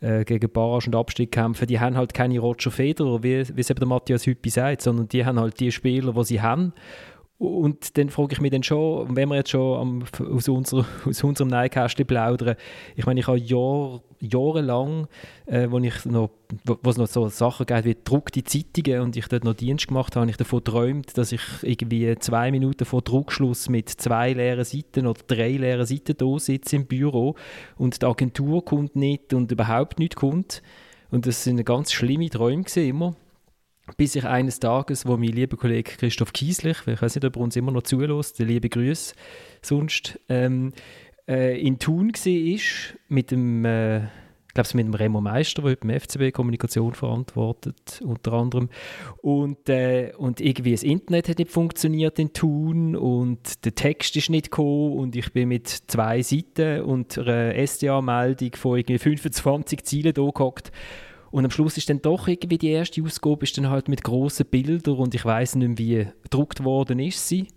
äh, 0.00 0.24
gegen 0.24 0.52
Barrage 0.52 0.86
und 0.86 0.94
Abstieg 0.94 1.32
kämpfen, 1.32 1.66
die 1.66 1.80
haben 1.80 1.96
halt 1.96 2.14
keine 2.14 2.38
Roger 2.38 2.70
Federer, 2.70 3.22
wie, 3.22 3.44
wie 3.56 3.60
es 3.60 3.70
eben 3.70 3.80
der 3.80 3.88
Matthias 3.88 4.26
Hüppi 4.26 4.50
sagt, 4.50 4.82
sondern 4.82 5.08
die 5.08 5.24
haben 5.24 5.40
halt 5.40 5.58
die 5.58 5.72
Spieler, 5.72 6.12
die 6.12 6.24
sie 6.24 6.42
haben 6.42 6.72
und 7.38 7.98
dann 7.98 8.10
frage 8.10 8.34
ich 8.34 8.40
mich 8.40 8.52
dann 8.52 8.62
schon, 8.62 9.16
wenn 9.16 9.28
wir 9.28 9.36
jetzt 9.36 9.50
schon 9.50 9.80
am, 9.80 10.04
aus, 10.32 10.48
unserer, 10.48 10.86
aus 11.04 11.24
unserem 11.24 11.48
Neinkästchen 11.48 12.06
plaudern, 12.06 12.56
ich 12.94 13.06
meine, 13.06 13.20
ich 13.20 13.26
habe 13.26 13.38
Jahr, 13.38 14.02
jahrelang, 14.20 15.08
äh, 15.46 15.68
wo, 15.68 15.78
ich 15.80 16.04
noch, 16.04 16.30
wo 16.64 16.90
es 16.90 16.96
noch 16.96 17.08
so 17.08 17.28
Sachen 17.28 17.66
gab 17.66 17.84
wie 17.84 17.94
gedruckte 17.94 18.44
Zeitungen 18.44 19.00
und 19.00 19.16
ich 19.16 19.26
dort 19.26 19.42
noch 19.42 19.54
Dienst 19.54 19.88
gemacht 19.88 20.14
habe, 20.14 20.22
habe 20.22 20.30
ich 20.30 20.36
davon 20.36 20.60
geträumt, 20.60 21.18
dass 21.18 21.32
ich 21.32 21.42
irgendwie 21.62 22.14
zwei 22.20 22.52
Minuten 22.52 22.84
vor 22.84 23.02
Druckschluss 23.02 23.68
mit 23.68 23.88
zwei 23.88 24.32
leeren 24.32 24.64
Seiten 24.64 25.06
oder 25.06 25.20
drei 25.26 25.50
leeren 25.50 25.86
Seiten 25.86 26.16
da 26.16 26.38
sitze 26.38 26.76
im 26.76 26.86
Büro 26.86 27.34
und 27.76 28.00
die 28.00 28.06
Agentur 28.06 28.64
kommt 28.64 28.94
nicht 28.94 29.34
und 29.34 29.50
überhaupt 29.50 29.98
nicht 29.98 30.14
kommt. 30.14 30.62
Und 31.10 31.26
das 31.26 31.44
sind 31.44 31.64
ganz 31.64 31.92
schlimme 31.92 32.30
Träume 32.30 32.64
immer 32.76 33.14
bis 33.96 34.16
ich 34.16 34.24
eines 34.24 34.60
Tages, 34.60 35.06
wo 35.06 35.16
mein 35.16 35.30
lieber 35.30 35.56
Kollege 35.56 35.92
Christoph 35.92 36.32
Kieslich, 36.32 36.78
ich 36.86 37.02
weiß 37.02 37.14
nicht, 37.14 37.24
ob 37.24 37.36
er 37.36 37.42
uns 37.42 37.56
immer 37.56 37.72
noch 37.72 37.82
zulässt, 37.82 38.38
der 38.38 38.46
liebe 38.46 38.68
Grüße 38.68 39.14
sonst, 39.62 40.18
ähm, 40.28 40.72
äh, 41.28 41.60
in 41.60 41.78
Thun 41.78 42.12
war, 42.12 42.94
mit 43.08 43.30
dem, 43.30 43.64
äh, 43.64 44.04
ich 44.04 44.54
glaube, 44.54 44.68
mit 44.74 44.86
dem 44.86 44.94
Remo 44.94 45.20
Meister, 45.20 45.62
der 45.62 45.76
beim 45.76 45.90
FCB 45.90 46.32
Kommunikation 46.32 46.94
verantwortet, 46.94 48.00
unter 48.04 48.34
anderem. 48.34 48.68
Und, 49.20 49.68
äh, 49.68 50.12
und 50.16 50.40
irgendwie 50.40 50.70
das 50.70 50.84
Internet 50.84 51.28
hat 51.28 51.38
nicht 51.38 51.50
funktioniert 51.50 52.18
in 52.18 52.32
Thun 52.32 52.94
und 52.94 53.64
der 53.64 53.74
Text 53.74 54.16
ist 54.16 54.30
nicht 54.30 54.50
gekommen 54.50 54.92
und 54.92 55.16
ich 55.16 55.32
bin 55.32 55.48
mit 55.48 55.68
zwei 55.68 56.22
Seiten 56.22 56.82
und 56.82 57.18
einer 57.18 57.54
SDA-Meldung 57.56 58.52
von 58.54 58.78
irgendwie 58.78 58.98
25 58.98 59.82
Zielen 59.82 60.14
da 60.14 60.22
gehockt 60.22 60.70
und 61.34 61.44
am 61.44 61.50
Schluss 61.50 61.76
ist 61.76 61.90
dann 61.90 62.00
doch 62.00 62.28
irgendwie 62.28 62.58
die 62.58 62.70
erste 62.70 63.02
Ausgabe 63.02 63.42
ist 63.42 63.58
dann 63.58 63.68
halt 63.68 63.88
mit 63.88 64.04
grossen 64.04 64.46
Bildern 64.46 64.94
und 64.94 65.16
ich 65.16 65.24
weiß 65.24 65.56
nicht 65.56 65.66
mehr, 65.66 65.78
wie 65.78 66.06
gedruckt 66.22 66.62
worden 66.62 67.00
ist 67.00 67.26
sie. 67.26 67.48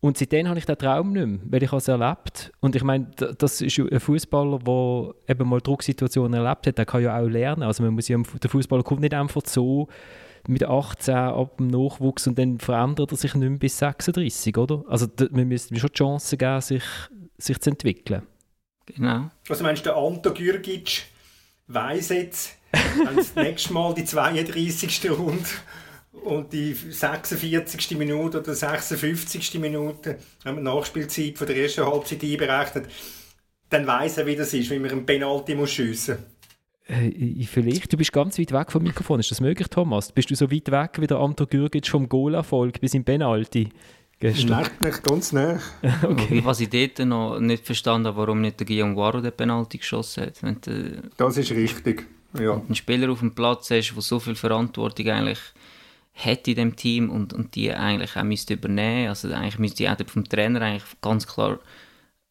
Und 0.00 0.18
seitdem 0.18 0.48
habe 0.48 0.58
ich 0.58 0.66
den 0.66 0.76
Traum 0.76 1.12
nicht 1.12 1.24
mehr, 1.24 1.38
weil 1.44 1.62
ich 1.62 1.72
es 1.72 1.86
erlebt 1.86 2.50
Und 2.58 2.74
ich 2.74 2.82
meine, 2.82 3.12
das 3.38 3.60
ist 3.60 3.78
ein 3.78 4.00
Fußballer, 4.00 4.58
der 4.58 5.14
eben 5.28 5.48
mal 5.48 5.60
Drucksituationen 5.60 6.34
erlebt 6.34 6.66
hat, 6.66 6.76
der 6.76 6.84
kann 6.84 7.04
ja 7.04 7.16
auch 7.16 7.28
lernen. 7.28 7.62
Also 7.62 7.84
man 7.84 7.94
muss 7.94 8.08
ja, 8.08 8.18
der 8.18 8.50
Fußballer 8.50 8.82
kommt 8.82 9.02
nicht 9.02 9.14
einfach 9.14 9.42
so 9.46 9.86
mit 10.48 10.64
18 10.64 11.14
ab 11.14 11.58
dem 11.58 11.68
Nachwuchs 11.68 12.26
und 12.26 12.36
dann 12.36 12.58
verändert 12.58 13.12
er 13.12 13.16
sich 13.16 13.36
nicht 13.36 13.50
mehr 13.50 13.58
bis 13.60 13.78
36, 13.78 14.58
oder? 14.58 14.82
Also 14.88 15.06
wir 15.16 15.44
müssen 15.44 15.76
schon 15.76 15.90
die 15.90 15.98
Chance 15.98 16.36
geben, 16.36 16.60
sich, 16.60 16.82
sich 17.38 17.60
zu 17.60 17.70
entwickeln. 17.70 18.22
Genau. 18.86 19.30
Also 19.48 19.62
meinst 19.62 19.86
du, 19.86 19.90
der 19.90 19.96
Anto 19.96 20.34
Gürgic 20.34 21.04
weiss 21.66 22.08
jetzt, 22.08 22.58
wenn 23.06 23.16
das 23.16 23.34
nächste 23.34 23.72
Mal 23.72 23.94
die 23.94 24.04
32. 24.04 25.10
Runde 25.10 25.44
und 26.24 26.52
die 26.52 26.72
46. 26.74 27.96
Minute 27.96 28.40
oder 28.40 28.54
56. 28.54 29.58
Minute, 29.58 30.18
wenn 30.42 30.54
man 30.54 30.64
die 30.64 30.70
Nachspielzeit 30.70 31.38
von 31.38 31.46
der 31.46 31.56
ersten 31.56 31.84
Halbzeit 31.84 32.22
einberechnet, 32.22 32.86
dann 33.70 33.86
weiss 33.86 34.18
er, 34.18 34.26
wie 34.26 34.36
das 34.36 34.54
ist, 34.54 34.70
wie 34.70 34.78
man 34.78 34.90
einen 34.90 35.06
Penalty 35.06 35.54
muss 35.54 35.72
schiessen 35.72 36.18
Äh, 36.86 37.44
vielleicht, 37.44 37.92
du 37.92 37.96
bist 37.96 38.12
ganz 38.12 38.38
weit 38.38 38.52
weg 38.52 38.70
vom 38.70 38.82
Mikrofon. 38.82 39.20
Ist 39.20 39.30
das 39.30 39.40
möglich, 39.40 39.68
Thomas? 39.68 40.12
Bist 40.12 40.30
du 40.30 40.34
so 40.34 40.50
weit 40.50 40.70
weg 40.70 41.00
wie 41.00 41.06
der 41.06 41.18
Anto 41.18 41.46
Gürgic 41.46 41.86
vom 41.88 42.08
Goal-Erfolg 42.08 42.80
bis 42.80 42.94
im 42.94 43.04
Penalty? 43.04 43.70
Gestern. 44.20 44.50
Nein, 44.50 44.70
nicht 44.80 45.02
ganz 45.02 45.32
nah. 45.32 45.58
okay. 46.02 46.40
Was 46.44 46.60
ich 46.60 46.70
dort 46.70 47.00
noch 47.06 47.40
nicht 47.40 47.66
verstanden 47.66 48.06
habe, 48.06 48.18
warum 48.18 48.40
nicht 48.40 48.60
der 48.60 48.66
Guillaume 48.66 48.94
Guaro 48.94 49.20
den 49.20 49.32
Penalty 49.32 49.78
geschossen 49.78 50.24
hat. 50.24 50.42
Wenn 50.42 51.10
das 51.16 51.36
ist 51.36 51.50
richtig, 51.50 52.06
ja. 52.34 52.56
Du 52.56 52.66
einen 52.66 52.74
Spieler 52.74 53.10
auf 53.10 53.20
dem 53.20 53.34
Platz 53.34 53.70
hast, 53.70 53.92
der 53.94 54.02
so 54.02 54.20
viel 54.20 54.34
Verantwortung 54.34 55.08
eigentlich 55.08 55.40
hat 56.14 56.46
in 56.46 56.54
dem 56.54 56.76
Team 56.76 57.10
und, 57.10 57.32
und 57.32 57.54
die 57.54 57.72
eigentlich 57.72 58.16
auch 58.16 58.22
müsste 58.22 58.54
übernehmen 58.54 59.08
also 59.08 59.32
eigentlich 59.32 59.58
müsste 59.58 59.90
auch 59.90 59.96
vom 60.06 60.24
Trainer 60.24 60.62
eigentlich 60.62 60.84
ganz 61.00 61.26
klar 61.26 61.58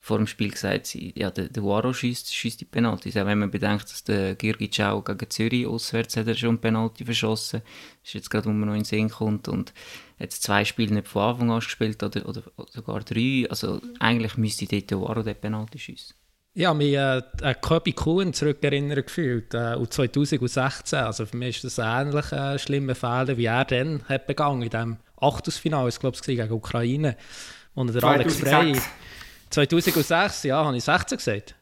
vor 0.03 0.17
dem 0.17 0.27
Spiel 0.27 0.51
gesagt, 0.51 0.95
ja, 0.95 1.31
der, 1.31 1.47
der 1.47 1.63
Waro 1.63 1.93
schießt, 1.93 2.35
schießt 2.35 2.59
die 2.59 2.65
Penalty. 2.65 3.09
Auch 3.11 3.25
wenn 3.25 3.39
man 3.39 3.51
bedenkt, 3.51 3.85
dass 3.85 4.03
der 4.03 4.35
Girgic 4.35 4.77
auch 4.81 5.01
gegen 5.01 5.29
Zürich 5.29 5.65
auswärts 5.65 6.17
hat 6.17 6.27
er 6.27 6.35
schon 6.35 6.59
Penalty 6.59 7.05
verschossen. 7.05 7.61
Das 8.01 8.09
ist 8.09 8.13
jetzt 8.15 8.29
gerade, 8.29 8.47
wo 8.47 8.49
man 8.49 8.67
noch 8.67 8.75
in 8.75 8.81
den 8.81 8.85
Sinn 8.85 9.09
kommt. 9.09 9.47
Und 9.47 9.73
jetzt 10.19 10.43
zwei 10.43 10.65
Spiele 10.65 10.95
nicht 10.95 11.07
von 11.07 11.21
Anfang 11.21 11.51
an 11.51 11.61
gespielt 11.61 12.03
oder, 12.03 12.27
oder, 12.27 12.43
sogar 12.71 12.99
drei. 12.99 13.47
Also 13.49 13.79
eigentlich 13.99 14.35
müsste 14.35 14.65
dort 14.65 14.91
der 14.91 14.99
Waro 14.99 15.23
den 15.23 15.39
Penalty 15.39 15.79
schießen. 15.79 16.13
Ja, 16.55 16.73
mich 16.73 16.93
äh, 16.93 17.21
an 17.41 17.55
Kobe 17.61 17.93
Kuhn 17.93 18.31
zurückerinnern 18.31 19.03
gefühlt, 19.03 19.55
äh, 19.55 19.75
2016. 19.89 20.99
Also 20.99 21.25
für 21.25 21.37
mich 21.37 21.57
ist 21.57 21.63
das 21.65 21.79
ein 21.79 22.07
ähnlich 22.07 22.31
äh, 22.31 22.59
schlimmer 22.59 22.93
Fehler, 22.93 23.37
wie 23.37 23.45
er 23.45 23.65
dann 23.65 24.03
hat 24.07 24.27
begangen 24.27 24.61
in 24.61 24.69
diesem 24.69 24.97
Achtelfinale, 25.19 25.89
ich 25.89 25.99
glaube, 25.99 26.17
gegen 26.23 26.51
Ukraine. 26.51 27.17
Und 27.73 27.93
der 27.95 28.03
Alex 28.03 28.35
Frey 28.35 28.79
2006, 29.49 30.43
ja, 30.43 30.63
habe 30.63 30.77
ich 30.77 30.83
16 30.83 31.17
gesagt. 31.17 31.55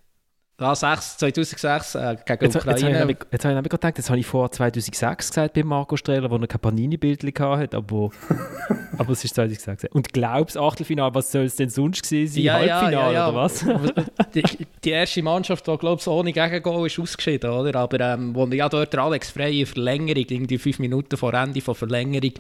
Ja, 0.62 0.76
6, 0.76 1.18
2006 1.18 1.96
äh, 1.96 2.16
gegen 2.24 2.44
jetzt, 2.46 2.56
Ukraine. 2.56 3.10
Jetzt, 3.10 3.26
jetzt 3.32 3.46
habe 3.46 3.54
ich, 3.54 3.58
jetzt 3.58 3.70
gedacht, 3.72 3.98
jetzt 3.98 4.10
habe 4.12 4.20
ich 4.20 4.28
vor 4.28 4.52
2006 4.52 5.32
gesagt 5.32 5.54
bei 5.54 5.64
Marco 5.64 5.98
Streller, 5.98 6.30
wo 6.30 6.36
er 6.36 6.46
kein 6.46 6.60
Panini-Bild 6.60 7.24
hatte, 7.40 7.78
aber, 7.78 8.12
aber 8.98 9.12
es 9.12 9.24
ist 9.24 9.34
2006. 9.34 9.86
Und 9.86 10.14
glaubst 10.14 10.60
Achtelfinale, 10.60 11.16
was 11.16 11.32
soll 11.32 11.46
es 11.46 11.56
denn 11.56 11.72
sonst 11.72 12.04
gewesen 12.04 12.36
sein? 12.36 12.44
Ja, 12.44 12.54
Halbfinale 12.54 12.94
ja, 12.94 13.12
ja, 13.12 13.30
oder 13.30 13.38
was? 13.38 13.66
die, 14.36 14.44
die, 14.84 14.90
erste 14.92 15.24
Mannschaft, 15.24 15.66
die 15.66 15.76
glaube 15.78 16.00
ich 16.00 16.08
ohne 16.08 16.32
Gegengol 16.32 16.86
ist 16.86 17.00
ausgeschieden, 17.00 17.50
oder? 17.50 17.80
Aber 17.80 18.00
ähm, 18.00 18.36
wo 18.36 18.46
ja 18.46 18.70
dort 18.70 18.96
Alex 18.96 19.32
Frey 19.32 19.66
Verlängerung, 19.66 20.26
irgendwie 20.30 20.60
fünf 20.60 20.78
Minuten 20.78 21.18
vor 21.18 21.34
Ende 21.34 21.62
von 21.62 21.74
Verlängerung 21.74 22.34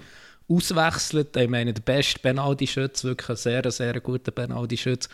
auswechselt. 0.48 1.36
Ich 1.38 1.50
meine, 1.50 1.74
der 1.74 1.82
beste 1.82 2.20
Penalty-Schütz, 2.20 3.04
wirklich 3.04 3.30
ein 3.30 3.36
sehr, 3.36 3.72
sehr 3.72 4.00
guter 4.00 4.30
Penalty-Schütz. 4.30 5.10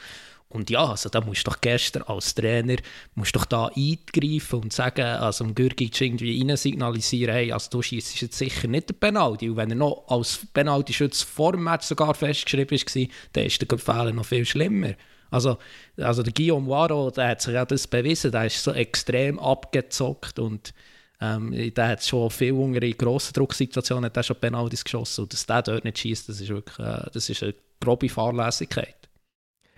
Und 0.50 0.70
ja, 0.70 0.86
also 0.86 1.10
da 1.10 1.20
musst 1.20 1.46
du 1.46 1.52
doch 1.52 1.60
gestern 1.60 2.04
als 2.04 2.34
Trainer 2.34 2.78
musst 3.16 3.36
doch 3.36 3.46
da 3.46 3.68
eingreifen 3.68 4.62
und 4.62 4.72
sagen, 4.72 5.02
also 5.02 5.44
dem 5.44 5.56
Gürgic 5.56 6.00
irgendwie 6.00 6.42
rein 6.42 6.56
signalisieren, 6.56 7.34
hey, 7.34 7.52
also 7.52 7.70
du 7.70 7.82
schießt 7.82 8.22
jetzt 8.22 8.38
sicher 8.38 8.68
nicht 8.70 8.90
der 8.90 8.94
Penalty. 8.94 9.50
Und 9.50 9.58
wenn 9.58 9.72
er 9.72 9.76
noch 9.76 10.06
als 10.08 10.40
Penalty-Schütz 10.54 11.22
vor 11.22 11.52
dem 11.52 11.64
Match 11.64 11.86
sogar 11.86 12.14
festgeschrieben 12.14 12.80
war, 12.80 13.08
dann 13.34 13.46
ist 13.46 13.72
der 13.72 13.78
Fehler 13.78 14.14
noch 14.14 14.26
viel 14.26 14.46
schlimmer. 14.46 14.94
Also, 15.30 15.58
also 15.98 16.24
der 16.24 16.32
Guillaume 16.32 16.70
Waro, 16.70 17.12
der 17.12 17.30
hat 17.30 17.42
sich 17.42 17.54
ja 17.54 17.66
das 17.66 17.86
bewiesen, 17.88 18.32
der 18.32 18.46
ist 18.46 18.64
so 18.64 18.72
extrem 18.72 19.40
abgezockt 19.40 20.40
und 20.40 20.74
ähm, 21.20 21.74
der 21.74 21.88
hat 21.88 22.04
schon 22.04 22.30
viel 22.30 22.54
unter 22.54 22.82
in 22.82 22.98
grossen 22.98 23.34
Drucksituationen 23.34 24.12
hat 24.14 24.26
schon 24.26 24.40
Penalties 24.40 24.84
geschossen 24.84 25.24
und 25.24 25.34
dass 25.34 25.46
der 25.46 25.64
dort 25.64 25.84
nicht 25.84 25.98
schießt, 25.98 26.30
das 26.30 26.40
ist 26.40 26.50
wirklich 26.50 26.80
äh, 26.80 27.10
das 27.12 27.30
ist 27.30 27.44
eine 27.44 27.56
grobe 27.82 28.08
Fahrlässigkeit. 28.08 28.97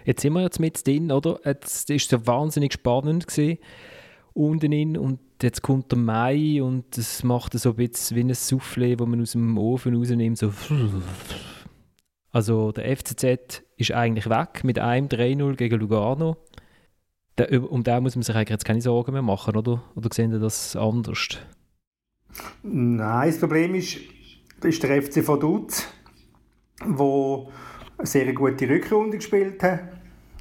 Jetzt 0.06 0.22
sind 0.22 0.34
wir 0.34 0.42
jetzt 0.42 0.60
mit 0.60 0.86
drin, 0.86 1.12
oder? 1.12 1.40
Jetzt 1.46 1.90
ist 1.90 2.12
es 2.12 2.28
wahnsinnig 2.28 2.74
spannend 2.74 3.28
gewesen, 3.28 3.60
unten 4.34 4.72
in 4.72 4.98
und 4.98 5.20
jetzt 5.42 5.62
kommt 5.62 5.92
der 5.92 6.00
Mai 6.00 6.62
und 6.62 6.98
es 6.98 7.24
macht 7.24 7.54
so 7.54 7.72
ein 7.72 7.76
bisschen 7.76 8.18
wie 8.18 8.22
ein 8.22 8.32
Soufflé, 8.32 8.96
das 8.96 9.08
man 9.08 9.22
aus 9.22 9.32
dem 9.34 9.58
Ofen 9.58 9.96
rausnimmt, 9.96 10.38
so 10.38 10.52
also 12.32 12.72
der 12.72 12.96
FCZ 12.96 13.64
ist 13.78 13.92
eigentlich 13.92 14.30
weg 14.30 14.64
mit 14.64 14.80
einem 14.80 15.08
3-0 15.08 15.56
gegen 15.56 15.80
Lugano. 15.80 16.38
um 17.70 17.84
den 17.84 18.04
muss 18.04 18.16
man 18.16 18.24
sich 18.24 18.36
eigentlich 18.36 18.50
jetzt 18.50 18.66
keine 18.66 18.82
Sorgen 18.82 19.14
mehr 19.14 19.22
machen, 19.22 19.56
oder? 19.56 19.84
Oder 19.96 20.10
sehen 20.14 20.32
Sie 20.32 20.40
das 20.40 20.76
anders? 20.76 21.40
Nein, 22.64 23.30
das 23.30 23.40
Problem 23.40 23.76
ist, 23.76 23.98
ist 24.64 24.84
der 24.84 25.02
FC 25.02 25.28
Vaduz, 25.28 25.88
wo 26.86 27.52
eine 28.00 28.08
sehr 28.08 28.32
gute 28.34 28.68
Rückrunde 28.68 29.18
gespielt 29.18 29.62
hat, 29.62 29.82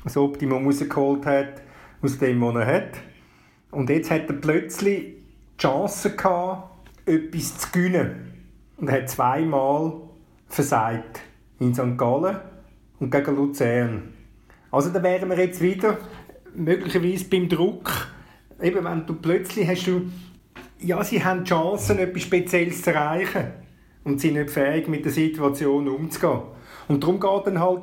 das 0.05 0.17
Optimum 0.17 0.65
rausgeholt 0.65 1.27
hat 1.27 1.61
aus 2.01 2.17
dem, 2.19 2.41
was 2.41 2.55
er 2.55 2.67
hat. 2.67 2.91
Und 3.73 3.91
jetzt 3.91 4.11
hat 4.11 4.29
er 4.29 4.37
plötzlich 4.37 5.01
die 5.01 5.23
Chance 5.59 6.15
gehabt, 6.15 6.89
etwas 7.05 7.59
zu 7.59 7.71
gewinnen. 7.73 8.33
Und 8.77 8.89
er 8.89 9.03
hat 9.03 9.11
zweimal 9.11 9.93
versagt. 10.47 11.21
In 11.59 11.75
St. 11.75 11.99
Gallen 11.99 12.37
und 13.01 13.11
gegen 13.11 13.35
Luzern. 13.35 14.15
Also 14.71 14.91
da 14.91 15.03
wären 15.03 15.29
wir 15.29 15.39
jetzt 15.39 15.61
wieder 15.61 15.99
möglicherweise 16.55 17.25
beim 17.25 17.49
Druck. 17.49 17.91
Eben, 18.63 18.85
wenn 18.85 19.05
du 19.05 19.15
plötzlich 19.15 19.67
hast 19.67 19.89
du, 19.89 20.03
ja, 20.79 21.03
sie 21.03 21.25
haben 21.25 21.45
Chancen, 21.45 21.99
etwas 21.99 22.23
Spezielles 22.23 22.83
zu 22.83 22.95
erreichen 22.95 23.47
und 24.05 24.21
sind 24.21 24.35
nicht 24.35 24.51
fähig, 24.51 24.87
mit 24.87 25.05
der 25.05 25.11
Situation 25.11 25.89
umzugehen. 25.89 26.43
Und 26.89 27.03
darum 27.03 27.21
geht 27.21 27.47
dann 27.47 27.61
halt 27.61 27.83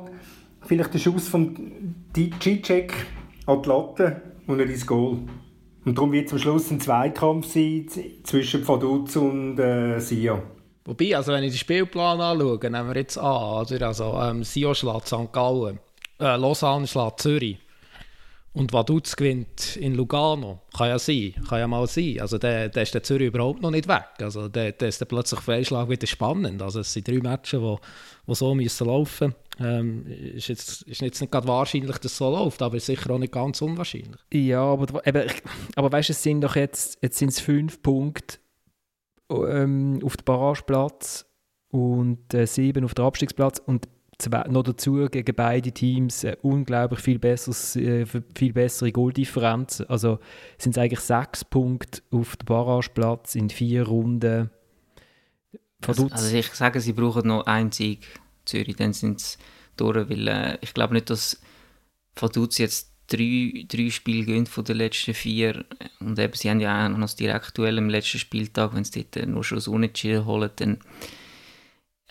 vielleicht 0.62 0.94
der 0.94 0.98
Schuss 0.98 1.28
von 1.28 1.94
Cicek 2.14 2.92
an 3.46 3.62
die 3.62 3.68
Latte 3.68 4.22
und 4.46 4.56
nicht 4.58 4.70
ins 4.70 4.86
Goal. 4.86 5.18
Und 5.84 5.96
darum 5.96 6.12
wird 6.12 6.28
zum 6.28 6.38
Schluss 6.38 6.70
ein 6.70 6.80
Zweikampf 6.80 7.46
sein 7.46 7.86
zwischen 8.24 8.66
Vaduz 8.66 9.14
und 9.16 9.58
äh, 9.58 10.00
Sia. 10.00 10.42
Wobei, 10.84 11.16
also 11.16 11.32
wenn 11.32 11.44
ich 11.44 11.52
den 11.52 11.58
Spielplan 11.58 12.20
anschaue, 12.20 12.58
nehmen 12.70 12.88
wir 12.88 12.96
jetzt 12.96 13.18
an, 13.18 13.64
oder? 13.64 13.86
Also, 13.86 14.18
ähm, 14.20 14.42
Sia 14.42 14.74
schlägt 14.74 15.06
St. 15.06 15.32
Gallen, 15.32 15.78
äh, 16.20 16.36
Lausanne 16.36 16.86
schlägt 16.86 17.20
Zürich. 17.20 17.58
Und 18.56 18.72
Vaduz 18.72 19.14
gewinnt 19.16 19.76
in 19.76 19.94
Lugano. 19.94 20.62
Kann 20.74 20.88
ja 20.88 20.98
sein, 20.98 21.34
kann 21.46 21.58
ja 21.58 21.68
mal 21.68 21.86
sein. 21.86 22.16
Also 22.22 22.38
der, 22.38 22.70
der 22.70 22.84
ist 22.84 22.94
der 22.94 23.02
Zürich 23.02 23.26
überhaupt 23.26 23.60
noch 23.60 23.70
nicht 23.70 23.86
weg. 23.86 24.06
Also 24.18 24.48
der, 24.48 24.72
der 24.72 24.88
ist 24.88 24.98
dann 24.98 25.08
plötzlich 25.08 25.40
auf 25.40 25.48
Einschlag 25.50 25.90
wieder 25.90 26.06
spannend. 26.06 26.62
Also 26.62 26.80
es 26.80 26.90
sind 26.90 27.06
drei 27.06 27.18
Matches, 27.18 27.60
die, 27.60 27.76
die 28.26 28.34
so 28.34 28.54
müssen 28.54 28.86
laufen 28.86 29.34
müssen. 29.58 29.68
Ähm, 29.68 30.06
ist, 30.06 30.48
jetzt, 30.48 30.82
ist 30.82 31.02
jetzt 31.02 31.20
nicht 31.20 31.30
gerade 31.30 31.46
wahrscheinlich, 31.46 31.98
dass 31.98 32.12
es 32.12 32.16
so 32.16 32.30
läuft, 32.30 32.62
aber 32.62 32.80
sicher 32.80 33.10
auch 33.10 33.18
nicht 33.18 33.34
ganz 33.34 33.60
unwahrscheinlich. 33.60 34.20
Ja, 34.32 34.62
aber, 34.62 35.06
eben, 35.06 35.30
aber 35.74 35.92
weißt 35.92 36.08
du, 36.08 36.12
es 36.14 36.22
sind 36.22 36.40
doch 36.40 36.56
jetzt, 36.56 36.96
jetzt 37.02 37.18
sind 37.18 37.28
es 37.28 37.40
fünf 37.40 37.82
Punkte 37.82 38.38
ähm, 39.28 40.00
auf 40.02 40.16
dem 40.16 40.24
Barrageplatz 40.24 41.26
und 41.68 42.32
äh, 42.32 42.46
sieben 42.46 42.86
auf 42.86 42.94
dem 42.94 43.04
Abstiegsplatz 43.04 43.58
und 43.58 43.86
noch 44.48 44.62
dazu 44.62 45.08
gegen 45.10 45.34
beide 45.34 45.72
Teams 45.72 46.24
äh, 46.24 46.36
unglaublich 46.42 47.00
viel, 47.00 47.18
besseres, 47.18 47.76
äh, 47.76 48.06
viel 48.34 48.52
bessere 48.52 48.92
Goaldifferenz. 48.92 49.82
Also 49.88 50.18
sind 50.58 50.72
es 50.72 50.78
eigentlich 50.78 51.00
sechs 51.00 51.44
Punkte 51.44 52.02
auf 52.10 52.36
dem 52.36 52.46
Barrageplatz 52.46 53.34
in 53.34 53.50
vier 53.50 53.84
Runden. 53.84 54.50
Also, 55.86 56.08
also, 56.10 56.36
ich 56.36 56.46
sage, 56.52 56.80
sie 56.80 56.94
brauchen 56.94 57.28
noch 57.28 57.46
einen 57.46 57.70
Sieg, 57.70 58.06
Zürich, 58.44 58.76
dann 58.76 58.92
sind 58.92 59.20
sie 59.20 59.38
durch, 59.76 60.08
weil 60.08 60.28
äh, 60.28 60.58
ich 60.62 60.72
glaube 60.72 60.94
nicht, 60.94 61.10
dass 61.10 61.40
Vaduz 62.14 62.58
jetzt 62.58 62.92
drei, 63.08 63.66
drei 63.68 63.90
Spiele 63.90 64.24
gewinnt 64.24 64.48
von 64.48 64.64
den 64.64 64.78
letzten 64.78 65.14
vier 65.14 65.64
und 66.00 66.18
eben, 66.18 66.32
sie 66.32 66.50
haben 66.50 66.60
ja 66.60 66.86
auch 66.86 66.88
noch 66.88 67.00
das 67.00 67.16
Direktuell 67.16 67.78
im 67.78 67.90
letzten 67.90 68.18
Spieltag, 68.18 68.74
wenn 68.74 68.84
sie 68.84 69.06
dort 69.10 69.28
nur 69.28 69.44
schon 69.44 69.56
das 69.56 69.68
Unentschieden 69.68 70.24
holen, 70.24 70.50
dann 70.56 70.78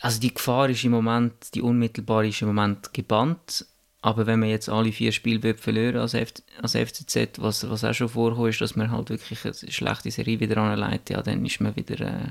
also 0.02 0.20
die 0.20 0.34
Gefahr 0.34 0.70
ist 0.70 0.84
im 0.84 0.92
Moment, 0.92 1.54
die 1.54 1.62
unmittelbare 1.62 2.28
ist 2.28 2.42
im 2.42 2.50
Moment 2.50 2.94
gebannt. 2.94 3.66
Aber 4.02 4.28
wenn 4.28 4.40
man 4.40 4.50
jetzt 4.50 4.70
alle 4.70 4.92
vier 4.92 5.12
Spiele 5.12 5.56
verlieren 5.56 5.98
als, 5.98 6.14
F 6.14 6.34
als 6.62 6.76
FCZ, 6.76 7.40
was, 7.40 7.68
was 7.68 7.84
auch 7.84 7.94
schon 7.94 8.10
vorkommt, 8.10 8.50
ist, 8.50 8.62
dass 8.62 8.76
man 8.76 8.92
halt 8.92 9.10
wirklich 9.10 9.44
eine 9.44 9.72
schlechte 9.72 10.12
Serie 10.12 10.40
wieder 10.40 10.58
anleitet, 10.58 11.10
ja, 11.10 11.24
dann 11.24 11.44
ist 11.44 11.60
man 11.60 11.76
wieder 11.76 12.02
äh, 12.02 12.28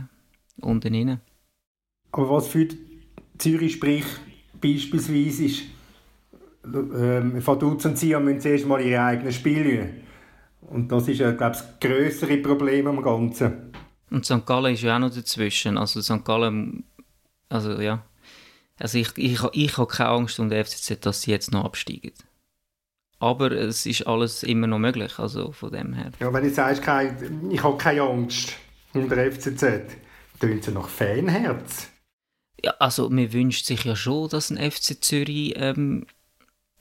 unten 0.61 0.95
rein. 0.95 1.21
Aber 2.13 2.31
was 2.31 2.47
für 2.47 2.69
Zürich 3.39 3.73
spricht 3.73 4.07
beispielsweise 4.61 5.47
ist, 5.47 5.63
ähm, 6.65 7.45
Vaduz 7.45 7.85
und 7.85 7.99
Sia 7.99 8.21
müssen 8.21 8.41
zuerst 8.41 8.67
mal 8.67 8.81
ihre 8.81 9.03
eigenen 9.03 9.33
Spiele 9.33 9.91
Und 10.61 10.93
das 10.93 11.09
ist, 11.09 11.19
glaube 11.19 11.33
ich, 11.33 11.39
das 11.39 11.81
grössere 11.81 12.37
Problem 12.39 12.87
am 12.87 13.03
Ganzen. 13.03 13.73
Und 14.11 14.25
St. 14.25 14.47
Gallen 14.47 14.75
ist 14.75 14.83
ja 14.83 14.95
auch 14.95 15.01
noch 15.01 15.13
dazwischen. 15.13 15.77
Also 15.77 16.01
St. 16.01 16.25
Gallen 16.25 16.85
also 17.49 17.81
ja. 17.81 18.05
Also 18.79 18.99
ich, 18.99 19.17
ich, 19.17 19.41
ich 19.53 19.79
habe 19.79 19.87
keine 19.87 20.11
Angst 20.11 20.39
um 20.41 20.49
den 20.49 20.65
FCZ, 20.65 20.99
dass 21.01 21.23
sie 21.23 21.31
jetzt 21.31 21.53
noch 21.53 21.65
absteigen. 21.65 22.13
Aber 23.21 23.53
es 23.53 23.87
ist 23.87 24.07
alles 24.07 24.43
immer 24.43 24.67
noch 24.67 24.79
möglich, 24.79 25.19
also 25.19 25.53
von 25.53 25.71
dem 25.71 25.95
her. 25.95 26.11
Ja, 26.21 26.33
wenn 26.33 26.43
du 26.43 26.51
sagst, 26.51 26.83
ich 26.83 27.63
habe 27.63 27.79
keine 27.79 28.03
Angst 28.03 28.55
um 28.93 29.09
den 29.09 29.33
FCZ, 29.33 29.63
tönt 30.41 30.67
es 30.67 30.75
nach 30.75 30.89
Fanherz. 30.89 31.89
Ja, 32.63 32.73
also 32.79 33.09
man 33.11 33.33
wünscht 33.33 33.67
sich 33.67 33.85
ja 33.85 33.95
schon, 33.95 34.29
dass 34.29 34.51
ein 34.51 34.71
FC 34.71 35.03
Zürich 35.03 35.55
ähm, 35.57 36.07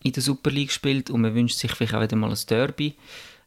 in 0.01 0.11
der 0.11 0.23
Super 0.23 0.49
League 0.49 0.71
spielt 0.71 1.09
und 1.09 1.21
man 1.21 1.35
wünscht 1.35 1.57
sich 1.57 1.71
vielleicht 1.71 1.93
auch 1.93 2.01
wieder 2.01 2.15
mal 2.15 2.31
ein 2.31 2.37
Derby. 2.49 2.95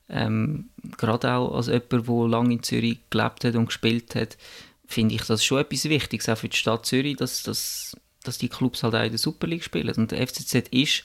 Ähm, 0.09 0.71
gerade 0.97 1.33
auch 1.33 1.55
als 1.57 1.67
jemand, 1.67 1.93
der 2.09 2.29
lange 2.29 2.55
in 2.55 2.63
Zürich 2.63 2.99
gelebt 3.11 3.45
hat 3.45 3.57
und 3.57 3.67
gespielt 3.67 4.15
hat, 4.15 4.37
finde 4.87 5.15
ich 5.15 5.23
das 5.23 5.45
schon 5.45 5.59
etwas 5.59 5.85
Wichtiges, 5.85 6.29
auch 6.29 6.39
für 6.39 6.49
die 6.49 6.57
Stadt 6.57 6.87
Zürich, 6.87 7.17
dass, 7.17 7.43
dass, 7.43 7.97
dass 8.23 8.39
die 8.39 8.49
Clubs 8.49 8.83
halt 8.83 8.95
auch 8.95 9.05
in 9.05 9.11
der 9.11 9.19
Super 9.19 9.47
League 9.47 9.65
spielen. 9.65 9.95
Und 9.95 10.11
der 10.13 10.27
FCZ 10.27 10.69
ist 10.71 11.05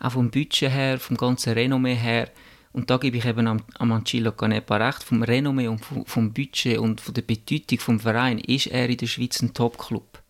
auch 0.00 0.12
vom 0.12 0.30
Budget 0.30 0.70
her, 0.70 0.98
vom 0.98 1.16
ganzen 1.16 1.52
Renommee 1.54 1.94
her, 1.94 2.30
und 2.76 2.90
da 2.90 2.98
gebe 2.98 3.16
ich 3.16 3.24
eben 3.24 3.46
am, 3.46 3.62
am 3.78 3.90
Ancillo 3.90 4.32
Canepa 4.32 4.76
recht, 4.76 5.02
vom 5.02 5.22
Renommee 5.22 5.66
und 5.66 5.82
vom, 5.82 6.04
vom 6.04 6.34
Budget 6.34 6.76
und 6.76 7.00
von 7.00 7.14
der 7.14 7.22
Bedeutung 7.22 7.78
vom 7.78 7.98
Verein 7.98 8.38
ist 8.38 8.66
er 8.66 8.86
in 8.90 8.98
der 8.98 9.06
Schweiz 9.06 9.40
ein 9.40 9.54
Top-Club. 9.54 10.22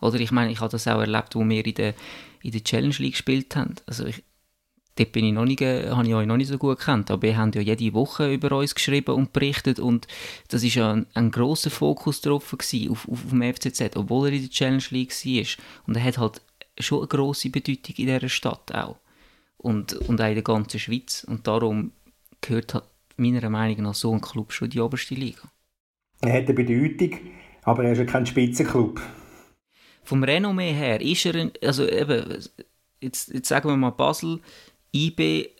Oder 0.00 0.20
ich 0.20 0.30
meine, 0.30 0.52
ich 0.52 0.60
habe 0.60 0.70
das 0.70 0.86
auch 0.86 1.00
erlebt, 1.00 1.34
wo 1.34 1.40
wir 1.40 1.66
in 1.66 1.74
der, 1.74 1.94
in 2.42 2.52
der 2.52 2.62
Challenge 2.62 2.94
League 2.98 3.14
gespielt 3.14 3.56
haben. 3.56 3.74
Also 3.86 4.06
ich, 4.06 4.22
dort 4.96 5.12
bin 5.12 5.24
ich 5.24 5.32
noch 5.32 5.44
nicht, 5.44 5.60
habe 5.60 6.06
ich 6.06 6.14
euch 6.14 6.26
noch 6.26 6.36
nicht 6.36 6.48
so 6.48 6.58
gut 6.58 6.78
gekannt, 6.78 7.10
aber 7.10 7.22
wir 7.22 7.36
haben 7.36 7.52
ja 7.52 7.60
jede 7.60 7.94
Woche 7.94 8.32
über 8.32 8.56
uns 8.56 8.74
geschrieben 8.74 9.14
und 9.14 9.32
berichtet 9.32 9.78
und 9.78 10.06
das 10.48 10.62
ist 10.62 10.74
ja 10.74 10.92
ein, 10.92 11.06
ein 11.14 11.30
grosser 11.30 11.70
Fokus 11.70 12.20
drauf 12.20 12.50
gewesen, 12.50 12.90
auf, 12.90 13.08
auf, 13.08 13.24
auf 13.24 13.30
dem 13.30 13.42
FCZ, 13.42 13.96
obwohl 13.96 14.28
er 14.28 14.34
in 14.34 14.42
der 14.42 14.50
Challenge 14.50 14.84
League 14.90 15.10
war. 15.10 15.64
Und 15.86 15.96
er 15.96 16.04
hat 16.04 16.18
halt 16.18 16.42
schon 16.78 16.98
eine 16.98 17.08
grosse 17.08 17.50
Bedeutung 17.50 17.94
in 17.96 18.06
dieser 18.06 18.28
Stadt 18.28 18.74
auch 18.74 18.96
und, 19.58 19.92
und 19.92 20.20
auch 20.20 20.28
in 20.28 20.34
der 20.34 20.42
ganzen 20.42 20.80
Schweiz. 20.80 21.24
Und 21.24 21.46
darum 21.46 21.92
gehört 22.40 22.74
halt 22.74 22.84
meiner 23.16 23.48
Meinung 23.50 23.82
nach 23.84 23.94
so 23.94 24.12
ein 24.12 24.20
Club 24.20 24.52
schon 24.52 24.66
in 24.66 24.70
die 24.70 24.80
oberste 24.80 25.14
Liga. 25.14 25.50
Er 26.22 26.32
hat 26.34 26.44
eine 26.44 26.54
Bedeutung, 26.54 27.18
aber 27.62 27.84
er 27.84 27.92
ist 27.92 27.98
ja 27.98 28.04
kein 28.04 28.26
Spitzenclub. 28.26 29.00
Vom 30.02 30.24
Renommee 30.24 30.72
her 30.72 31.00
ist 31.00 31.24
er, 31.26 31.34
ein, 31.34 31.52
also 31.62 31.86
eben, 31.86 32.38
jetzt, 33.00 33.32
jetzt 33.32 33.48
sagen 33.48 33.68
wir 33.68 33.76
mal 33.76 33.90
Basel, 33.90 34.40
IB 34.94 35.50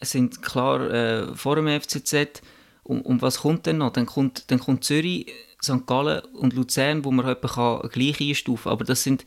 sind 0.00 0.42
klar 0.42 0.90
äh, 0.90 1.34
vor 1.34 1.56
dem 1.56 1.68
FCZ. 1.68 2.42
Und, 2.82 3.02
und, 3.02 3.22
was 3.22 3.40
kommt 3.40 3.66
denn 3.66 3.78
noch? 3.78 3.92
Dann 3.92 4.06
kommt, 4.06 4.50
dann 4.50 4.60
kommt 4.60 4.84
Zürich, 4.84 5.26
St. 5.62 5.86
Gallen 5.86 6.24
und 6.34 6.54
Luzern, 6.54 7.04
wo 7.04 7.10
man 7.10 7.26
etwa 7.26 7.86
gleich 7.92 8.20
einstufen 8.20 8.64
kann. 8.64 8.72
Aber 8.72 8.84
das 8.84 9.02
sind 9.02 9.24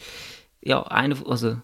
ja 0.61 0.81
eine, 0.83 1.15
also 1.27 1.57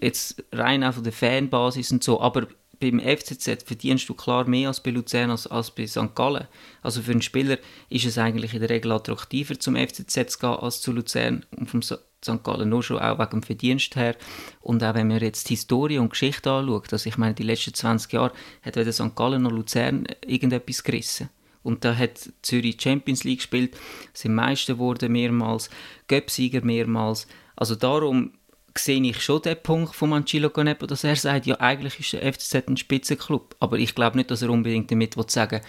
jetzt 0.00 0.42
rein 0.52 0.82
auch 0.82 0.94
von 0.94 1.04
der 1.04 1.12
Fanbasis 1.12 1.92
und 1.92 2.02
so, 2.02 2.20
aber 2.20 2.48
beim 2.80 3.00
FCZ 3.00 3.62
verdienst 3.64 4.08
du 4.08 4.14
klar 4.14 4.46
mehr 4.46 4.68
als 4.68 4.82
bei 4.82 4.90
Luzern 4.90 5.30
als, 5.30 5.46
als 5.46 5.70
bei 5.70 5.86
St. 5.86 6.14
Gallen. 6.14 6.48
Also 6.82 7.02
für 7.02 7.12
einen 7.12 7.22
Spieler 7.22 7.58
ist 7.88 8.04
es 8.04 8.18
eigentlich 8.18 8.54
in 8.54 8.60
der 8.60 8.70
Regel 8.70 8.92
attraktiver 8.92 9.58
zum 9.58 9.76
FCZ 9.76 10.32
zu 10.32 10.38
gehen 10.38 10.50
als 10.50 10.80
zu 10.80 10.92
Luzern 10.92 11.46
und 11.56 11.70
vom 11.70 11.82
St. 12.24 12.42
Gallen 12.42 12.68
nur 12.68 12.82
schon 12.82 12.98
auch 12.98 13.18
wegen 13.18 13.30
dem 13.30 13.42
Verdienst 13.42 13.96
her. 13.96 14.16
Und 14.60 14.82
auch 14.82 14.94
wenn 14.94 15.08
man 15.08 15.20
jetzt 15.20 15.48
die 15.48 15.54
Historie 15.54 15.98
und 15.98 16.10
Geschichte 16.10 16.50
anschaut, 16.50 16.92
also 16.92 17.08
ich 17.08 17.18
meine, 17.18 17.34
die 17.34 17.42
letzten 17.42 17.74
20 17.74 18.12
Jahre 18.12 18.32
hat 18.62 18.76
weder 18.76 18.92
St. 18.92 19.14
Gallen 19.14 19.42
noch 19.42 19.52
Luzern 19.52 20.06
irgendetwas 20.26 20.82
gerissen. 20.82 21.28
Und 21.62 21.84
da 21.84 21.96
hat 21.96 22.30
Zürich 22.42 22.80
Champions 22.80 23.24
League 23.24 23.38
gespielt, 23.38 23.76
sind 24.12 24.34
Meister 24.34 24.74
geworden 24.74 25.12
mehrmals, 25.12 25.70
Göpsieger 26.08 26.62
mehrmals. 26.62 27.26
Also 27.56 27.74
darum 27.74 28.32
sehe 28.76 29.02
ich 29.02 29.22
schon 29.22 29.40
den 29.42 29.56
Punkt 29.62 29.94
von 29.94 30.10
Mancillo 30.10 30.50
Canepo, 30.50 30.86
dass 30.86 31.04
er 31.04 31.16
sagt, 31.16 31.46
ja, 31.46 31.58
eigentlich 31.60 32.00
ist 32.00 32.12
der 32.12 32.32
FCZ 32.32 32.68
ein 32.68 32.76
Spitzenclub. 32.76 33.56
Aber 33.60 33.78
ich 33.78 33.94
glaube 33.94 34.16
nicht, 34.16 34.30
dass 34.30 34.42
er 34.42 34.50
unbedingt 34.50 34.90
damit 34.90 35.14
sagen 35.30 35.60
will, 35.60 35.68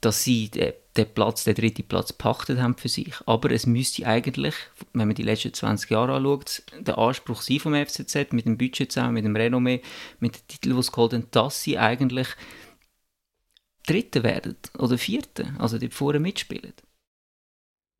dass 0.00 0.22
sie 0.22 0.48
den, 0.48 0.72
den 0.96 1.12
Platz, 1.12 1.44
den 1.44 1.54
dritten 1.54 1.84
Platz 1.84 2.12
pachtet 2.12 2.60
haben 2.60 2.76
für 2.76 2.88
sich. 2.88 3.14
Aber 3.26 3.50
es 3.50 3.66
müsste 3.66 4.06
eigentlich, 4.06 4.54
wenn 4.92 5.08
man 5.08 5.14
die 5.14 5.22
letzten 5.22 5.52
20 5.52 5.90
Jahre 5.90 6.14
anschaut, 6.14 6.62
der 6.78 6.98
Anspruch 6.98 7.42
sein 7.42 7.60
vom 7.60 7.74
FCZ, 7.74 8.32
mit 8.32 8.46
dem 8.46 8.58
Budget 8.58 8.92
zusammen, 8.92 9.14
mit 9.14 9.24
dem 9.24 9.36
Renommee, 9.36 9.82
mit 10.20 10.36
dem 10.36 10.46
Titel, 10.48 10.70
den 10.70 10.82
sie 10.82 10.90
geholt 10.90 11.12
haben, 11.12 11.26
dass 11.30 11.62
sie 11.62 11.78
eigentlich 11.78 12.28
Dritte 13.86 14.24
werden 14.24 14.56
oder 14.78 14.98
Vierte, 14.98 15.54
also 15.58 15.78
die 15.78 15.88
vorne 15.88 16.18
mitspielen. 16.18 16.72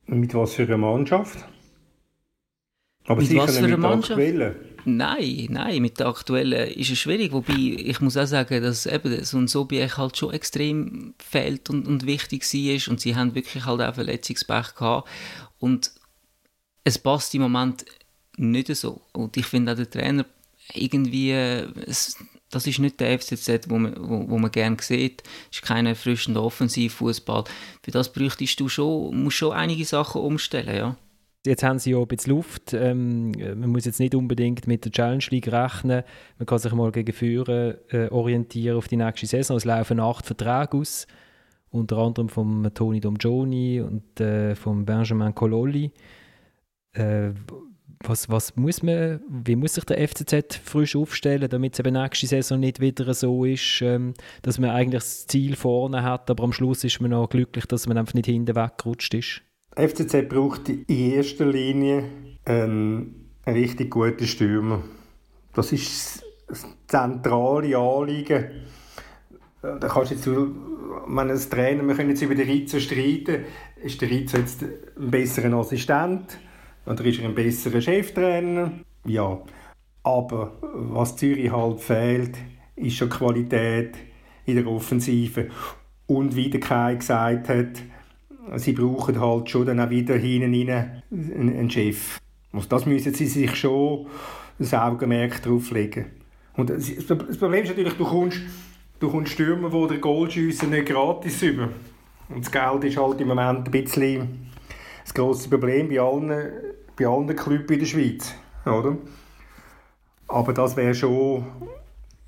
Mit 0.06 0.34
was 0.34 0.54
für 0.54 0.64
einer 0.64 0.78
Mannschaft? 0.78 1.46
Aber 3.04 3.20
mit 3.20 3.34
was 3.36 3.58
für 3.58 3.64
eine 3.64 3.76
Mannschaft? 3.76 4.20
Nein, 4.88 5.48
nein, 5.50 5.82
mit 5.82 5.98
der 5.98 6.06
aktuellen 6.06 6.68
ist 6.70 6.90
es 6.90 6.98
schwierig. 7.00 7.32
Wobei, 7.32 7.54
ich 7.54 8.00
muss 8.00 8.16
auch 8.16 8.26
sagen, 8.26 8.62
dass 8.62 8.86
eben 8.86 9.24
so 9.24 9.36
ein 9.36 9.48
Sobiech 9.48 9.96
halt 9.96 10.16
schon 10.16 10.32
extrem 10.32 11.14
fehlt 11.18 11.68
und, 11.70 11.88
und 11.88 12.06
wichtig 12.06 12.44
war. 12.44 12.92
Und 12.92 13.00
sie 13.00 13.16
haben 13.16 13.34
wirklich 13.34 13.64
halt 13.64 13.80
auch 13.80 13.94
Verletzungspech 13.94 14.76
gehabt. 14.76 15.08
Und 15.58 15.90
es 16.84 16.98
passt 16.98 17.34
im 17.34 17.42
Moment 17.42 17.84
nicht 18.36 18.68
so. 18.76 19.00
Und 19.12 19.36
ich 19.36 19.46
finde 19.46 19.72
auch 19.72 19.76
der 19.76 19.90
Trainer 19.90 20.24
irgendwie, 20.72 21.32
es, 21.32 22.16
das 22.50 22.68
ist 22.68 22.78
nicht 22.78 23.00
der 23.00 23.18
FCZ, 23.18 23.68
wo 23.68 23.78
man, 23.78 23.94
wo, 23.98 24.30
wo 24.30 24.38
man 24.38 24.52
gerne 24.52 24.76
sieht. 24.80 25.24
Es 25.50 25.58
ist 25.58 25.64
kein 25.64 25.86
erfrischender 25.86 26.44
Offensivfußball. 26.44 27.42
Für 27.82 27.90
das 27.90 28.12
bräuchtest 28.12 28.60
du 28.60 28.68
schon, 28.68 29.20
musst 29.20 29.38
schon 29.38 29.52
einige 29.52 29.84
Sachen 29.84 30.20
umstellen, 30.20 30.76
ja. 30.76 30.96
Jetzt 31.46 31.62
haben 31.62 31.78
sie 31.78 31.92
ja 31.92 31.98
ein 31.98 32.06
bisschen 32.06 32.34
Luft. 32.34 32.72
Ähm, 32.74 33.30
man 33.30 33.70
muss 33.70 33.84
jetzt 33.84 34.00
nicht 34.00 34.14
unbedingt 34.14 34.66
mit 34.66 34.84
der 34.84 34.92
Challenge 34.92 35.24
League 35.30 35.50
rechnen. 35.50 36.02
Man 36.38 36.46
kann 36.46 36.58
sich 36.58 36.72
mal 36.72 36.92
gegen 36.92 37.12
Führer 37.12 37.76
äh, 37.92 38.08
orientieren 38.08 38.76
auf 38.76 38.88
die 38.88 38.96
nächste 38.96 39.26
Saison. 39.26 39.56
Es 39.56 39.64
laufen 39.64 40.00
acht 40.00 40.26
Verträge 40.26 40.76
aus, 40.76 41.06
unter 41.70 41.98
anderem 41.98 42.28
von 42.28 42.70
Toni 42.74 43.00
Domgioni 43.00 43.80
und 43.80 44.20
äh, 44.20 44.54
von 44.54 44.84
Benjamin 44.84 45.34
Cololli. 45.34 45.92
Äh, 46.92 47.30
was, 48.04 48.28
was 48.28 48.56
muss 48.56 48.82
man, 48.82 49.20
wie 49.28 49.56
muss 49.56 49.74
sich 49.74 49.84
der 49.84 50.06
FCZ 50.06 50.56
frisch 50.62 50.96
aufstellen, 50.96 51.48
damit 51.48 51.74
es 51.74 51.80
eben 51.80 51.94
nächste 51.94 52.26
Saison 52.26 52.60
nicht 52.60 52.80
wieder 52.80 53.12
so 53.14 53.44
ist, 53.44 53.80
ähm, 53.82 54.14
dass 54.42 54.58
man 54.58 54.70
eigentlich 54.70 55.02
das 55.02 55.26
Ziel 55.26 55.56
vorne 55.56 56.02
hat, 56.02 56.30
aber 56.30 56.44
am 56.44 56.52
Schluss 56.52 56.84
ist 56.84 57.00
man 57.00 57.12
noch 57.12 57.28
glücklich, 57.28 57.66
dass 57.66 57.86
man 57.86 57.98
einfach 57.98 58.14
nicht 58.14 58.26
hinten 58.26 58.54
weggerutscht 58.54 59.14
ist? 59.14 59.42
FCZ 59.76 60.28
braucht 60.28 60.68
in 60.68 60.84
erster 60.88 61.46
Linie 61.46 62.04
einen, 62.44 63.28
einen 63.44 63.56
richtig 63.56 63.90
guten 63.90 64.26
Stürmer. 64.26 64.82
Das 65.52 65.72
ist 65.72 66.24
das 66.48 66.66
zentrale 66.86 67.76
Anliegen. 67.76 68.46
Da 69.60 69.88
kannst 69.88 70.12
jetzt, 70.12 70.26
wenn 70.26 71.30
ein 71.30 71.50
Trainer, 71.50 71.86
wir 71.86 71.94
können 71.94 72.10
jetzt 72.10 72.22
über 72.22 72.34
den 72.34 72.48
Rizzo 72.48 72.80
streiten, 72.80 73.44
ist 73.82 74.00
der 74.00 74.10
Rizzo 74.10 74.38
jetzt 74.38 74.62
ein 74.62 75.10
besserer 75.10 75.52
Assistent 75.54 76.38
oder 76.86 77.04
ist 77.04 77.18
er 77.18 77.28
ein 77.28 77.34
besserer 77.34 77.80
Cheftrainer? 77.80 78.72
Ja. 79.04 79.40
Aber 80.02 80.52
was 80.62 81.16
Zürich 81.16 81.50
halt 81.50 81.80
fehlt, 81.80 82.36
ist 82.76 82.96
schon 82.96 83.10
Qualität 83.10 83.96
in 84.44 84.56
der 84.56 84.66
Offensive. 84.68 85.48
Und 86.06 86.36
wie 86.36 86.48
der 86.48 86.60
Kai 86.60 86.94
gesagt 86.94 87.48
hat, 87.48 87.82
sie 88.56 88.72
brauchen 88.72 89.20
halt 89.20 89.50
schon 89.50 89.66
dann 89.66 89.80
auch 89.80 89.90
wieder 89.90 90.16
hinten 90.16 90.70
rein 90.70 91.02
einen 91.10 91.70
Chef. 91.70 92.18
Also 92.52 92.68
das 92.68 92.86
müssen 92.86 93.12
sie 93.12 93.26
sich 93.26 93.54
schon 93.56 94.06
das 94.58 94.72
Augenmerk 94.74 95.42
drauf 95.42 95.70
legen. 95.70 96.06
Und 96.54 96.70
das 96.70 97.38
Problem 97.38 97.64
ist 97.64 97.70
natürlich, 97.70 97.94
du 97.94 98.04
kommst, 98.04 98.40
du 98.98 99.10
kommst 99.10 99.32
Stürmer, 99.32 99.68
die 99.68 99.94
den 99.94 100.00
Goalschiessen 100.00 100.70
nicht 100.70 100.86
gratis 100.86 101.42
über. 101.42 101.68
Und 102.28 102.44
das 102.44 102.50
Geld 102.50 102.84
ist 102.84 102.96
halt 102.96 103.20
im 103.20 103.28
Moment 103.28 103.66
ein 103.66 103.70
bisschen 103.70 104.50
das 105.04 105.12
grosse 105.12 105.48
Problem 105.48 105.88
bei 105.88 106.00
allen, 106.00 106.50
bei 106.98 107.06
allen 107.06 107.36
Clubs 107.36 107.70
in 107.70 107.78
der 107.78 107.86
Schweiz. 107.86 108.34
Oder? 108.64 108.96
Aber 110.28 110.52
das 110.52 110.76
wäre 110.76 110.94
schon, 110.94 111.46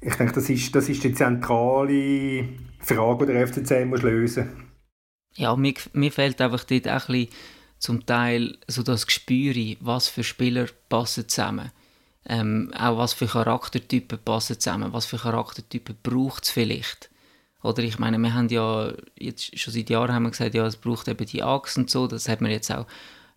ich 0.00 0.14
denke, 0.14 0.34
das 0.34 0.50
ist, 0.50 0.74
das 0.74 0.88
ist 0.88 1.02
die 1.02 1.12
zentrale 1.12 2.44
Frage, 2.80 3.26
die 3.26 3.32
der 3.32 3.46
FCC 3.48 3.86
muss 3.86 4.02
lösen 4.02 4.44
muss 4.44 4.67
ja, 5.38 5.54
mir, 5.56 5.74
mir 5.92 6.12
fehlt 6.12 6.40
einfach 6.40 6.64
dort 6.64 6.88
auch 6.88 7.08
ein 7.08 7.26
bisschen 7.26 7.28
zum 7.78 8.06
Teil 8.06 8.58
so 8.66 8.82
das 8.82 9.06
Gespür, 9.06 9.54
was 9.80 10.08
für 10.08 10.24
Spieler 10.24 10.66
passen 10.88 11.28
zusammen. 11.28 11.70
Ähm, 12.26 12.72
auch 12.76 12.98
was 12.98 13.14
für 13.14 13.26
Charaktertypen 13.26 14.18
passen 14.18 14.60
zusammen, 14.60 14.92
was 14.92 15.06
für 15.06 15.16
Charaktertypen 15.16 15.96
braucht 16.02 16.44
es 16.44 16.50
vielleicht. 16.50 17.08
Oder 17.62 17.84
ich 17.84 17.98
meine, 17.98 18.18
wir 18.18 18.34
haben 18.34 18.48
ja 18.48 18.92
jetzt 19.18 19.58
schon 19.58 19.72
seit 19.72 19.90
Jahren 19.90 20.12
haben 20.12 20.24
wir 20.24 20.30
gesagt, 20.30 20.54
ja, 20.54 20.66
es 20.66 20.76
braucht 20.76 21.08
eben 21.08 21.26
die 21.26 21.42
Achse 21.42 21.80
und 21.80 21.90
so, 21.90 22.06
das 22.06 22.28
hat 22.28 22.40
man 22.40 22.50
jetzt 22.50 22.70
auch 22.70 22.86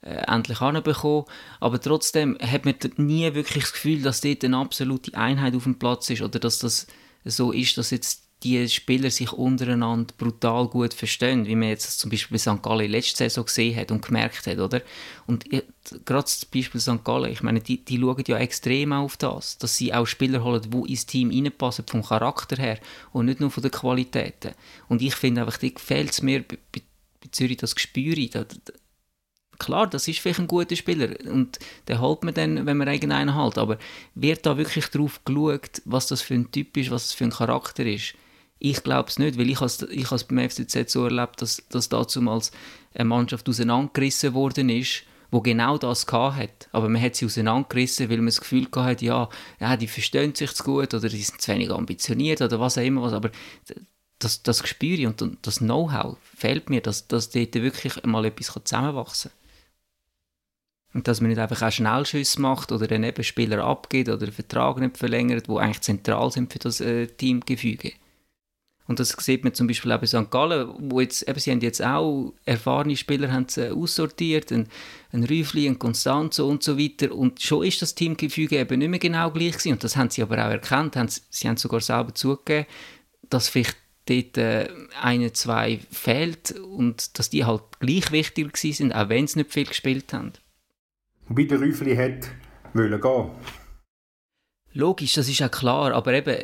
äh, 0.02 0.24
endlich 0.28 0.60
anbekommen. 0.60 1.26
Aber 1.60 1.80
trotzdem 1.80 2.38
hat 2.41 2.66
man 2.66 2.76
nie 2.97 3.34
wirklich 3.34 3.64
das 3.64 3.74
Gefühl, 3.74 4.02
dass 4.02 4.22
dort 4.22 4.43
eine 4.43 4.58
absolute 4.58 5.16
Einheit 5.16 5.56
auf 5.56 5.64
dem 5.64 5.80
Platz 5.80 6.10
ist 6.10 6.22
oder 6.24 6.39
dass 6.39 6.60
das 6.60 6.88
so 7.24 7.52
ist, 7.52 7.78
dass 7.78 7.91
jetzt 7.91 8.20
die 8.44 8.68
Spieler 8.70 9.12
sich 9.12 9.32
untereinander 9.32 10.14
brutal 10.18 10.68
gut 10.68 10.94
verstehen, 10.94 11.46
wie 11.46 11.56
man 11.56 11.70
jetzt 11.70 12.00
zum 12.00 12.10
Beispiel 12.10 12.36
bei 12.36 12.39
St. 12.39 12.64
Gallen 12.64 12.89
letzte 12.89 13.18
Saison 13.18 13.46
gesehen 13.46 13.76
hat 13.76 13.92
und 13.92 14.04
gemerkt 14.04 14.48
hat, 14.48 14.58
oder? 14.58 14.82
Und 15.28 15.46
gerade 16.06 16.24
das 16.24 16.46
Beispiel 16.46 16.82
St. 16.82 17.04
Gallen, 17.04 17.32
ich 17.32 17.44
meine, 17.44 17.62
die, 17.62 17.86
die 17.86 18.00
schauen 18.00 18.24
ja 18.26 18.38
extrem 18.38 18.94
auf 18.94 19.16
das, 19.18 19.60
dass 19.60 19.78
sie 19.78 19.94
auch 19.94 20.08
Spieler 20.08 20.44
holen, 20.44 20.62
die 20.62 20.92
ins 20.92 21.06
Team 21.06 21.30
reinpassen, 21.30 21.86
vom 21.88 22.04
Charakter 22.04 22.58
her 22.58 22.80
und 23.14 23.28
nicht 23.28 23.39
nur 23.39 23.52
von 23.52 23.62
den 23.62 23.72
Qualitäten. 23.72 24.54
Und 24.88 25.04
ich 25.04 25.16
finde 25.16 25.42
einfach, 25.42 25.58
da 25.58 25.68
fehlt 25.78 26.12
es 26.12 26.22
mir 26.22 26.42
bei, 26.42 26.58
bei, 26.72 26.82
Zürich 27.32 27.58
das 27.58 27.76
Gespür. 27.76 28.16
Klar, 29.60 29.86
das 29.86 30.08
ist 30.08 30.20
vielleicht 30.20 30.39
ein 30.39 30.48
guter 30.48 30.76
Spieler 30.76 31.10
und 31.32 31.60
den 31.88 32.02
hält 32.02 32.24
man 32.24 32.34
dann, 32.34 32.66
wenn 32.66 32.78
man 32.78 32.88
irgendeinen 32.88 33.36
hält, 33.36 33.60
aber 33.60 33.78
wird 34.16 34.48
da 34.48 34.58
wirklich 34.58 34.88
darauf 34.88 35.24
geschaut, 35.24 35.84
was 35.86 36.08
das 36.08 36.24
für 36.24 36.34
ein 36.34 36.52
Typ 36.52 36.76
ist, 36.78 36.89
was 36.89 37.10
das 37.10 37.14
für 37.14 37.26
ein 37.26 37.30
Charakter 37.30 37.86
ist? 37.86 38.16
Ich 38.64 38.84
glaube 38.84 39.09
es 39.09 39.18
nicht, 39.18 39.39
weil 39.39 39.49
ich 39.49 39.59
has, 39.59 39.82
ich 39.82 40.07
beim 40.28 40.47
FCZ 40.47 40.91
so 40.91 41.05
erlebt, 41.05 41.41
dass, 41.41 41.64
dass 41.70 41.89
damals 41.89 42.51
eine 42.93 43.05
Mannschaft 43.05 43.49
auseinandergerissen 43.49 44.36
worden 44.36 44.70
ist, 44.70 45.01
wo 45.32 45.41
genau 45.41 45.80
das 45.80 46.05
hat. 46.05 46.70
Aber 46.72 46.88
man 46.88 47.01
hat 47.01 47.16
sie 47.16 47.26
auseinandergerissen, 47.26 48.12
weil 48.12 48.18
man 48.18 48.28
das 48.28 48.39
Gefühl 48.39 48.68
hatte, 48.76 49.03
ja, 49.03 49.30
ja, 49.59 49.78
die 49.78 49.88
verstehen 49.88 50.36
sich 50.36 50.53
zu 50.53 50.64
gut 50.64 50.93
oder 50.93 51.09
die 51.09 51.24
sind 51.24 51.41
zu 51.41 51.51
wenig 51.51 51.72
ambitioniert 51.72 52.39
oder 52.39 52.59
was 52.59 52.78
auch 52.78 52.84
immer. 52.84 53.01
Was. 53.01 53.14
Aber 53.14 53.32
das, 54.20 54.43
das 54.43 54.62
Gespür 54.62 55.07
und 55.07 55.39
das 55.41 55.57
Know-how 55.57 56.18
fehlt 56.36 56.70
mir, 56.70 56.82
dass, 56.82 57.07
dass 57.07 57.32
dort 57.32 57.55
wirklich 57.55 58.03
mal 58.03 58.26
etwas 58.26 58.53
zusammenwachsen 58.64 59.32
kann. 59.32 59.39
Und 60.93 61.07
dass 61.07 61.20
man 61.20 61.30
nicht 61.30 61.39
einfach 61.39 61.64
auch 61.64 61.72
Schnellschüsse 61.72 62.39
macht 62.39 62.72
oder 62.72 62.88
einen 62.91 63.01
Nebenspieler 63.01 63.64
abgeht 63.64 64.07
oder 64.07 64.22
einen 64.22 64.34
Vertrag 64.34 64.78
nicht 64.78 64.99
verlängert, 64.99 65.47
die 65.47 65.57
eigentlich 65.57 65.82
zentral 65.82 66.32
sind 66.32 66.53
für 66.53 66.59
das 66.59 66.80
äh, 66.80 67.07
Teamgefüge. 67.07 67.93
Und 68.92 69.00
das 69.00 69.12
sieht 69.12 69.46
man 69.46 69.54
zum 69.54 69.68
Beispiel 69.68 69.89
auch 69.94 70.02
bei 70.02 70.06
St. 70.06 70.30
Gallen, 70.30 70.70
wo 70.92 71.00
jetzt, 71.00 71.26
eben, 71.26 71.39
sie 71.39 71.52
haben 71.52 71.62
jetzt 71.62 71.82
auch 71.82 72.34
erfahrene 72.44 72.98
Spieler 72.98 73.32
haben 73.32 73.48
sie 73.48 73.72
aussortiert, 73.72 74.52
ein, 74.52 74.68
ein 75.14 75.24
Rüfli, 75.24 75.66
ein 75.66 75.80
Constanzo 75.80 76.46
und 76.46 76.62
so 76.62 76.78
weiter. 76.78 77.16
Und 77.16 77.42
schon 77.42 77.66
ist 77.66 77.82
das 77.82 77.96
Teamgefüge 77.96 78.60
eben 78.60 78.80
nicht 78.80 78.89
mehr 78.89 79.00
genau 79.00 79.32
gleich 79.32 79.54
gewesen. 79.54 79.72
Und 79.72 79.84
das 79.86 79.96
haben 79.96 80.10
sie 80.10 80.22
aber 80.22 80.46
auch 80.46 80.52
erkannt. 80.52 80.98
Haben, 80.98 81.08
sie 81.08 81.48
haben 81.48 81.56
sogar 81.56 81.80
selber 81.80 82.14
zugegeben, 82.14 82.68
dass 83.30 83.48
vielleicht 83.48 83.78
dort 84.08 84.38
äh, 84.38 84.68
eine, 85.02 85.32
zwei 85.32 85.80
fehlt 85.89 86.52
und 86.52 87.18
dass 87.18 87.30
die 87.30 87.46
halt 87.46 87.64
gleich 87.80 88.12
wichtig 88.12 88.58
sind, 88.58 88.94
auch 88.94 89.08
wenn 89.08 89.26
sie 89.26 89.39
nicht 89.39 89.54
viel 89.54 89.68
gespielt 89.68 90.12
haben. 90.12 90.34
Wobei 91.30 91.46
der 91.46 91.62
Rüffli 91.62 91.96
hat 91.96 92.30
wollen 92.74 93.00
gehen. 93.00 93.32
Logisch, 94.74 95.14
das 95.14 95.30
ist 95.30 95.42
auch 95.42 95.52
klar, 95.52 95.94
aber 95.94 96.14
eben 96.14 96.36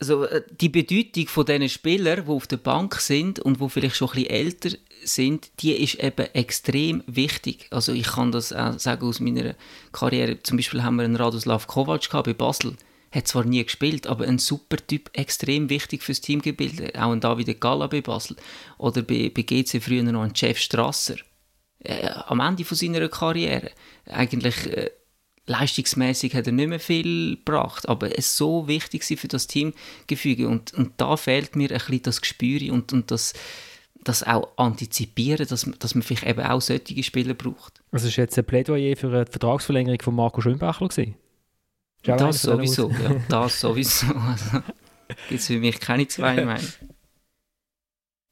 also 0.00 0.26
die 0.60 0.68
Bedeutung 0.68 1.26
von 1.26 1.44
diesen 1.44 1.68
Spielern, 1.68 2.24
die 2.24 2.30
auf 2.30 2.46
der 2.46 2.56
Bank 2.58 3.00
sind 3.00 3.40
und 3.40 3.60
die 3.60 3.68
vielleicht 3.68 3.96
schon 3.96 4.08
ein 4.08 4.14
bisschen 4.14 4.30
älter 4.30 4.70
sind, 5.04 5.50
die 5.60 5.72
ist 5.72 5.96
eben 5.96 6.26
extrem 6.34 7.02
wichtig. 7.06 7.66
Also 7.70 7.92
ich 7.92 8.06
kann 8.06 8.30
das 8.30 8.52
auch 8.52 8.78
sagen 8.78 9.06
aus 9.06 9.20
meiner 9.20 9.54
Karriere. 9.92 10.42
Zum 10.42 10.56
Beispiel 10.56 10.82
haben 10.82 10.96
wir 10.96 11.04
einen 11.04 11.16
Radoslav 11.16 11.66
Kovac 11.66 12.08
bei 12.24 12.32
Basel. 12.32 12.76
Hat 13.10 13.26
zwar 13.26 13.44
nie 13.44 13.64
gespielt, 13.64 14.06
aber 14.06 14.26
ein 14.26 14.38
super 14.38 14.76
Typ, 14.76 15.10
extrem 15.14 15.70
wichtig 15.70 16.02
fürs 16.02 16.20
Teamgebilde. 16.20 16.92
Auch 16.94 17.10
ein 17.10 17.20
David 17.20 17.60
Galla 17.60 17.86
bei 17.86 18.02
Basel. 18.02 18.36
Oder 18.76 19.02
bei, 19.02 19.32
bei 19.34 19.42
GC 19.42 19.82
früher 19.82 20.02
noch 20.02 20.22
ein 20.22 20.32
Jeff 20.34 20.58
Strasser 20.58 21.16
äh, 21.80 22.10
am 22.26 22.40
Ende 22.40 22.64
von 22.64 22.76
seiner 22.76 23.08
Karriere. 23.08 23.70
Eigentlich 24.06 24.66
äh, 24.66 24.90
leistungsmäßig 25.48 26.34
hat 26.34 26.46
er 26.46 26.52
nicht 26.52 26.68
mehr 26.68 26.80
viel 26.80 27.36
gebracht, 27.36 27.88
aber 27.88 28.10
es 28.10 28.26
ist 28.26 28.36
so 28.36 28.68
wichtig 28.68 29.04
für 29.04 29.28
das 29.28 29.46
Teamgefüge 29.46 30.48
und, 30.48 30.74
und 30.74 30.92
da 30.98 31.16
fehlt 31.16 31.56
mir 31.56 31.70
ein 31.70 31.78
bisschen 31.78 32.02
das 32.02 32.20
Gespür 32.20 32.72
und, 32.72 32.92
und 32.92 33.10
das, 33.10 33.32
das 34.04 34.22
auch 34.22 34.48
antizipieren, 34.56 35.46
dass, 35.48 35.68
dass 35.78 35.94
man 35.94 36.02
vielleicht 36.02 36.26
eben 36.26 36.42
auch 36.42 36.60
solche 36.60 37.02
Spieler 37.02 37.34
braucht. 37.34 37.80
Also 37.90 38.08
ist 38.08 38.16
jetzt 38.16 38.38
ein 38.38 38.44
Plädoyer 38.44 38.96
für 38.96 39.08
eine 39.08 39.26
Vertragsverlängerung 39.26 40.00
von 40.02 40.14
Marco 40.14 40.40
Schönbachler 40.40 40.88
gewesen? 40.88 41.14
Das 42.02 42.42
sowieso, 42.42 42.90
ja, 42.90 43.16
das 43.28 43.60
sowieso. 43.60 44.06
Also, 44.14 44.62
gibt 45.30 45.40
es 45.40 45.46
für 45.46 45.58
mich 45.58 45.80
keine 45.80 46.06
zwei 46.06 46.34
Meinungen. 46.44 46.72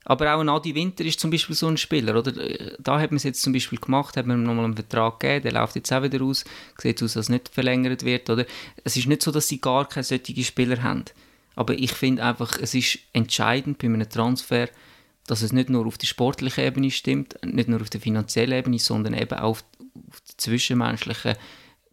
Aber 0.08 0.32
auch 0.32 0.40
ein 0.40 0.48
Adi 0.48 0.72
Winter 0.76 1.04
ist 1.04 1.18
zum 1.18 1.32
Beispiel 1.32 1.56
so 1.56 1.66
ein 1.66 1.76
Spieler, 1.76 2.16
oder? 2.16 2.32
Da 2.78 3.00
hat 3.00 3.10
man 3.10 3.16
es 3.16 3.24
jetzt 3.24 3.42
zum 3.42 3.52
Beispiel 3.52 3.80
gemacht, 3.80 4.16
hat 4.16 4.24
man 4.24 4.38
ihm 4.38 4.44
nochmal 4.44 4.66
einen 4.66 4.76
Vertrag 4.76 5.18
gegeben, 5.18 5.42
der 5.42 5.52
läuft 5.52 5.74
jetzt 5.74 5.92
auch 5.92 6.04
wieder 6.04 6.22
aus, 6.22 6.44
sieht 6.80 7.02
aus, 7.02 7.14
dass 7.14 7.28
nicht 7.28 7.48
verlängert 7.48 8.04
wird, 8.04 8.30
oder? 8.30 8.46
Es 8.84 8.96
ist 8.96 9.08
nicht 9.08 9.20
so, 9.20 9.32
dass 9.32 9.48
sie 9.48 9.60
gar 9.60 9.88
keine 9.88 10.04
solchen 10.04 10.44
Spieler 10.44 10.80
haben. 10.84 11.06
Aber 11.56 11.74
ich 11.74 11.90
finde 11.90 12.22
einfach, 12.22 12.56
es 12.60 12.72
ist 12.74 13.00
entscheidend 13.12 13.78
bei 13.78 13.88
einem 13.88 14.08
Transfer, 14.08 14.68
dass 15.26 15.42
es 15.42 15.52
nicht 15.52 15.70
nur 15.70 15.86
auf 15.86 15.98
der 15.98 16.06
sportlichen 16.06 16.62
Ebene 16.62 16.92
stimmt, 16.92 17.34
nicht 17.44 17.68
nur 17.68 17.80
auf 17.80 17.90
der 17.90 18.00
finanziellen 18.00 18.60
Ebene, 18.60 18.78
sondern 18.78 19.14
eben 19.14 19.36
auch 19.36 19.50
auf, 19.50 19.64
auf 20.08 20.20
der 20.20 20.38
zwischenmenschlichen 20.38 21.34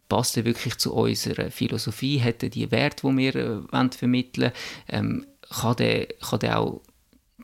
passt 0.08 0.36
er 0.36 0.44
wirklich 0.44 0.76
zu 0.76 0.94
unserer 0.94 1.50
Philosophie, 1.50 2.20
hat 2.20 2.44
er 2.44 2.50
die 2.50 2.70
Werte, 2.70 3.08
die 3.08 3.16
wir 3.16 3.34
äh, 3.34 3.88
vermitteln 3.90 4.52
wollen, 4.52 4.52
ähm, 4.88 5.26
kann, 5.50 5.76
der, 5.76 6.06
kann 6.06 6.38
der 6.38 6.60
auch 6.60 6.82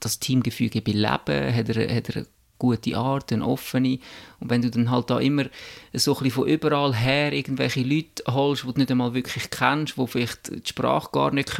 das 0.01 0.18
Teamgefüge 0.18 0.82
beleben? 0.82 1.55
Hat 1.55 1.68
er, 1.68 1.94
hat 1.94 2.09
er 2.09 2.16
eine 2.16 2.26
gute 2.59 2.96
Art, 2.96 3.32
eine 3.32 3.46
offene? 3.46 3.98
Und 4.40 4.51
wenn 4.51 4.62
du 4.62 4.70
dann 4.70 4.90
halt 4.90 5.11
da 5.11 5.18
immer 5.18 5.44
so 5.92 6.16
ein 6.18 6.30
von 6.30 6.48
überall 6.48 6.94
her 6.94 7.32
irgendwelche 7.32 7.82
Leute 7.82 8.24
holst, 8.26 8.64
die 8.64 8.72
du 8.72 8.78
nicht 8.78 8.90
einmal 8.90 9.14
wirklich 9.14 9.51
kennst, 9.51 9.96
die 9.96 10.07
vielleicht 10.07 10.48
die 10.51 10.68
Sprache 10.68 11.11
gar 11.12 11.32
nicht 11.32 11.53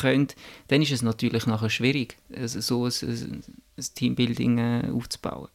können, 0.00 0.28
dann 0.68 0.82
ist 0.82 0.92
es 0.92 1.02
natürlich 1.02 1.46
nachher 1.46 1.70
schwierig, 1.70 2.16
so 2.44 2.86
ein, 2.86 2.92
ein, 3.02 3.42
ein 3.76 3.84
Teambuilding 3.94 4.58
äh, 4.58 4.90
aufzubauen. 4.92 5.48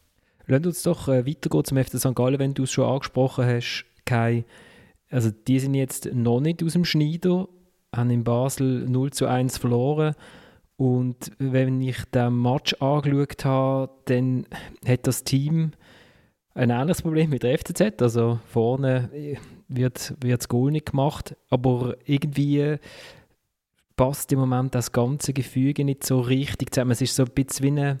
Lass 0.46 0.66
uns 0.66 0.82
doch 0.82 1.08
äh, 1.08 1.26
weitergehen 1.26 1.64
zum 1.64 1.78
FC 1.78 1.98
St. 1.98 2.14
Gallen, 2.14 2.40
wenn 2.40 2.54
du 2.54 2.64
es 2.64 2.72
schon 2.72 2.84
angesprochen 2.84 3.44
hast, 3.46 3.84
Kai. 4.04 4.44
Also 5.08 5.30
die 5.30 5.60
sind 5.60 5.74
jetzt 5.74 6.12
noch 6.12 6.40
nicht 6.40 6.62
aus 6.64 6.72
dem 6.72 6.84
Schneider, 6.84 7.48
haben 7.94 8.10
in 8.10 8.24
Basel 8.24 8.88
0 8.88 9.12
zu 9.12 9.26
1 9.26 9.58
verloren. 9.58 10.14
Und 10.80 11.32
wenn 11.36 11.82
ich 11.82 12.06
den 12.06 12.40
Match 12.40 12.72
angeschaut 12.80 13.44
habe, 13.44 13.92
dann 14.06 14.46
hat 14.88 15.06
das 15.06 15.24
Team 15.24 15.72
ein 16.54 16.70
ähnliches 16.70 17.02
Problem 17.02 17.28
mit 17.28 17.42
der 17.42 17.58
FCZ. 17.58 18.00
Also 18.00 18.40
vorne 18.46 19.10
wird, 19.68 20.14
das 20.20 20.48
Goal 20.48 20.70
nicht 20.70 20.92
gemacht, 20.92 21.36
aber 21.50 21.96
irgendwie 22.06 22.76
passt 23.94 24.32
im 24.32 24.38
Moment 24.38 24.74
das 24.74 24.90
ganze 24.90 25.34
Gefüge 25.34 25.84
nicht 25.84 26.02
so 26.02 26.18
richtig 26.20 26.72
zusammen. 26.72 26.92
Es 26.92 27.02
ist 27.02 27.14
so 27.14 27.24
ein 27.24 27.30
bisschen 27.34 27.64
wie 27.64 27.78
eine, 27.78 27.98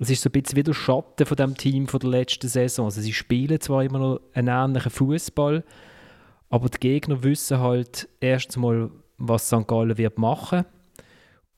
es 0.00 0.10
ist 0.10 0.22
so 0.22 0.28
ein 0.28 0.32
bisschen 0.32 0.56
wie 0.56 0.64
der 0.64 0.74
Schatten 0.74 1.24
von 1.24 1.36
dem 1.36 1.56
Team 1.56 1.86
von 1.86 2.00
der 2.00 2.10
letzten 2.10 2.48
Saison. 2.48 2.86
Also 2.86 3.00
sie 3.00 3.12
spielen 3.12 3.60
zwar 3.60 3.84
immer 3.84 4.00
noch 4.00 4.20
einen 4.34 4.48
ähnlichen 4.48 4.90
Fußball, 4.90 5.62
aber 6.50 6.68
die 6.68 6.80
Gegner 6.80 7.22
wissen 7.22 7.60
halt 7.60 8.08
erst 8.18 8.56
einmal, 8.56 8.90
was 9.18 9.46
St. 9.46 9.68
Gallen 9.68 9.96
wird 9.96 10.18
machen 10.18 10.64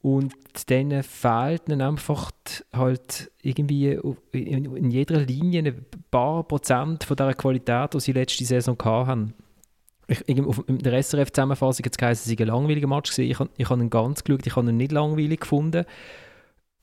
und 0.02 0.32
dann 0.66 1.02
fehlt 1.02 1.68
ihnen 1.68 1.82
einfach 1.82 2.30
halt 2.72 3.30
irgendwie 3.42 3.98
in 4.32 4.90
jeder 4.90 5.20
Linie 5.20 5.62
ein 5.62 5.86
paar 6.10 6.44
Prozent 6.44 7.04
von 7.04 7.16
der 7.16 7.34
Qualität, 7.34 7.92
die 7.92 8.00
sie 8.00 8.12
letzte 8.12 8.44
Saison 8.44 8.76
hatten. 8.82 9.34
In 10.26 10.78
der 10.78 11.02
SRF-Zusammenfassung 11.02 11.84
hat 11.84 11.92
es 11.92 11.98
geheißen, 11.98 12.32
es 12.32 12.38
sei 12.38 12.42
ein 12.42 12.48
langweiliger 12.48 12.88
Match 12.88 13.14
gewesen. 13.14 13.30
Ich, 13.30 13.58
ich 13.58 13.70
habe 13.70 13.80
ihn 13.80 13.90
ganz 13.90 14.24
geschaut, 14.24 14.46
ich 14.46 14.56
habe 14.56 14.68
ihn 14.68 14.76
nicht 14.76 14.90
langweilig 14.90 15.40
gefunden. 15.40 15.84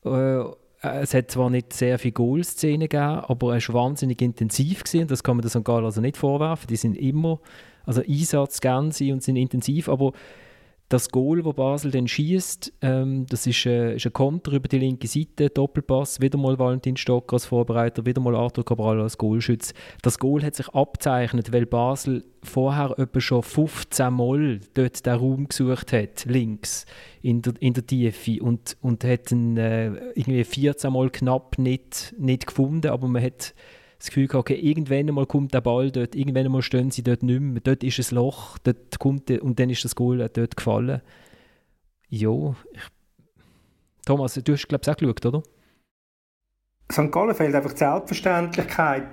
Äh, 0.06 0.44
es 0.82 1.14
hat 1.14 1.32
zwar 1.32 1.50
nicht 1.50 1.74
sehr 1.74 1.98
viele 1.98 2.14
Goal-Szenen 2.14 2.82
gegeben, 2.82 3.22
aber 3.28 3.56
er 3.56 3.68
war 3.68 3.86
wahnsinnig 3.86 4.22
intensiv 4.22 4.84
gewesen. 4.84 5.08
Das 5.08 5.24
kann 5.24 5.38
man 5.38 5.42
der 5.42 5.50
St. 5.50 5.66
Gallen 5.66 5.86
also 5.86 6.02
nicht 6.02 6.18
vorwerfen. 6.18 6.68
Die 6.68 6.76
sind 6.76 6.96
immer, 6.96 7.40
also 7.86 8.02
Einsatz 8.08 8.60
und 8.64 9.24
sind 9.24 9.36
intensiv, 9.36 9.90
aber 9.90 10.14
das 10.90 11.10
Goal, 11.10 11.42
das 11.44 11.54
Basel 11.54 11.92
dann 11.92 12.08
schießt, 12.08 12.74
ähm, 12.82 13.26
das 13.28 13.46
ist, 13.46 13.66
äh, 13.66 13.96
ist 13.96 14.06
ein 14.06 14.14
Konter 14.14 14.54
über 14.54 14.70
die 14.70 14.80
linke 14.80 15.08
Seite, 15.08 15.50
Doppelpass, 15.50 16.22
wieder 16.22 16.38
mal 16.38 16.58
Valentin 16.58 16.96
Stocker 16.96 17.34
als 17.34 17.46
Vorbereiter, 17.46 18.06
wieder 18.06 18.22
mal 18.22 18.36
Arthur 18.36 18.64
Cabral 18.64 19.02
als 19.02 19.18
Goalschütz. 19.18 19.74
Das 20.02 20.18
Goal 20.18 20.44
hat 20.44 20.56
sich 20.56 20.70
abzeichnet, 20.70 21.52
weil 21.52 21.66
Basel 21.66 22.24
vorher 22.42 22.98
etwa 22.98 23.20
schon 23.20 23.44
15 23.44 24.14
Mal 24.14 24.60
dort 24.74 25.06
den 25.06 25.14
Raum 25.14 25.48
gesucht 25.50 25.92
hat, 25.92 26.24
links, 26.26 26.86
in 27.22 27.42
der, 27.42 27.54
in 27.60 27.74
der 27.74 27.86
Tiefe 27.86 28.42
und, 28.42 28.78
und 28.82 29.04
hat 29.04 29.30
ihn 29.32 29.58
äh, 29.58 29.88
irgendwie 30.16 30.46
14 30.46 30.94
Mal 30.94 31.10
knapp 31.10 31.58
nicht, 31.58 32.16
nicht 32.18 32.48
gefunden, 32.48 32.88
aber 32.92 33.10
man 33.10 33.22
hat 33.24 33.54
das 33.98 34.08
Gefühl 34.08 34.28
gehabt, 34.28 34.52
okay, 34.52 34.60
irgendwann 34.60 35.14
mal 35.14 35.26
kommt 35.26 35.54
der 35.54 35.62
Ball 35.62 35.92
dort, 35.92 36.16
irgendwann 36.16 36.52
mal 36.52 36.62
stehen 36.62 36.92
sie 36.92 37.04
dort 37.04 37.24
nicht 37.24 37.42
mehr, 37.42 37.62
dort 37.62 37.84
ist 37.84 38.00
ein 38.00 38.16
Loch, 38.16 38.58
dort 38.60 39.00
kommt 39.00 39.30
und 39.32 39.60
dann 39.60 39.70
ist 39.70 39.84
das 39.84 39.96
Goal 39.96 40.30
dort 40.32 40.56
gefallen. 40.56 41.02
Ja, 42.10 42.56
Thomas, 44.06 44.36
du 44.36 44.54
hast 44.54 44.68
glaube 44.68 44.84
ich 44.84 44.90
auch 44.90 44.98
geschaut, 44.98 45.26
oder? 45.26 45.44
St. 46.92 47.12
Gallen 47.12 47.36
fehlt 47.36 47.54
einfach 47.54 47.74
die 47.74 47.80
Selbstverständlichkeit 47.80 49.08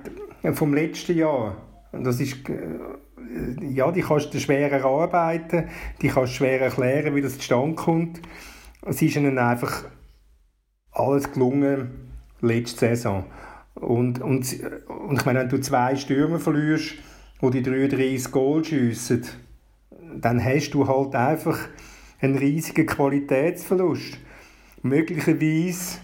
vom 0.53 0.74
letzten 0.74 1.16
Jahr. 1.16 1.57
Das 1.93 2.20
ist, 2.20 2.49
äh, 2.49 2.78
ja, 3.61 3.91
die 3.91 4.03
kannst 4.03 4.32
du 4.32 4.39
schwer 4.39 4.70
erarbeiten, 4.70 5.68
die 6.01 6.09
kannst 6.09 6.35
du 6.35 6.37
schwer 6.37 6.61
erklären, 6.61 7.14
wie 7.14 7.22
das 7.22 7.39
zustande 7.39 7.74
kommt. 7.74 8.20
Es 8.82 9.01
ist 9.03 9.16
ihnen 9.16 9.39
einfach 9.39 9.85
alles 10.93 11.32
gelungen 11.32 12.11
letzte 12.41 12.80
Saison. 12.80 13.24
Und, 13.85 14.20
und, 14.22 14.47
und 14.89 15.18
ich 15.18 15.24
meine, 15.24 15.41
wenn 15.41 15.49
du 15.49 15.61
zwei 15.61 15.95
Stürmer 15.95 16.39
verlierst, 16.39 16.95
die 17.43 17.51
die 17.51 17.62
33 17.62 18.32
Goal 18.32 18.64
schiessen, 18.64 19.24
dann 20.20 20.43
hast 20.43 20.70
du 20.70 20.89
halt 20.89 21.14
einfach 21.14 21.59
einen 22.20 22.39
riesigen 22.39 22.87
Qualitätsverlust. 22.87 24.18
Möglicherweise, 24.82 25.99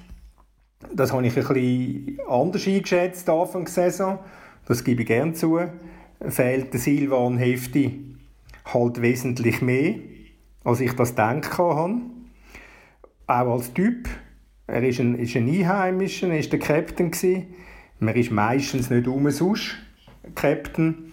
das 0.92 1.12
habe 1.12 1.26
ich 1.26 1.36
ein 1.36 1.44
bisschen 1.46 2.18
anders 2.28 2.66
eingeschätzt 2.66 3.28
Anfang 3.28 3.64
der 3.64 3.72
Saison, 3.72 4.18
das 4.66 4.84
gebe 4.84 5.02
ich 5.02 5.08
gerne 5.08 5.32
zu, 5.32 5.60
fehlt 6.28 6.72
der 6.72 6.80
Silvan 6.80 7.38
Hefti 7.38 8.16
halt 8.66 9.00
wesentlich 9.00 9.62
mehr, 9.62 9.94
als 10.64 10.80
ich 10.80 10.92
das 10.92 11.10
gedacht 11.10 11.56
habe. 11.58 12.00
auch 13.26 13.52
als 13.52 13.72
Typ. 13.72 14.08
Er 14.66 14.82
ist 14.82 15.00
ein, 15.00 15.16
ist 15.16 15.34
ein 15.34 15.48
Einheimischer, 15.48 16.28
er 16.28 16.38
war 16.38 16.50
der 16.50 16.58
Captain. 16.58 17.10
Gewesen. 17.10 17.46
Man 18.00 18.14
ist 18.16 18.30
meistens 18.30 18.88
nicht 18.88 19.06
umsonst 19.06 19.76
Captain. 20.34 21.12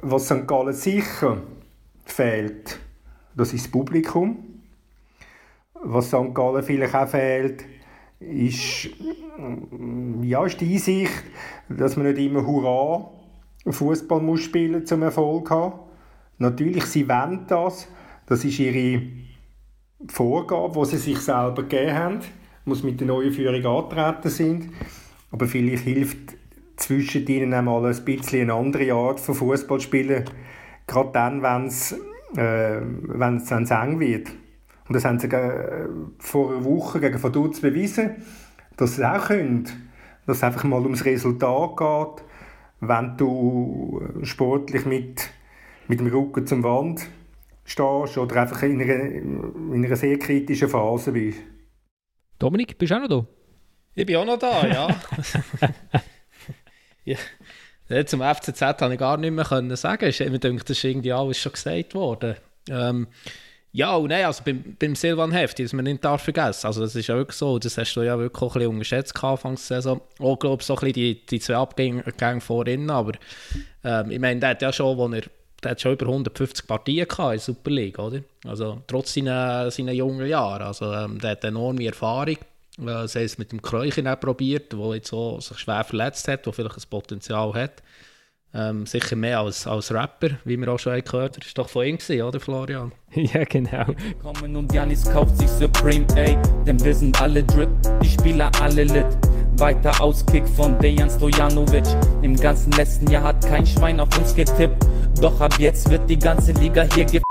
Was 0.00 0.24
St. 0.24 0.46
Gallen 0.46 0.72
sicher 0.72 1.42
fehlt, 2.06 2.80
das 3.36 3.52
ist 3.52 3.66
das 3.66 3.70
Publikum. 3.70 4.38
Was 5.74 6.08
St. 6.08 6.34
Gallen 6.34 6.62
vielleicht 6.62 6.94
auch 6.94 7.06
fehlt, 7.06 7.64
ist, 8.18 8.88
ja, 10.22 10.44
ist 10.46 10.60
die 10.60 10.72
Einsicht, 10.72 11.12
dass 11.68 11.96
man 11.96 12.06
nicht 12.06 12.18
immer 12.18 12.46
Hurra 12.46 13.10
Fußball 13.66 14.20
muss 14.20 14.40
spielen 14.40 14.86
zum 14.86 15.02
Erfolg 15.02 15.50
haben. 15.50 15.80
Natürlich, 16.38 16.86
sie 16.86 17.08
wollen 17.08 17.44
das. 17.46 17.88
Das 18.26 18.42
ist 18.44 18.58
ihre 18.58 19.02
Vorgabe, 20.08 20.80
die 20.80 20.86
sie 20.86 20.96
sich 20.96 21.18
selber 21.18 21.62
gegeben 21.62 21.94
haben, 21.94 22.20
muss 22.64 22.82
mit 22.82 23.00
der 23.00 23.06
neuen 23.06 23.32
Führung 23.32 23.66
antreten 23.66 24.30
sind. 24.30 24.70
Aber 25.32 25.46
vielleicht 25.46 25.84
hilft 25.84 26.36
zwischen 26.76 27.26
ihnen 27.26 27.52
einmal 27.52 27.84
ein 27.84 28.04
bisschen 28.04 28.42
eine 28.42 28.54
andere 28.54 28.92
Art 28.92 29.20
von 29.20 29.34
Fußball 29.34 29.80
spielen, 29.80 30.24
gerade 30.86 31.10
dann, 31.12 31.42
wenn 31.42 31.66
es 31.66 31.92
äh, 32.36 32.80
wenn's, 33.02 33.50
wenn's 33.50 33.70
eng 33.70 34.00
wird. 34.00 34.30
Und 34.88 34.94
das 34.96 35.04
haben 35.04 35.18
sie 35.18 35.28
äh, 35.28 35.86
vor 36.18 36.52
einer 36.52 36.64
Woche 36.64 37.00
gegen 37.00 37.22
Vaduz 37.22 37.60
bewiesen, 37.60 38.16
dass 38.76 38.96
sie 38.96 39.02
es 39.02 39.08
auch 39.08 39.26
können. 39.26 39.68
Dass 40.26 40.38
es 40.38 40.42
einfach 40.44 40.64
mal 40.64 40.82
ums 40.82 41.04
Resultat 41.04 41.76
geht, 41.76 42.24
wenn 42.80 43.16
du 43.16 44.02
sportlich 44.22 44.86
mit, 44.86 45.30
mit 45.88 46.00
dem 46.00 46.06
Rücken 46.08 46.46
zum 46.46 46.62
Wand 46.62 47.08
stehst 47.64 48.18
oder 48.18 48.42
einfach 48.42 48.62
in 48.62 48.80
einer, 48.80 49.04
in 49.04 49.84
einer 49.84 49.96
sehr 49.96 50.18
kritischen 50.18 50.68
Phase 50.68 51.12
bist. 51.12 51.38
Dominik, 52.38 52.76
bist 52.78 52.90
du 52.92 52.96
auch 52.96 53.00
noch 53.00 53.08
da? 53.08 53.41
Ich 53.94 54.06
bin 54.06 54.16
auch 54.16 54.24
noch 54.24 54.38
da, 54.38 54.66
ja. 54.66 55.00
ja. 57.88 58.06
Zum 58.06 58.22
FCZ 58.22 58.60
konnte 58.78 58.94
ich 58.94 58.98
gar 58.98 59.18
nicht 59.18 59.32
mehr 59.32 59.44
können 59.44 59.76
sagen. 59.76 60.08
Ich 60.08 60.20
mir 60.20 60.38
denkt, 60.38 60.70
das 60.70 60.78
ist 60.78 60.84
irgendwie 60.84 61.12
alles 61.12 61.38
schon 61.38 61.52
gesagt 61.52 61.94
worden. 61.94 62.36
Ähm, 62.70 63.08
ja, 63.74 63.96
und 63.96 64.08
nein, 64.08 64.24
also 64.26 64.42
beim, 64.44 64.76
beim 64.78 64.94
Silvan 64.94 65.32
Hefti, 65.32 65.62
das 65.62 65.72
man 65.72 65.84
nicht 65.84 66.04
darf 66.04 66.22
vergessen. 66.22 66.66
Also 66.66 66.82
das 66.82 66.94
ist 66.94 67.06
ja 67.06 67.16
wirklich 67.16 67.36
so, 67.36 67.58
das 67.58 67.76
hast 67.78 67.94
du 67.94 68.02
ja 68.02 68.18
wirklich 68.18 68.42
auch 68.42 68.54
ein 68.54 68.58
bisschen 68.58 68.72
unterschätzt 68.72 69.24
Anfangs 69.24 69.66
Saison. 69.66 70.00
Auch, 70.18 70.38
glaube 70.38 70.60
ich, 70.60 70.66
so 70.66 70.74
ein 70.74 70.80
bisschen 70.80 70.92
die, 70.92 71.26
die 71.26 71.40
zwei 71.40 71.56
Abgänge 71.56 72.40
vorhin, 72.40 72.90
aber 72.90 73.12
ähm, 73.82 74.10
ich 74.10 74.18
meine, 74.18 74.40
der 74.40 74.50
hat 74.50 74.62
ja 74.62 74.72
schon, 74.72 74.96
wo 74.96 75.08
er 75.08 75.22
der 75.62 75.70
hat 75.70 75.80
schon 75.80 75.92
über 75.92 76.06
150 76.06 76.66
Partien 76.66 77.06
gehabt 77.06 77.32
in 77.32 77.38
der 77.38 77.38
Super 77.38 77.70
League, 77.70 77.98
oder? 77.98 78.20
Also 78.44 78.82
trotz 78.86 79.14
seiner, 79.14 79.70
seiner 79.70 79.92
jungen 79.92 80.26
Jahre. 80.26 80.66
Also 80.66 80.92
ähm, 80.92 81.18
der 81.18 81.30
hat 81.30 81.44
enorme 81.44 81.86
Erfahrung. 81.86 82.36
Äh, 82.78 83.06
sei 83.06 83.24
es 83.24 83.38
mit 83.38 83.52
dem 83.52 83.60
Kräuchen 83.60 84.08
auch 84.08 84.18
probiert, 84.18 84.72
der 84.72 84.94
jetzt 84.94 85.08
so 85.08 85.40
sich 85.40 85.58
schwer 85.58 85.84
verletzt 85.84 86.26
hat, 86.28 86.46
der 86.46 86.52
vielleicht 86.52 86.76
ein 86.76 86.90
Potenzial 86.90 87.52
hat. 87.54 87.82
Ähm, 88.54 88.84
sicher 88.84 89.16
mehr 89.16 89.40
als, 89.40 89.66
als 89.66 89.92
Rapper, 89.92 90.30
wie 90.44 90.58
wir 90.58 90.68
auch 90.68 90.78
schon 90.78 90.92
gehört 91.02 91.14
haben. 91.34 91.40
Das 91.40 91.56
war 91.56 91.64
doch 91.64 91.70
von 91.70 91.86
ihm, 91.86 91.96
gewesen, 91.96 92.22
oder 92.22 92.38
Florian? 92.38 92.92
ja, 93.14 93.44
genau. 93.44 93.86
Kommen 94.20 94.56
und 94.56 94.72
Janis 94.72 95.04
kauft 95.04 95.38
sich 95.38 95.48
Supreme, 95.48 96.06
ey. 96.16 96.36
Denn 96.66 96.82
wir 96.84 96.94
sind 96.94 97.18
alle 97.20 97.42
Drip, 97.44 97.70
die 98.02 98.10
Spieler 98.10 98.50
alle 98.60 98.84
lit. 98.84 99.06
Weiter 99.56 99.98
Auskick 100.00 100.46
von 100.48 100.78
Dejan 100.80 101.08
Stojanovic. 101.08 101.84
Im 102.20 102.36
ganzen 102.36 102.72
letzten 102.72 103.10
Jahr 103.10 103.22
hat 103.22 103.46
kein 103.46 103.66
Schwein 103.66 104.00
auf 104.00 104.16
uns 104.18 104.34
getippt. 104.34 104.86
Doch 105.20 105.40
ab 105.40 105.54
jetzt 105.58 105.88
wird 105.90 106.08
die 106.10 106.18
ganze 106.18 106.52
Liga 106.52 106.86
hier 106.94 107.04
ge... 107.04 107.22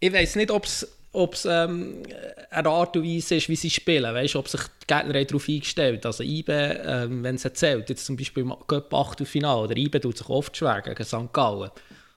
Ich 0.00 0.12
weiß 0.12 0.34
nicht, 0.36 0.50
ob 0.50 0.64
es 0.64 0.88
ob 1.14 1.34
es 1.34 1.44
ähm, 1.44 2.02
eine 2.50 2.68
Art 2.68 2.96
und 2.96 3.04
Weise 3.04 3.36
ist, 3.36 3.48
wie 3.48 3.56
sie 3.56 3.70
spielen. 3.70 4.12
Weißt, 4.12 4.36
ob 4.36 4.48
sich 4.48 4.60
die 4.60 4.86
Gegner 4.94 5.24
darauf 5.24 5.48
eingestellt 5.48 6.04
Also 6.04 6.24
IBE, 6.24 6.82
ähm, 6.84 7.22
wenn 7.22 7.36
es 7.36 7.44
erzählt, 7.44 7.88
jetzt 7.88 8.04
zum 8.04 8.16
Beispiel 8.16 8.42
im 8.42 8.54
Cup 8.66 8.92
Achtelfinale, 8.92 9.68
der 9.68 9.76
IBE 9.76 10.00
tut 10.00 10.18
sich 10.18 10.28
oft 10.28 10.56
schwer 10.56 10.82
gegen 10.82 11.04
St. 11.04 11.32
Gallen. 11.32 11.70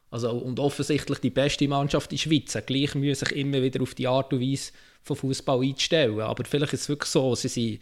Also, 0.10 0.32
und 0.32 0.60
offensichtlich 0.60 1.20
die 1.20 1.30
beste 1.30 1.68
Mannschaft 1.68 2.12
in 2.12 2.18
der 2.18 2.24
Schweiz. 2.24 2.58
Gleich 2.66 2.96
müssen 2.96 3.26
sich 3.26 3.38
immer 3.38 3.62
wieder 3.62 3.82
auf 3.82 3.94
die 3.94 4.08
Art 4.08 4.34
und 4.34 4.42
Weise 4.42 4.72
von 5.04 5.16
Fußball 5.16 5.62
einstellen. 5.62 6.20
Aber 6.22 6.44
vielleicht 6.46 6.74
ist 6.74 6.82
es 6.82 6.90
wirklich 6.90 7.12
so, 7.12 7.36
sie 7.36 7.50
sind, 7.50 7.80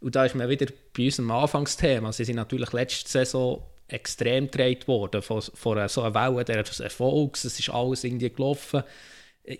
und 0.00 0.14
da 0.14 0.26
ist 0.26 0.34
man 0.34 0.48
wieder 0.48 0.66
bei 0.96 1.04
unserem 1.04 1.30
Anfangsthema, 1.30 2.12
sie 2.12 2.24
sind 2.24 2.36
natürlich 2.36 2.72
letzte 2.72 3.08
Saison 3.08 3.62
extrem 3.88 4.50
gedreht 4.50 4.86
worden 4.86 5.22
von, 5.22 5.40
von 5.40 5.88
so 5.88 6.02
einer 6.02 6.14
Welle 6.14 6.44
des 6.44 6.80
Erfolgs. 6.80 7.44
Es 7.44 7.58
ist 7.58 7.70
alles 7.70 8.04
irgendwie 8.04 8.28
gelaufen 8.30 8.82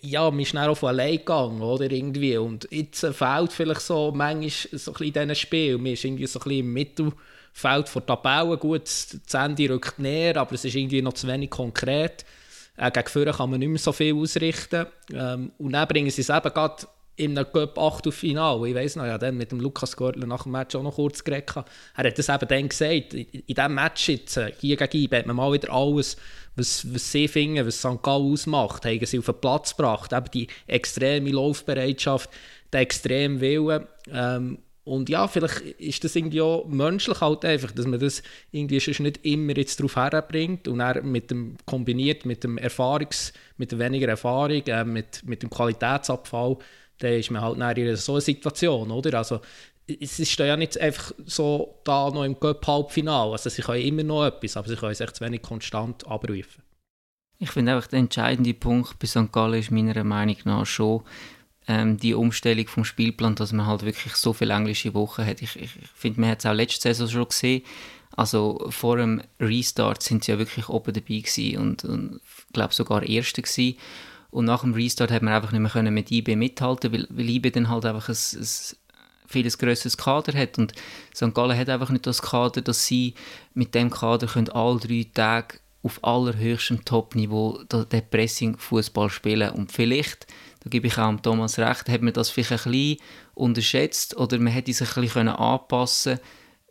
ja, 0.03 0.31
man 0.31 0.41
ist 0.41 0.49
schnell 0.49 0.69
auf 0.69 0.85
allein 0.85 1.19
gegangen, 1.19 1.63
oder, 1.63 1.91
irgendwie. 1.91 2.37
Und 2.37 2.69
jetzt 2.71 3.07
fehlt 3.07 3.53
vielleicht 3.53 3.81
so 3.81 4.13
manchmal 4.15 4.51
so 4.79 4.93
ein 4.93 5.13
bisschen 5.13 5.35
Spiel. 5.35 5.79
Man 5.79 5.93
ist 5.93 6.05
irgendwie 6.05 6.27
so 6.27 6.39
ein 6.41 6.45
bisschen 6.45 6.61
im 6.61 6.73
Mittelfeld 6.73 7.89
von 7.89 8.07
Tabellen. 8.07 8.59
Gut, 8.59 8.83
das 8.83 9.35
Ende 9.35 9.71
rückt 9.71 9.99
näher, 9.99 10.37
aber 10.37 10.53
es 10.55 10.65
ist 10.65 10.75
irgendwie 10.75 11.03
noch 11.03 11.15
zu 11.15 11.27
wenig 11.27 11.51
konkret. 11.51 12.25
Äh, 12.77 12.91
gegen 12.91 13.09
Führer 13.09 13.33
kann 13.33 13.51
man 13.51 13.61
nicht 13.61 13.69
mehr 13.69 13.79
so 13.79 13.93
viel 13.93 14.15
ausrichten. 14.15 14.87
Ähm, 15.13 15.53
und 15.59 15.73
dann 15.73 15.89
bringen 15.89 16.11
sie 16.11 16.21
es 16.21 16.29
eben 16.29 16.53
gerade 16.53 16.87
in 17.17 17.37
einem 17.37 17.51
Cup 17.53 17.77
Achtelfinale. 17.79 18.69
Ich 18.69 18.75
weiß 18.75 18.97
noch, 18.97 19.07
ja, 19.07 19.19
dann 19.19 19.37
mit 19.37 19.51
dem 19.51 19.59
Lukas 19.59 19.97
Görtler 19.97 20.27
nach 20.27 20.45
dem 20.45 20.53
Match 20.53 20.77
auch 20.77 20.85
noch 20.85 20.95
kurz 20.95 21.25
geredet. 21.25 21.53
Er 21.97 22.05
hat 22.05 22.19
das 22.19 22.29
eben 22.29 22.49
dann 22.49 22.69
gesagt. 22.69 23.15
In, 23.15 23.27
in 23.27 23.55
diesem 23.55 23.75
Match 23.75 24.09
jetzt, 24.09 24.37
äh, 24.37 24.53
hier 24.61 24.77
gegen 24.77 25.05
IB, 25.05 25.17
hat 25.17 25.27
man 25.27 25.37
mal 25.37 25.53
wieder 25.53 25.73
alles 25.73 26.17
was, 26.59 26.93
was 26.93 27.13
sie 27.13 27.29
finden, 27.29 27.67
was 27.67 27.79
St. 27.79 28.03
Gallen 28.03 28.33
ausmacht, 28.33 28.85
haben 28.85 29.07
sie 29.07 29.19
auf 29.19 29.27
den 29.27 29.41
Platz 29.41 29.77
gebracht. 29.77 30.13
Eben 30.13 30.31
die 30.33 30.49
extreme 30.67 31.31
Laufbereitschaft, 31.31 32.31
der 32.73 32.81
extreme 32.81 33.41
Willen. 33.41 33.87
Ähm, 34.13 34.59
und 34.85 35.11
ja, 35.11 35.29
vielleicht 35.29 35.61
ist 35.79 36.03
das 36.03 36.17
irgendwie 36.17 36.41
auch 36.41 36.67
menschlich 36.67 37.21
halt 37.21 37.45
einfach, 37.45 37.73
dass 37.73 37.85
man 37.85 38.01
das 38.01 38.23
irgendwie 38.53 38.81
schon 38.81 39.05
nicht 39.05 39.23
immer 39.23 39.55
jetzt 39.55 39.79
darauf 39.79 39.97
herbringt 39.97 40.67
und 40.67 40.79
dann 40.79 41.11
mit 41.11 41.31
dem, 41.31 41.57
kombiniert 41.67 42.25
mit 42.25 42.43
dem 42.43 42.57
Erfahrungs-, 42.57 43.35
mit 43.59 43.71
der 43.71 43.81
weniger 43.81 44.09
Erfahrung, 44.09 44.63
äh, 44.67 44.85
mit, 44.85 45.23
mit 45.27 45.43
dem 45.43 45.51
Qualitätsabfall, 45.51 46.57
dann 47.01 47.13
ist 47.13 47.31
man 47.31 47.43
halt 47.43 47.79
in 47.79 47.97
so 47.97 48.13
einer 48.13 48.21
Situation, 48.23 48.91
oder? 48.91 49.19
Also 49.19 49.41
es 49.89 50.19
ist 50.19 50.39
ja 50.39 50.57
nicht 50.57 50.79
einfach 50.79 51.13
so 51.25 51.81
da 51.85 52.11
noch 52.11 52.25
im 52.25 52.39
Cup-Halbfinale. 52.39 53.33
Also 53.33 53.49
sie 53.49 53.63
können 53.63 53.83
immer 53.83 54.03
noch 54.03 54.27
etwas, 54.27 54.57
aber 54.57 54.69
sie 54.69 54.77
können 54.77 54.95
sich 54.95 55.11
zu 55.13 55.25
wenig 55.25 55.43
konstant 55.43 56.07
abrufen. 56.07 56.63
Ich 57.39 57.51
finde 57.51 57.75
einfach 57.75 57.89
der 57.89 58.01
entscheidende 58.01 58.53
Punkt 58.53 58.99
bei 58.99 59.07
St. 59.07 59.33
Gallen 59.33 59.61
ist 59.61 59.71
meiner 59.71 60.05
Meinung 60.05 60.37
nach 60.45 60.67
schon 60.67 61.05
ähm, 61.69 61.97
die 61.97 62.15
Umstellung 62.15 62.67
vom 62.67 62.85
Spielplan, 62.85 63.37
dass 63.37 63.53
man 63.53 63.67
halt 63.67 63.85
wirklich 63.85 64.15
so 64.15 64.33
viele 64.33 64.55
englische 64.55 64.93
Wochen 64.95 65.25
hat. 65.25 65.41
Ich, 65.41 65.57
ich 65.57 65.71
finde, 65.95 66.21
man 66.21 66.31
hat 66.31 66.41
es 66.41 66.47
auch 66.47 66.53
letzte 66.55 66.83
Saison 66.83 67.09
schon 67.09 67.29
gesehen. 67.29 67.63
Also 68.17 68.67
vor 68.71 68.97
dem 68.97 69.23
Restart 69.39 70.03
sind 70.03 70.25
sie 70.25 70.33
ja 70.33 70.39
wirklich 70.39 70.69
oben 70.69 70.93
dabei 70.93 71.21
gewesen 71.21 71.59
und, 71.59 71.85
und 71.85 72.21
ich 72.49 72.53
glaube 72.53 72.75
sogar 72.75 73.05
Erste 73.05 73.43
gewesen. 73.43 73.79
Und 74.31 74.45
nach 74.45 74.63
dem 74.63 74.75
Restart 74.75 75.11
hat 75.11 75.23
man 75.23 75.33
einfach 75.33 75.53
nicht 75.53 75.75
mehr 75.75 75.91
mit 75.91 76.11
IB 76.11 76.35
mithalten, 76.37 76.93
weil, 76.93 77.07
weil 77.11 77.29
IB 77.29 77.51
dann 77.51 77.69
halt 77.69 77.85
einfach 77.85 78.09
ein, 78.09 78.15
ein 78.15 78.49
vieles 79.29 79.59
grösseres 79.59 79.97
Kader 79.97 80.37
hat 80.37 80.59
und 80.59 80.73
St. 81.15 81.35
Gallen 81.35 81.57
hat 81.57 81.69
einfach 81.69 81.91
nicht 81.91 82.07
das 82.07 82.23
Kader, 82.23 82.63
dass 82.63 82.87
sie 82.87 83.15
mit 83.55 83.75
dem 83.75 83.91
Kader 83.91 84.27
können 84.27 84.49
alle 84.49 84.81
drei 84.81 85.07
Tage 85.15 85.59
auf 85.83 86.03
allerhöchstem 86.03 86.85
Top-Niveau 86.85 87.63
den 87.65 88.11
Pressing-Fußball 88.11 89.11
spielen 89.11 89.51
und 89.51 89.71
vielleicht, 89.71 90.27
da 90.61 90.71
gebe 90.71 90.89
ich 90.89 90.99
auch 90.99 91.21
Thomas 91.21 91.59
recht, 91.59 91.89
hat 91.89 92.03
man 92.03 92.13
das 92.13 92.31
vielleicht 92.31 92.67
ein 92.67 92.73
bisschen 92.73 92.97
unterschätzt 93.35 94.17
oder 94.17 94.39
man 94.39 94.53
hätte 94.53 94.73
sich 94.73 94.97
ein 94.97 95.03
bisschen 95.03 95.29
anpassen 95.29 96.19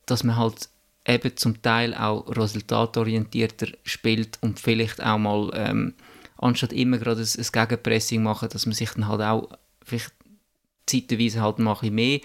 dass 0.08 0.24
man 0.24 0.38
halt 0.38 0.70
eben 1.06 1.38
zum 1.38 1.62
Teil 1.62 1.94
auch 1.94 2.28
resultatorientierter 2.36 3.68
spielt 3.84 4.40
und 4.42 4.60
vielleicht 4.60 5.04
auch 5.04 5.18
mal 5.18 5.52
ähm, 5.54 5.94
anstatt 6.38 6.74
immer 6.74 6.98
gerade 6.98 7.22
ein, 7.22 7.28
ein 7.38 7.46
Gegenpressing 7.52 8.24
machen, 8.24 8.50
dass 8.50 8.66
man 8.66 8.74
sich 8.74 8.90
dann 8.92 9.08
halt 9.08 9.22
auch 9.22 9.50
vielleicht 9.84 10.12
zeitweise 10.88 11.42
halt 11.42 11.60
mal 11.60 11.78
ein 11.82 11.94
mehr 11.94 12.20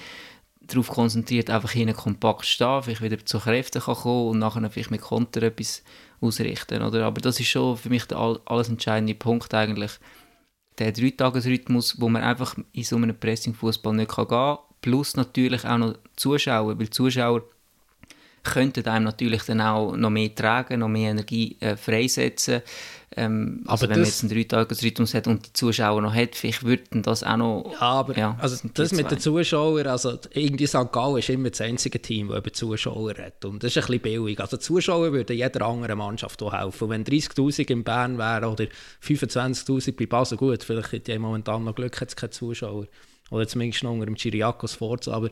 darauf 0.63 0.89
konzentriert, 0.89 1.51
einfach 1.51 1.73
hinten 1.73 1.97
kompakt 1.97 2.47
stehen, 2.47 2.83
vielleicht 2.83 3.03
wieder 3.03 3.25
zu 3.25 3.39
Kräften 3.39 3.83
kann 3.83 3.97
kommen 3.97 4.31
und 4.31 4.39
nachher 4.39 4.71
vielleicht 4.71 4.91
mit 4.91 5.01
Konter 5.01 5.43
etwas 5.43 5.83
ausrichten. 6.21 6.83
Oder? 6.83 7.05
Aber 7.05 7.21
das 7.21 7.41
ist 7.41 7.49
schon 7.49 7.77
für 7.77 7.91
mich 7.91 8.05
der 8.05 8.41
alles 8.45 8.69
entscheidende 8.69 9.15
Punkt 9.15 9.53
eigentlich. 9.55 9.93
Der 10.79 10.93
Dreitagesrhythmus, 10.93 12.01
wo 12.01 12.09
man 12.09 12.23
einfach 12.23 12.57
in 12.73 12.85
so 12.85 12.97
einem 12.97 13.19
Pressing-Fußball 13.19 13.95
nicht 13.95 14.15
gehen 14.15 14.29
kann. 14.29 14.59
Plus 14.81 15.17
natürlich 15.17 15.65
auch 15.65 15.79
noch 15.79 15.95
Zuschauer, 16.17 16.79
weil 16.79 16.91
Zuschauer 16.91 17.43
könnten 18.43 18.87
einem 18.87 19.05
natürlich 19.05 19.43
dann 19.45 19.61
auch 19.61 19.97
noch 19.97 20.11
mehr 20.11 20.35
tragen, 20.35 20.81
noch 20.81 20.89
mehr 20.89 21.11
Energie 21.11 21.57
äh, 21.61 21.77
freisetzen. 21.77 22.63
Ähm, 23.17 23.63
also 23.67 23.89
wenn 23.89 23.99
man 23.99 24.05
jetzt 24.07 24.23
einen 24.23 24.33
Dreitagesrhythmus 24.33 25.15
hat 25.15 25.27
und 25.27 25.47
die 25.47 25.53
Zuschauer 25.53 26.01
noch 26.01 26.15
hat, 26.15 26.35
vielleicht 26.35 26.65
würden 26.65 27.03
das 27.03 27.23
auch 27.23 27.37
noch... 27.37 27.73
Ja, 27.73 27.81
aber 27.81 28.17
ja, 28.17 28.37
also 28.41 28.57
das, 28.57 28.91
das 28.91 28.93
mit 28.93 29.11
den 29.11 29.19
Zuschauern, 29.19 29.87
also 29.87 30.19
irgendwie 30.33 30.67
St. 30.67 30.91
Gallen 30.93 31.19
ist 31.19 31.29
immer 31.29 31.51
das 31.51 31.61
einzige 31.61 32.01
Team, 32.01 32.29
das 32.29 32.39
über 32.39 32.53
Zuschauer 32.53 33.15
hat 33.19 33.45
und 33.45 33.63
das 33.63 33.77
ist 33.77 33.85
ein 33.85 33.99
bisschen 33.99 34.23
billig. 34.25 34.41
Also 34.41 34.57
Zuschauer 34.57 35.13
würden 35.13 35.37
jeder 35.37 35.67
anderen 35.67 35.99
Mannschaft 35.99 36.43
auch 36.43 36.53
helfen. 36.53 36.85
Und 36.85 36.91
wenn 36.91 37.05
30'000 37.05 37.71
in 37.71 37.85
Bern 37.85 38.19
wären 38.19 38.45
oder 38.45 38.67
25'000 39.05 39.97
bei 39.97 40.07
Basel, 40.07 40.39
gut, 40.39 40.65
vielleicht 40.65 40.93
hätte 40.93 41.13
ich 41.13 41.19
momentan 41.19 41.65
noch 41.65 41.75
Glück, 41.75 42.01
hat 42.01 42.09
es 42.09 42.17
keine 42.17 42.31
Zuschauer. 42.31 42.87
oder 43.31 43.47
zumindest 43.47 43.83
noch 43.83 43.93
unter 43.93 44.07
dem 44.07 44.17
Chiriakos 44.17 44.75
Forza, 44.75 45.13
aber 45.13 45.31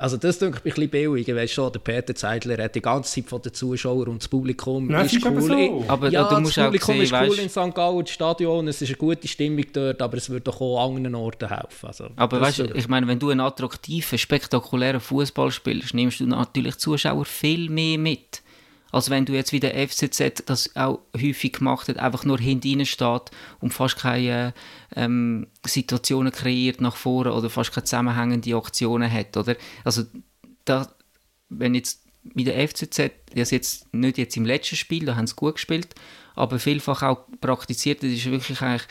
also 0.00 0.16
das 0.16 0.38
denke 0.38 0.58
ich 0.64 0.70
ein 0.72 0.74
bisschen 0.74 0.90
billig. 0.90 1.28
Weißt 1.28 1.52
schon, 1.52 1.70
der 1.72 1.80
Peter 1.80 2.14
Zeidler 2.14 2.62
hat 2.64 2.74
die 2.74 2.80
ganze 2.80 3.12
Zeit 3.12 3.28
von 3.28 3.42
den 3.42 3.52
Zuschauern 3.52 4.08
und 4.08 4.22
das 4.22 4.28
Publikum 4.28 4.86
Nein, 4.86 5.06
ist 5.06 5.14
ist 5.14 5.26
cool. 5.26 5.40
so. 5.42 5.84
Aber 5.88 6.08
ja, 6.08 6.24
du 6.28 6.40
musst 6.40 6.56
das 6.56 6.64
auch 6.64 6.66
Publikum 6.68 6.94
sehen, 6.94 7.02
ist 7.02 7.12
cool 7.12 7.18
weißt- 7.18 7.42
in 7.42 7.48
St. 7.50 7.74
Gallen, 7.74 8.00
das 8.00 8.10
Stadion, 8.10 8.68
es 8.68 8.80
ist 8.82 8.88
eine 8.88 8.96
gute 8.96 9.28
Stimmung 9.28 9.64
dort, 9.72 10.00
aber 10.00 10.16
es 10.16 10.30
würde 10.30 10.42
doch 10.44 10.60
auch 10.60 10.86
an 10.88 10.96
anderen 10.96 11.14
Orten 11.16 11.48
helfen. 11.48 11.86
Also, 11.86 12.06
Aber 12.16 12.38
das 12.38 12.58
weißt 12.58 12.70
du, 12.70 12.74
ich 12.76 12.88
meine, 12.88 13.06
wenn 13.06 13.18
du 13.18 13.30
einen 13.30 13.40
attraktiven, 13.40 14.18
spektakulären 14.18 15.00
Fußball 15.00 15.50
spielst, 15.50 15.92
nimmst 15.94 16.20
du 16.20 16.26
natürlich 16.26 16.78
Zuschauer 16.78 17.24
viel 17.24 17.68
mehr 17.68 17.98
mit. 17.98 18.42
Als 18.92 19.10
wenn 19.10 19.24
du 19.24 19.32
jetzt 19.32 19.52
wie 19.52 19.60
der 19.60 19.88
FCZ 19.88 20.44
das 20.46 20.74
auch 20.76 21.00
häufig 21.16 21.54
gemacht 21.54 21.88
hat, 21.88 21.98
einfach 21.98 22.24
nur 22.24 22.38
hinten 22.38 22.84
steht 22.86 23.30
und 23.60 23.74
fast 23.74 23.98
keine 23.98 24.54
ähm, 24.96 25.46
Situationen 25.64 26.32
kreiert 26.32 26.80
nach 26.80 26.96
vorne 26.96 27.32
oder 27.32 27.50
fast 27.50 27.72
keine 27.72 27.84
zusammenhängende 27.84 28.56
Aktionen 28.56 29.10
hat, 29.10 29.36
oder? 29.36 29.56
Also, 29.84 30.04
da, 30.64 30.88
wenn 31.48 31.74
jetzt 31.74 32.04
wie 32.22 32.44
der 32.44 32.68
FCZ, 32.68 33.10
das 33.34 33.50
jetzt 33.50 33.94
nicht 33.94 34.18
jetzt 34.18 34.36
im 34.36 34.44
letzten 34.44 34.76
Spiel, 34.76 35.06
da 35.06 35.16
haben 35.16 35.26
sie 35.26 35.34
gut 35.34 35.54
gespielt, 35.54 35.94
aber 36.34 36.58
vielfach 36.58 37.02
auch 37.02 37.26
praktiziert, 37.40 38.02
das 38.02 38.10
ist 38.10 38.30
wirklich 38.30 38.60
eigentlich 38.60 38.86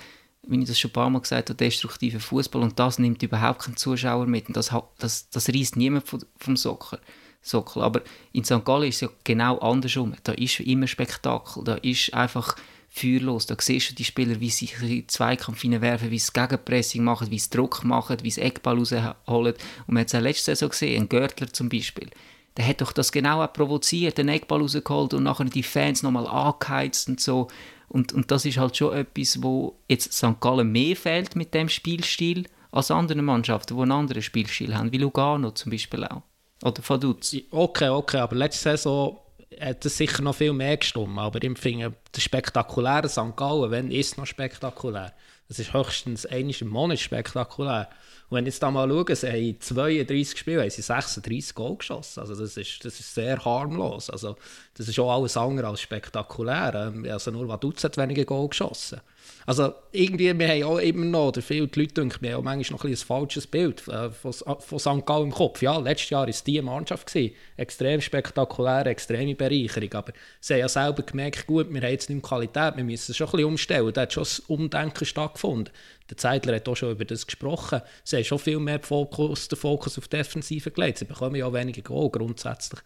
wie 0.50 0.60
ich 0.60 0.68
das 0.68 0.80
schon 0.80 0.90
ein 0.90 0.94
paar 0.94 1.10
Mal 1.10 1.22
gesagt 1.22 1.50
habe, 1.50 1.58
destruktiver 1.58 2.20
Fußball 2.20 2.62
und 2.62 2.80
das 2.80 3.00
nimmt 3.00 3.22
überhaupt 3.22 3.64
keinen 3.64 3.78
Zuschauer 3.78 4.26
mit 4.26 4.48
und 4.48 4.58
das, 4.58 4.74
das, 4.98 5.30
das 5.30 5.50
reißt 5.50 5.76
niemand 5.76 6.08
vom, 6.08 6.22
vom 6.38 6.58
Soccer. 6.58 7.00
Sockel. 7.42 7.82
Aber 7.82 8.02
in 8.32 8.44
St. 8.44 8.64
Gallen 8.66 8.90
ist 8.90 8.96
es 8.96 9.02
ja 9.02 9.10
genau 9.24 9.58
andersrum. 9.60 10.14
Da 10.24 10.34
ist 10.34 10.60
immer 10.60 10.88
Spektakel, 10.88 11.64
da 11.64 11.76
ist 11.76 12.14
einfach 12.14 12.56
feuerlos. 12.90 13.46
Da 13.46 13.56
siehst 13.60 13.92
du 13.92 13.96
die 13.96 14.04
Spieler, 14.04 14.40
wie 14.40 14.50
sie 14.50 14.66
sich 14.66 14.82
in 14.82 15.08
Zweikampf 15.08 15.62
hineinwerfen, 15.62 16.12
wie 16.12 16.20
sie 16.20 16.34
Gegenpressing 16.34 17.04
machen, 17.04 17.32
wie 17.32 17.40
sie 17.40 17.50
Druck 17.50 17.84
machen, 17.84 18.18
wie 18.24 18.32
sie 18.32 18.42
Eckball 18.42 18.78
rausholen. 18.78 19.54
Und 19.88 19.94
man 19.94 20.02
hat 20.02 20.08
es 20.08 20.16
auch 20.16 20.22
letzte 20.22 20.52
Saison 20.52 20.70
gesehen, 20.70 21.04
ein 21.04 21.10
Görtler 21.10 21.52
zum 21.54 21.70
Beispiel. 21.70 22.10
Der 22.58 22.68
hat 22.68 22.82
doch 22.82 22.92
das 22.92 23.12
genau 23.12 23.44
auch 23.44 23.54
provoziert, 23.54 24.18
den 24.18 24.28
Eckball 24.28 24.60
rausgeholt 24.60 25.14
und 25.14 25.24
nachher 25.24 25.46
die 25.46 25.64
Fans 25.64 26.04
nochmal 26.04 26.28
angeheizt 26.28 27.08
und 27.08 27.20
so. 27.22 27.48
Und, 27.88 28.14
und 28.14 28.30
das 28.32 28.46
ist 28.46 28.58
halt 28.58 28.76
schon 28.76 28.96
etwas, 28.96 29.42
wo 29.42 29.76
jetzt 29.88 30.14
St. 30.14 30.40
Gallen 30.40 30.72
mehr 30.72 30.96
fehlt 30.96 31.36
mit 31.36 31.54
dem 31.54 31.70
Spielstil 31.70 32.46
als 32.72 32.92
andere 32.92 33.22
Mannschaften, 33.22 33.76
die 33.76 33.82
einen 33.82 33.92
anderen 33.92 34.22
Spielstil 34.22 34.76
haben, 34.76 34.92
wie 34.92 34.98
Lugano 34.98 35.52
zum 35.52 35.72
Beispiel 35.72 36.04
auch. 36.06 36.22
Oder 36.64 36.82
Vaduz. 36.88 37.36
Okay, 37.52 37.90
okay, 37.90 38.18
aber 38.18 38.36
letzte 38.36 38.64
Saison 38.64 39.18
hat 39.60 39.86
es 39.86 39.98
sicher 39.98 40.22
noch 40.22 40.36
viel 40.36 40.54
mehr 40.54 40.78
gestimmt. 40.78 41.18
Aber 41.18 41.42
ich 41.42 41.58
finde, 41.58 41.94
der 42.16 42.22
spektakuläre 42.22 43.10
St. 43.10 43.36
Gallen, 43.36 43.72
wenn 43.72 43.92
ist 43.92 44.18
noch 44.18 44.26
spektakulär? 44.26 45.14
Es 45.48 45.58
ist 45.58 45.74
höchstens 45.74 46.26
einmal 46.28 46.54
im 46.60 46.68
Monat 46.68 47.00
spektakulär. 47.00 47.90
Und 48.30 48.38
wenn 48.38 48.46
ich 48.46 48.54
jetzt 48.54 48.62
da 48.62 48.70
mal 48.70 48.88
schaue, 48.88 49.16
sie 49.16 49.28
haben 49.28 49.60
32 49.60 50.38
Spiele, 50.40 50.62
haben 50.62 50.70
sie 50.70 50.84
36 50.84 51.56
Goal 51.56 51.78
geschossen. 51.78 52.20
Also 52.20 52.36
das 52.36 52.56
ist, 52.56 52.86
das 52.86 53.00
ist 53.00 53.16
sehr 53.16 53.44
harmlos. 53.44 54.12
Also 54.12 54.36
das 54.76 54.88
ist 54.88 55.00
auch 55.00 55.12
alles 55.12 55.36
andere 55.36 55.68
als 55.68 55.82
spektakulär. 55.82 56.92
Ähm, 56.94 57.08
Also 57.10 57.32
nur 57.32 57.48
Vaduz 57.48 57.84
hat 57.84 57.98
weniger 57.98 58.26
Goal 58.26 58.50
geschossen. 58.50 59.02
Also 59.46 59.74
irgendwie, 59.92 60.38
wir 60.38 60.48
haben 60.48 60.64
auch 60.64 60.78
immer 60.78 61.06
noch, 61.06 61.30
oder 61.30 61.42
viele 61.42 61.62
Leute 61.62 61.88
denken, 61.88 62.18
wir 62.22 62.34
haben 62.34 62.40
auch 62.40 62.44
manchmal 62.44 62.78
noch 62.78 62.86
ein, 62.86 62.92
ein 62.92 62.98
falsches 62.98 63.48
Bild 63.48 63.88
äh, 63.88 64.12
von, 64.12 64.32
von 64.34 64.80
St. 64.80 65.06
Gallen 65.06 65.26
im 65.26 65.32
Kopf. 65.32 65.62
Ja, 65.62 65.78
letztes 65.78 66.12
Jahr 66.12 66.22
war 66.22 66.28
es 66.30 66.44
diese 66.44 66.62
Mannschaft. 66.62 67.08
Gewesen. 67.08 67.34
Extrem 67.58 68.00
spektakulär, 68.00 68.86
extreme 68.86 69.36
Bereicherung. 69.36 69.94
Aber 69.94 70.14
sie 70.40 70.54
haben 70.54 70.60
ja 70.60 70.70
selber 70.70 71.02
gemerkt, 71.02 71.48
gut, 71.48 71.74
wir 71.74 71.82
haben 71.82 71.90
jetzt 71.90 72.10
nicht 72.10 72.22
mehr 72.22 72.30
Qualität, 72.30 72.78
wir 72.78 72.84
müssen 72.84 73.12
es 73.12 73.18
schon 73.18 73.28
ein 73.28 73.32
bisschen 73.32 73.48
umstellen. 73.48 73.94
Da 73.94 74.02
hat 74.02 74.14
schon 74.14 74.24
das 74.24 74.40
Umdenken 74.42 75.06
stattgefunden. 75.06 75.74
Der 76.10 76.18
Zeitler 76.18 76.56
hat 76.56 76.68
auch 76.68 76.76
schon 76.76 76.92
über 76.92 77.06
das 77.06 77.26
gesprochen. 77.26 77.82
Sie 78.04 78.18
haben 78.18 78.24
schon 78.24 78.40
viel 78.40 78.60
mehr 78.60 78.80
Fokus, 78.80 79.48
den 79.48 79.58
Fokus 79.58 79.98
auf 79.98 80.08
die 80.08 80.18
Defensive 80.18 80.72
gelegt. 80.72 81.00
Sie 81.00 81.06
bekommen 81.06 81.36
ja 81.36 81.46
auch 81.46 81.54
weniger 81.54 81.82
Goal 81.82 82.10
grundsätzlich. 82.10 82.82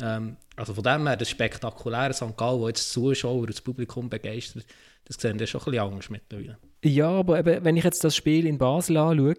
Ähm, 0.00 0.36
also 0.56 0.74
von 0.74 0.84
dem 0.84 1.06
her, 1.06 1.16
das 1.16 1.30
spektakuläre 1.30 2.12
St. 2.12 2.36
Gallen, 2.36 2.60
wo 2.60 2.68
jetzt 2.68 2.92
Zuschauer 2.92 3.40
und 3.40 3.50
das 3.50 3.60
Publikum 3.60 4.08
begeistert, 4.08 4.66
das 5.04 5.16
sehen 5.16 5.38
wir 5.38 5.46
schon 5.46 5.60
ein 5.62 5.64
bisschen 5.64 5.92
Angst 5.92 6.10
mittlerweile. 6.10 6.58
Ja, 6.84 7.10
aber 7.10 7.38
eben, 7.40 7.64
wenn 7.64 7.76
ich 7.76 7.84
jetzt 7.84 8.04
das 8.04 8.16
Spiel 8.16 8.46
in 8.46 8.58
Basel 8.58 8.96
anschaue, 8.96 9.36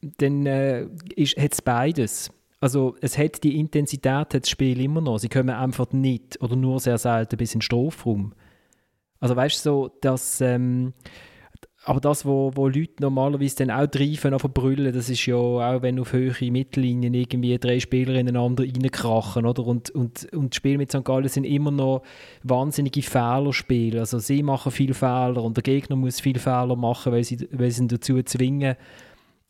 dann 0.00 0.46
äh, 0.46 0.86
hat 1.36 1.52
es 1.52 1.62
beides. 1.62 2.30
Also 2.60 2.96
es 3.00 3.16
hat 3.16 3.42
die 3.42 3.58
Intensität, 3.58 4.34
hat 4.34 4.34
das 4.34 4.50
Spiel 4.50 4.80
immer 4.80 5.00
noch. 5.00 5.18
Sie 5.18 5.28
kommen 5.28 5.50
einfach 5.50 5.92
nicht 5.92 6.40
oder 6.42 6.56
nur 6.56 6.80
sehr 6.80 6.98
selten 6.98 7.36
bis 7.36 7.54
in 7.54 7.58
den 7.58 7.62
Strafraum. 7.62 8.34
Also 9.18 9.36
weißt 9.36 9.64
du, 9.64 9.70
so, 9.70 9.98
dass... 10.00 10.40
Ähm, 10.40 10.92
aber 11.84 12.00
das, 12.00 12.26
wo, 12.26 12.52
wo 12.54 12.68
Leute 12.68 12.92
normalerweise 13.00 13.56
dann 13.56 13.70
auch 13.70 13.86
treifen, 13.86 14.34
auf 14.34 14.42
brüllen, 14.42 14.92
das 14.92 15.08
ist 15.08 15.24
ja 15.24 15.36
auch, 15.36 15.80
wenn 15.80 15.98
auf 15.98 16.12
höhere 16.12 16.50
Mittellinien 16.50 17.14
irgendwie 17.14 17.58
drei 17.58 17.80
Spieler 17.80 18.14
ineinander 18.14 18.64
reinkrachen, 18.64 19.46
oder? 19.46 19.66
Und, 19.66 19.88
und, 19.90 20.30
und 20.34 20.52
die 20.52 20.56
Spiele 20.56 20.76
mit 20.76 20.92
St. 20.92 21.04
Gallen 21.04 21.28
sind 21.28 21.44
immer 21.44 21.70
noch 21.70 22.02
wahnsinnige 22.42 23.00
Fehlerspiele. 23.00 24.00
Also 24.00 24.18
sie 24.18 24.42
machen 24.42 24.72
viele 24.72 24.92
Fehler 24.92 25.42
und 25.42 25.56
der 25.56 25.62
Gegner 25.62 25.96
muss 25.96 26.20
viele 26.20 26.38
Fehler 26.38 26.76
machen, 26.76 27.12
weil 27.12 27.24
sie, 27.24 27.48
weil 27.50 27.70
sie 27.70 27.84
ihn 27.84 27.88
dazu 27.88 28.22
zwingen. 28.24 28.76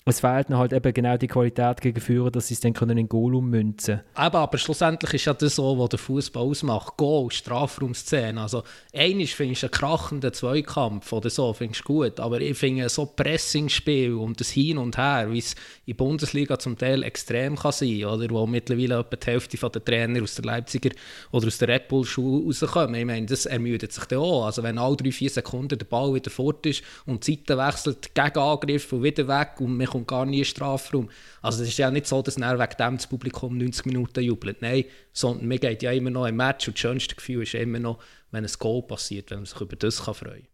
Es 0.06 0.20
fehlt 0.20 0.48
ihnen 0.48 0.58
halt 0.58 0.72
eben 0.72 0.94
genau 0.94 1.18
die 1.18 1.26
Qualität 1.26 1.82
gegen 1.82 2.00
Führer, 2.00 2.30
dass 2.30 2.48
sie 2.48 2.54
es 2.54 2.60
dann 2.60 2.72
können 2.72 2.96
in 2.96 3.08
Goal 3.08 3.34
ummünzen 3.34 4.00
können. 4.14 4.26
Eben, 4.28 4.36
aber 4.36 4.56
schlussendlich 4.56 5.12
ist 5.12 5.26
ja 5.26 5.34
das 5.34 5.56
so, 5.56 5.78
was 5.78 5.90
der 5.90 5.98
Fußball 5.98 6.42
ausmacht. 6.42 6.96
Goal, 6.96 7.30
Strafraumszene. 7.30 8.40
Also, 8.40 8.62
einiges 8.94 9.32
findest 9.32 9.62
du 9.62 9.66
einen 9.66 9.72
krachenden 9.72 10.32
Zweikampf 10.32 11.12
oder 11.12 11.28
so, 11.28 11.52
findest 11.52 11.82
du 11.82 11.92
gut. 11.92 12.18
Aber 12.18 12.40
ich 12.40 12.56
finde 12.56 12.88
so 12.88 13.04
Pressingspiel 13.04 14.14
und 14.14 14.40
das 14.40 14.48
Hin 14.50 14.78
und 14.78 14.96
Her, 14.96 15.30
wie 15.30 15.38
es 15.38 15.52
in 15.84 15.94
der 15.96 16.04
Bundesliga 16.04 16.58
zum 16.58 16.78
Teil 16.78 17.02
extrem 17.02 17.56
kann 17.56 17.72
sein 17.72 18.04
oder 18.06 18.30
wo 18.30 18.46
mittlerweile 18.46 19.00
etwa 19.00 19.16
die 19.16 19.26
Hälfte 19.26 19.58
der 19.58 19.84
Trainer 19.84 20.22
aus 20.22 20.34
der 20.34 20.46
Leipziger 20.46 20.90
oder 21.30 21.46
aus 21.46 21.58
der 21.58 21.68
Red 21.68 21.88
Bull-Schule 21.88 22.46
rauskommen. 22.46 22.94
Ich 22.94 23.04
meine, 23.04 23.26
das 23.26 23.44
ermüdet 23.44 23.92
sich 23.92 24.04
dann 24.06 24.20
auch. 24.20 24.46
Also, 24.46 24.62
wenn 24.62 24.78
alle 24.78 24.96
drei, 24.96 25.12
vier 25.12 25.28
Sekunden 25.28 25.78
der 25.78 25.86
Ball 25.86 26.14
wieder 26.14 26.30
fort 26.30 26.64
ist 26.64 26.82
und 27.04 27.26
die 27.26 27.34
Seite 27.34 27.58
wechselt, 27.58 28.14
Gegenangriff 28.14 28.90
und 28.94 29.02
wieder 29.02 29.28
weg 29.28 29.60
und 29.60 29.76
kommt 29.90 30.08
gar 30.08 30.24
nie 30.24 30.38
in 30.38 30.42
den 30.42 30.46
Strafraum. 30.46 31.10
Also, 31.42 31.62
es 31.62 31.68
ist 31.68 31.78
ja 31.78 31.90
nicht 31.90 32.06
so, 32.06 32.22
dass 32.22 32.36
dann 32.36 32.58
wegen 32.58 32.76
dem 32.78 32.96
das 32.96 33.06
Publikum 33.06 33.58
90 33.58 33.86
Minuten 33.86 34.22
jubelt. 34.22 34.62
Nein, 34.62 34.84
sondern 35.12 35.46
mir 35.46 35.58
geht 35.58 35.82
ja 35.82 35.92
immer 35.92 36.10
noch 36.10 36.26
im 36.26 36.36
Match 36.36 36.68
und 36.68 36.76
das 36.76 36.80
schönste 36.80 37.14
Gefühl 37.14 37.42
ist 37.42 37.54
immer 37.54 37.78
noch, 37.78 37.98
wenn 38.30 38.44
ein 38.44 38.52
Goal 38.58 38.82
passiert, 38.82 39.30
wenn 39.30 39.38
man 39.38 39.46
sich 39.46 39.60
über 39.60 39.76
das 39.76 40.04
kann 40.04 40.14
freuen 40.14 40.46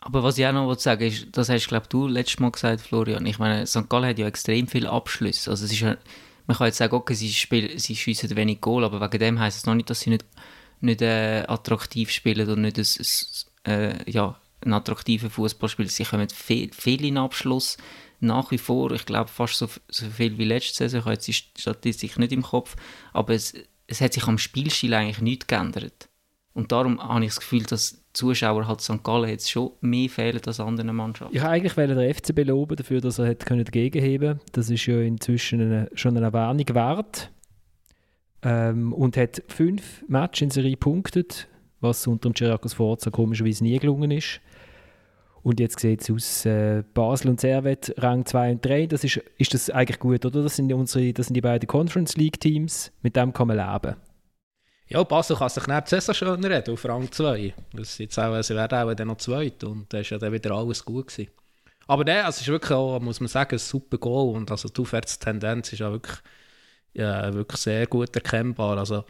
Aber 0.00 0.22
was 0.22 0.38
ich 0.38 0.46
auch 0.46 0.52
noch 0.52 0.78
sagen 0.78 1.00
will, 1.00 1.08
ist, 1.08 1.28
das 1.32 1.48
hast 1.48 1.68
glaube 1.68 1.86
du 1.88 2.06
letztes 2.06 2.40
Mal 2.40 2.50
gesagt, 2.50 2.80
Florian. 2.80 3.26
Ich 3.26 3.38
meine, 3.38 3.66
St. 3.66 3.88
Gallen 3.88 4.08
hat 4.08 4.18
ja 4.18 4.26
extrem 4.26 4.68
viele 4.68 4.90
Abschlüsse. 4.90 5.50
Also 5.50 5.64
es 5.64 5.72
ist 5.72 5.80
ja, 5.80 5.96
man 6.46 6.56
kann 6.56 6.66
jetzt 6.66 6.78
sagen, 6.78 6.94
okay, 6.94 7.14
sie, 7.14 7.32
spielen, 7.32 7.78
sie 7.78 7.96
schiessen 7.96 8.34
wenig 8.36 8.60
Goal, 8.60 8.84
aber 8.84 9.00
wegen 9.00 9.20
dem 9.20 9.40
heisst 9.40 9.58
es 9.58 9.66
noch 9.66 9.74
nicht, 9.74 9.90
dass 9.90 10.00
sie 10.00 10.10
nicht, 10.10 10.24
nicht 10.80 11.02
äh, 11.02 11.44
attraktiv 11.46 12.10
spielen 12.10 12.48
oder 12.48 12.60
nicht 12.60 12.78
ein, 12.78 13.72
äh, 13.72 14.10
ja, 14.10 14.38
einen 14.60 14.74
attraktiven 14.74 15.30
Fußball 15.30 15.68
spielen. 15.68 15.88
Sie 15.88 16.04
kommen 16.04 16.28
viel, 16.28 16.72
viel 16.72 17.04
in 17.04 17.18
Abschluss 17.18 17.76
nach 18.24 18.50
wie 18.50 18.58
vor. 18.58 18.92
Ich 18.92 19.06
glaube 19.06 19.28
fast 19.28 19.56
so, 19.56 19.68
so 19.88 20.06
viel 20.06 20.38
wie 20.38 20.44
letzte 20.44 20.88
Saison. 20.88 20.98
Ich 21.00 21.04
habe 21.04 21.14
jetzt 21.14 21.28
die 21.28 21.32
Statistik 21.32 22.18
nicht 22.18 22.32
im 22.32 22.42
Kopf, 22.42 22.76
aber 23.12 23.34
es, 23.34 23.54
es 23.86 24.00
hat 24.00 24.12
sich 24.12 24.26
am 24.26 24.38
Spielstil 24.38 24.94
eigentlich 24.94 25.20
nichts 25.20 25.46
geändert. 25.46 26.08
Und 26.54 26.70
darum 26.70 27.02
habe 27.02 27.24
ich 27.24 27.30
das 27.30 27.40
Gefühl, 27.40 27.64
dass 27.64 28.04
Zuschauer 28.12 28.68
halt 28.68 28.80
St. 28.80 29.02
Gallen 29.02 29.28
jetzt 29.28 29.50
schon 29.50 29.72
mehr 29.80 30.08
fehlen 30.08 30.40
als 30.46 30.60
anderen 30.60 30.94
Mannschaften. 30.94 31.34
Ich 31.34 31.42
wollte 31.42 31.52
eigentlich 31.52 31.74
den 31.74 32.14
FCB 32.14 32.48
loben 32.48 32.76
dafür, 32.76 33.00
dass 33.00 33.18
er 33.18 33.28
hat 33.28 33.44
heben 33.50 34.28
konnte. 34.28 34.40
Das 34.52 34.70
ist 34.70 34.86
ja 34.86 35.00
inzwischen 35.00 35.60
eine, 35.60 35.90
schon 35.94 36.16
eine 36.16 36.26
Erwähnung 36.26 36.74
wert. 36.74 37.30
Ähm, 38.42 38.92
und 38.92 39.16
hat 39.16 39.42
fünf 39.48 40.04
Matches 40.06 40.42
in 40.42 40.50
Serie 40.50 40.76
punktet, 40.76 41.48
was 41.80 42.06
unter 42.06 42.28
dem 42.28 42.34
Chiriakos 42.34 42.74
Forza 42.74 43.10
komischerweise 43.10 43.64
nie 43.64 43.78
gelungen 43.78 44.12
ist. 44.12 44.40
Und 45.44 45.60
jetzt 45.60 45.78
sieht 45.78 46.00
es 46.00 46.10
aus, 46.10 46.46
äh, 46.46 46.82
Basel 46.94 47.28
und 47.28 47.38
Servet 47.38 47.94
Rang 47.98 48.24
2 48.24 48.52
und 48.52 48.64
3, 48.64 48.86
das 48.86 49.04
ist, 49.04 49.20
ist 49.36 49.52
das 49.52 49.68
eigentlich 49.68 49.98
gut, 49.98 50.24
oder? 50.24 50.42
Das 50.42 50.56
sind, 50.56 50.72
unsere, 50.72 51.12
das 51.12 51.26
sind 51.26 51.34
die 51.34 51.42
beiden 51.42 51.66
Conference 51.66 52.16
League 52.16 52.40
Teams, 52.40 52.90
mit 53.02 53.14
dem 53.14 53.34
kann 53.34 53.48
man 53.48 53.58
leben. 53.58 53.94
Ja, 54.86 55.02
Basel 55.02 55.36
kann 55.36 55.50
sich 55.50 55.64
die 55.64 55.80
Saison 55.84 56.14
schöner 56.14 56.48
reden 56.48 56.72
auf 56.72 56.84
Rang 56.86 57.12
2. 57.12 57.52
Das 57.74 57.98
jetzt 57.98 58.18
auch, 58.18 58.42
sie 58.42 58.54
werden 58.54 58.78
auch 58.78 58.94
dann 58.94 59.08
noch 59.08 59.18
zweit 59.18 59.62
und 59.64 59.92
da 59.92 59.98
ist 59.98 60.08
ja 60.08 60.16
dann 60.16 60.32
wieder 60.32 60.52
alles 60.52 60.82
gut 60.82 61.08
gewesen. 61.08 61.30
Aber 61.86 62.04
nein, 62.04 62.24
also 62.24 62.36
es 62.36 62.40
ist 62.40 62.48
wirklich 62.48 62.72
auch, 62.72 62.98
muss 63.00 63.20
man 63.20 63.28
sagen, 63.28 63.54
ein 63.54 63.58
super 63.58 63.98
Goal 63.98 64.36
und 64.36 64.50
also 64.50 64.70
die 64.70 64.80
Aufwärtstendenz 64.80 65.74
ist 65.74 65.80
ja 65.80 65.92
wirklich, 65.92 66.16
ja, 66.94 67.34
wirklich 67.34 67.60
sehr 67.60 67.86
gut 67.86 68.16
erkennbar. 68.16 68.78
Also 68.78 69.04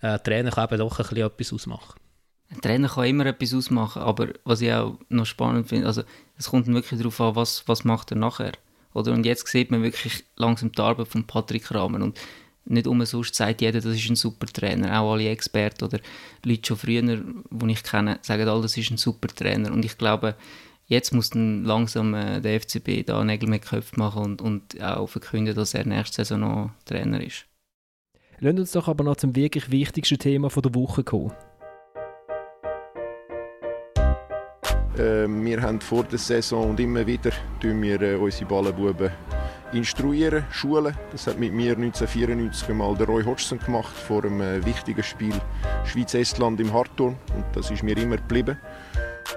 äh, 0.00 0.18
Trainer 0.18 0.50
kann 0.50 0.64
eben 0.64 0.78
doch 0.78 0.98
ein 0.98 1.06
bisschen 1.06 1.26
etwas 1.26 1.52
ausmachen. 1.52 2.00
Ein 2.48 2.60
Trainer 2.60 2.88
kann 2.88 3.06
immer 3.06 3.26
etwas 3.26 3.54
ausmachen, 3.54 4.02
aber 4.02 4.28
was 4.44 4.60
ich 4.60 4.72
auch 4.72 4.98
noch 5.08 5.26
spannend 5.26 5.68
finde, 5.68 5.86
also 5.86 6.02
es 6.38 6.50
kommt 6.50 6.66
wirklich 6.68 6.98
darauf 7.00 7.20
an, 7.20 7.36
was, 7.36 7.66
was 7.66 7.84
macht 7.84 8.12
er 8.12 8.18
nachher. 8.18 8.52
Oder? 8.94 9.12
Und 9.12 9.26
jetzt 9.26 9.46
sieht 9.48 9.70
man 9.70 9.82
wirklich 9.82 10.24
langsam 10.36 10.72
die 10.72 10.80
Arbeit 10.80 11.08
von 11.08 11.26
Patrick 11.26 11.74
Rahmen 11.74 12.02
und 12.02 12.18
nicht 12.66 12.86
umsonst 12.86 13.34
sagt 13.34 13.60
jeder, 13.60 13.80
das 13.80 13.94
ist 13.94 14.08
ein 14.08 14.16
super 14.16 14.46
Trainer. 14.46 15.00
Auch 15.00 15.12
alle 15.12 15.28
Experten 15.28 15.84
oder 15.84 16.00
Leute 16.44 16.66
schon 16.66 16.76
früher, 16.76 17.02
die 17.02 17.72
ich 17.72 17.82
kenne, 17.82 18.18
sagen 18.22 18.48
alle, 18.48 18.62
das 18.62 18.76
ist 18.76 18.90
ein 18.90 18.96
super 18.96 19.28
Trainer. 19.28 19.72
Und 19.72 19.84
ich 19.84 19.98
glaube, 19.98 20.34
jetzt 20.86 21.12
muss 21.12 21.30
dann 21.30 21.64
langsam 21.64 22.14
äh, 22.14 22.40
der 22.40 22.60
FCB 22.60 23.06
da 23.06 23.22
Nägel 23.22 23.48
mit 23.48 23.62
Köpfen 23.62 24.00
machen 24.00 24.22
und, 24.22 24.42
und 24.42 24.82
auch 24.82 25.06
verkünden, 25.06 25.54
dass 25.54 25.74
er 25.74 25.86
nächste 25.86 26.16
Saison 26.16 26.40
noch 26.40 26.70
Trainer 26.84 27.22
ist. 27.22 27.46
Lass 28.40 28.54
uns 28.54 28.72
doch 28.72 28.88
aber 28.88 29.04
noch 29.04 29.16
zum 29.16 29.34
wirklich 29.36 29.70
wichtigsten 29.70 30.18
Thema 30.18 30.48
der 30.48 30.74
Woche 30.74 31.04
kommen. 31.04 31.32
Wir 34.96 35.62
haben 35.62 35.80
vor 35.80 36.04
der 36.04 36.18
Saison 36.18 36.70
und 36.70 36.80
immer 36.80 37.06
wieder 37.06 37.30
wir, 37.60 38.00
äh, 38.00 38.14
unsere 38.14 38.46
Ballenbuben 38.46 39.10
instruieren, 39.72 40.44
schulen. 40.50 40.96
Das 41.12 41.26
hat 41.26 41.38
mit 41.38 41.52
mir 41.52 41.72
1994 41.72 42.68
mal 42.70 42.94
der 42.94 43.06
Roy 43.06 43.24
Hodgson 43.24 43.58
gemacht 43.58 43.94
vor 43.94 44.24
einem 44.24 44.40
äh, 44.40 44.64
wichtigen 44.64 45.02
Spiel 45.02 45.34
Schweiz-Estland 45.84 46.60
im 46.60 46.72
Hartturm 46.72 47.16
und 47.34 47.44
das 47.52 47.70
ist 47.70 47.82
mir 47.82 47.96
immer 47.96 48.16
geblieben. 48.16 48.58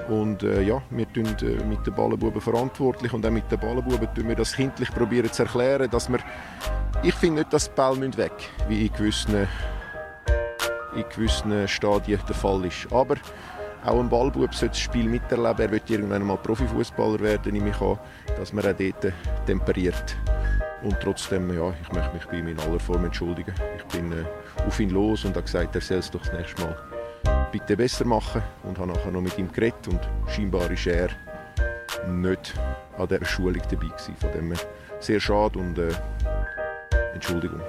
Und 0.08 0.44
äh, 0.44 0.62
ja, 0.62 0.82
wir 0.92 1.12
tun 1.12 1.26
äh, 1.42 1.64
mit 1.64 1.86
den 1.86 1.94
Ballenbuben 1.94 2.42
verantwortlich 2.42 3.12
und 3.14 3.26
auch 3.26 3.32
mit 3.32 3.52
den 3.52 3.60
Ballenbuben 3.60 4.08
tun 4.14 4.28
wir 4.28 4.36
das 4.36 4.56
kindlich 4.56 4.92
probieren 4.92 5.32
zu 5.32 5.44
erklären, 5.44 5.90
dass 5.90 6.10
wir, 6.10 6.20
ich 7.04 7.14
finde 7.16 7.42
nicht, 7.42 7.54
dass 7.54 7.70
die 7.70 7.76
Bälle 7.76 8.18
weg 8.18 8.34
wie 8.68 8.86
in 8.86 8.94
gewissen, 8.94 9.48
in 10.96 11.06
gewissen 11.14 11.68
Stadien 11.68 12.20
der 12.28 12.36
Fall 12.36 12.66
ist. 12.66 12.88
Aber 12.92 13.16
auch 13.86 14.00
ein 14.00 14.10
Ballbub 14.10 14.54
sollte 14.54 14.74
das 14.74 14.80
Spiel 14.80 15.08
miterleben. 15.08 15.60
Er 15.60 15.72
wird 15.72 15.90
irgendwann 15.90 16.24
mal 16.24 16.38
Profifußballer 16.38 17.20
werden, 17.20 17.54
nehme 17.54 17.70
ich 17.70 17.82
an, 17.82 17.98
dass 18.38 18.54
man 18.54 18.66
auch 18.66 18.74
dort 18.78 19.14
temperiert. 19.46 20.18
Und 20.84 20.98
trotzdem, 21.02 21.54
ja, 21.54 21.74
ich 21.82 21.92
möchte 21.92 22.14
mich 22.14 22.26
bei 22.26 22.38
ihm 22.38 22.48
in 22.48 22.60
aller 22.60 22.80
Form 22.80 23.04
entschuldigen. 23.06 23.54
Ich 23.78 23.84
bin 23.86 24.12
äh, 24.12 24.24
auf 24.66 24.80
ihn 24.80 24.92
los 24.92 25.26
und 25.26 25.32
habe 25.32 25.44
gesagt, 25.44 25.76
er 25.76 25.82
soll 25.82 25.98
es 25.98 26.10
doch 26.10 26.22
das 26.22 26.34
nächste 26.34 26.62
Mal 26.62 26.78
bitte 27.52 27.76
besser 27.76 28.06
machen 28.06 28.42
und 28.64 28.78
habe 28.78 28.92
nachher 28.92 29.12
noch 29.12 29.22
mit 29.22 29.38
ihm 29.38 29.52
geredet 29.52 29.88
und 29.88 30.00
scheinbar 30.28 30.70
ist 30.72 30.88
er 30.88 31.10
nicht 32.08 32.54
an 32.98 33.08
der 33.08 33.26
Schulung 33.26 33.62
dabei 33.70 33.88
gewesen. 33.88 34.16
Von 34.20 34.32
dem 34.32 34.52
her 34.52 34.60
sehr 35.00 35.20
schade 35.20 35.60
und 35.60 35.78
äh, 35.78 35.92
Entschuldigung. 37.14 37.62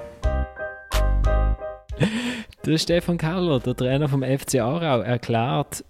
Der 2.70 2.78
Stefan 2.78 3.18
Keller, 3.18 3.58
der 3.58 3.74
Trainer 3.74 4.08
vom 4.08 4.22
FC 4.22 4.60
Aarau, 4.60 5.00
erklärt, 5.00 5.84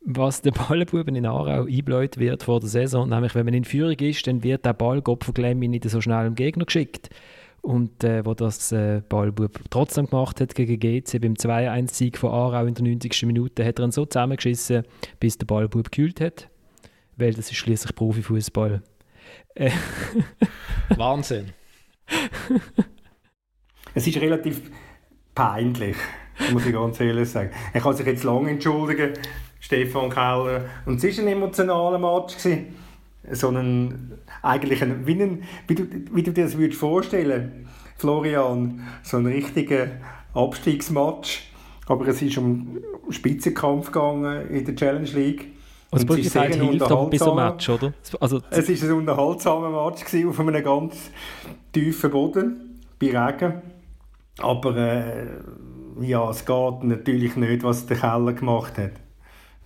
was 0.00 0.40
den 0.40 0.54
Ballenbuben 0.54 1.14
in 1.14 1.26
Aarau 1.26 1.66
einbläut 1.66 2.16
wird 2.16 2.44
vor 2.44 2.58
der 2.58 2.70
Saison. 2.70 3.06
Nämlich, 3.06 3.34
wenn 3.34 3.44
man 3.44 3.52
in 3.52 3.66
Führung 3.66 3.98
ist, 3.98 4.26
dann 4.26 4.42
wird 4.42 4.64
der 4.64 4.72
Ball 4.72 5.02
Gopferglemmi 5.02 5.68
nicht 5.68 5.84
so 5.90 6.00
schnell 6.00 6.24
dem 6.24 6.34
Gegner 6.34 6.64
geschickt. 6.64 7.10
Und 7.60 8.02
äh, 8.02 8.24
wo 8.24 8.32
das 8.32 8.72
äh, 8.72 9.02
Ballbub 9.06 9.60
trotzdem 9.68 10.06
gemacht 10.06 10.40
hat 10.40 10.54
gegen 10.54 10.80
GC 10.80 11.20
beim 11.20 11.34
2-1-Sieg 11.34 12.16
von 12.16 12.30
Aarau 12.30 12.64
in 12.64 12.72
der 12.72 12.84
90. 12.84 13.24
Minute, 13.24 13.62
hat 13.62 13.78
er 13.78 13.84
ihn 13.84 13.92
so 13.92 14.06
zusammengeschissen, 14.06 14.84
bis 15.20 15.36
der 15.36 15.44
Ballbub 15.44 15.90
gekühlt 15.90 16.22
hat. 16.22 16.48
Weil 17.18 17.34
das 17.34 17.50
ist 17.50 17.58
schließlich 17.58 17.94
Profifußball. 17.94 18.82
Äh 19.54 19.70
Wahnsinn. 20.96 21.52
es 23.94 24.06
ist 24.06 24.18
relativ 24.18 24.70
peinlich, 25.34 25.96
muss 26.52 26.66
ich 26.66 26.72
ganz 26.72 27.00
ehrlich 27.00 27.28
sagen. 27.28 27.50
Er 27.72 27.80
kann 27.80 27.94
sich 27.94 28.06
jetzt 28.06 28.24
lange 28.24 28.50
entschuldigen, 28.50 29.12
Stefan 29.60 30.10
Keller. 30.10 30.64
Und 30.86 31.02
es 31.02 31.16
war 31.18 31.24
ein 31.24 31.32
emotionaler 31.32 31.98
Match. 31.98 32.36
Gewesen. 32.36 32.74
Sondern 33.30 34.18
eigentlich 34.42 34.82
ein, 34.82 35.06
wie, 35.06 35.22
ein, 35.22 35.42
wie, 35.68 35.74
du, 35.76 35.86
wie 36.12 36.22
du 36.24 36.32
dir 36.32 36.44
das 36.44 36.58
würdest 36.58 36.80
vorstellen 36.80 37.68
Florian, 37.96 38.82
so 39.04 39.18
ein 39.18 39.26
richtiger 39.26 39.86
Abstiegsmatch. 40.34 41.52
Aber 41.86 42.08
es 42.08 42.20
ist 42.20 42.36
um 42.38 42.78
Spitzenkampf 43.10 43.92
gegangen 43.92 44.48
in 44.48 44.64
der 44.64 44.74
Challenge 44.74 45.08
League. 45.10 45.52
Also 45.92 46.06
und 46.06 46.18
es 46.18 46.26
ist 46.26 46.36
hilft 46.36 46.82
aber 46.82 47.10
bis 47.10 47.20
zum 47.20 47.36
Match, 47.36 47.68
oder? 47.68 47.92
Also, 48.18 48.40
es 48.50 48.82
war 48.82 48.88
ein 48.88 48.96
unterhaltsamer 48.96 49.70
Match 49.70 50.02
auf 50.26 50.40
einem 50.40 50.64
ganz 50.64 51.10
tiefen 51.72 52.10
Boden, 52.10 52.80
bei 52.98 53.16
Regen. 53.16 53.62
Aber 54.38 54.76
äh, 54.76 55.26
ja, 56.00 56.30
es 56.30 56.44
geht 56.44 56.84
natürlich 56.84 57.36
nicht, 57.36 57.62
was 57.62 57.86
der 57.86 57.96
Keller 57.96 58.32
gemacht 58.32 58.78
hat. 58.78 58.92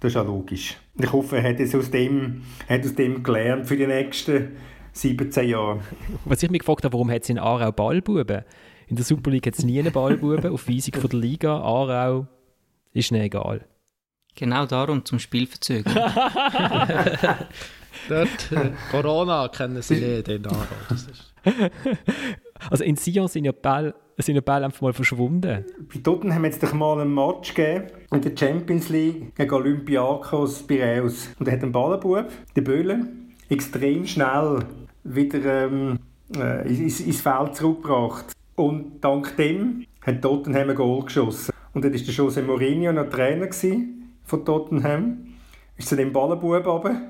Das 0.00 0.10
ist 0.10 0.14
ja 0.14 0.22
logisch. 0.22 0.76
Ich 0.98 1.12
hoffe, 1.12 1.38
er 1.38 1.50
hat 1.50 1.60
es 1.60 1.74
aus 1.74 1.90
dem, 1.90 2.42
hat 2.68 2.84
aus 2.84 2.94
dem 2.94 3.22
gelernt 3.22 3.66
für 3.66 3.76
die 3.76 3.86
nächsten 3.86 4.56
17 4.92 5.48
Jahre. 5.48 5.80
Was 6.24 6.42
ich 6.42 6.50
mich 6.50 6.60
gefragt 6.60 6.84
habe, 6.84 6.92
warum 6.94 7.10
hat 7.10 7.22
es 7.22 7.28
in 7.28 7.38
Aarau 7.38 7.72
Ballbuben? 7.72 8.44
In 8.88 8.96
der 8.96 9.04
Super 9.04 9.30
League 9.30 9.46
hat 9.46 9.54
es 9.58 9.64
nie 9.64 9.78
einen 9.78 9.92
Ballbuben. 9.92 10.52
Auf 10.52 10.68
Weisung 10.68 10.94
von 10.94 11.10
der 11.10 11.18
Liga. 11.18 11.58
Aarau 11.60 12.26
ist 12.92 13.12
nicht 13.12 13.22
egal. 13.22 13.66
Genau 14.34 14.66
darum, 14.66 15.04
zum 15.04 15.18
Spiel 15.18 15.46
verzögern. 15.46 15.94
Dort, 18.08 18.52
äh, 18.52 18.70
Corona 18.90 19.48
kennen 19.48 19.82
sie 19.82 19.94
nicht 20.00 20.28
in 20.28 20.46
Aarau. 20.46 20.66
Also 22.70 22.84
in 22.84 22.96
Sion 22.96 23.28
sind 23.28 23.44
ja 23.44 23.52
Bälle, 23.52 23.94
sind 24.24 24.34
ja 24.34 24.40
Bälle 24.40 24.64
einfach 24.64 24.80
mal 24.80 24.92
verschwunden. 24.92 25.64
Bei 25.92 26.00
Tottenham 26.02 26.44
hat 26.44 26.52
es 26.52 26.58
doch 26.58 26.72
mal 26.72 27.00
einen 27.00 27.14
Match 27.14 27.54
gegeben 27.54 27.88
in 28.12 28.22
der 28.22 28.36
Champions 28.36 28.88
League 28.88 29.34
gegen 29.34 29.52
Olympiakos 29.52 30.62
Piraeus. 30.62 31.28
Und 31.38 31.46
da 31.46 31.52
hat 31.52 31.62
ein 31.62 31.72
Ballenbub, 31.72 32.26
der 32.54 32.62
Böhle, 32.62 33.06
extrem 33.50 34.06
schnell 34.06 34.60
wieder 35.04 35.64
ähm, 35.64 35.98
äh, 36.34 36.66
ins, 36.66 37.00
ins 37.00 37.20
Feld 37.20 37.56
zurückgebracht. 37.56 38.32
Und 38.54 39.00
dank 39.02 39.36
dem 39.36 39.84
hat 40.00 40.22
Tottenham 40.22 40.70
ein 40.70 40.76
Goal 40.76 41.04
geschossen. 41.04 41.52
Und 41.74 41.84
dann 41.84 41.92
war 41.92 42.00
der 42.00 42.14
Jose 42.14 42.42
Mourinho 42.42 42.92
noch 42.92 43.10
Trainer 43.10 43.50
von 44.24 44.44
Tottenham. 44.44 45.18
Ist 45.76 45.88
zu 45.88 45.96
dem 45.96 46.12
Ballenbub 46.12 46.64
runter 46.66 47.02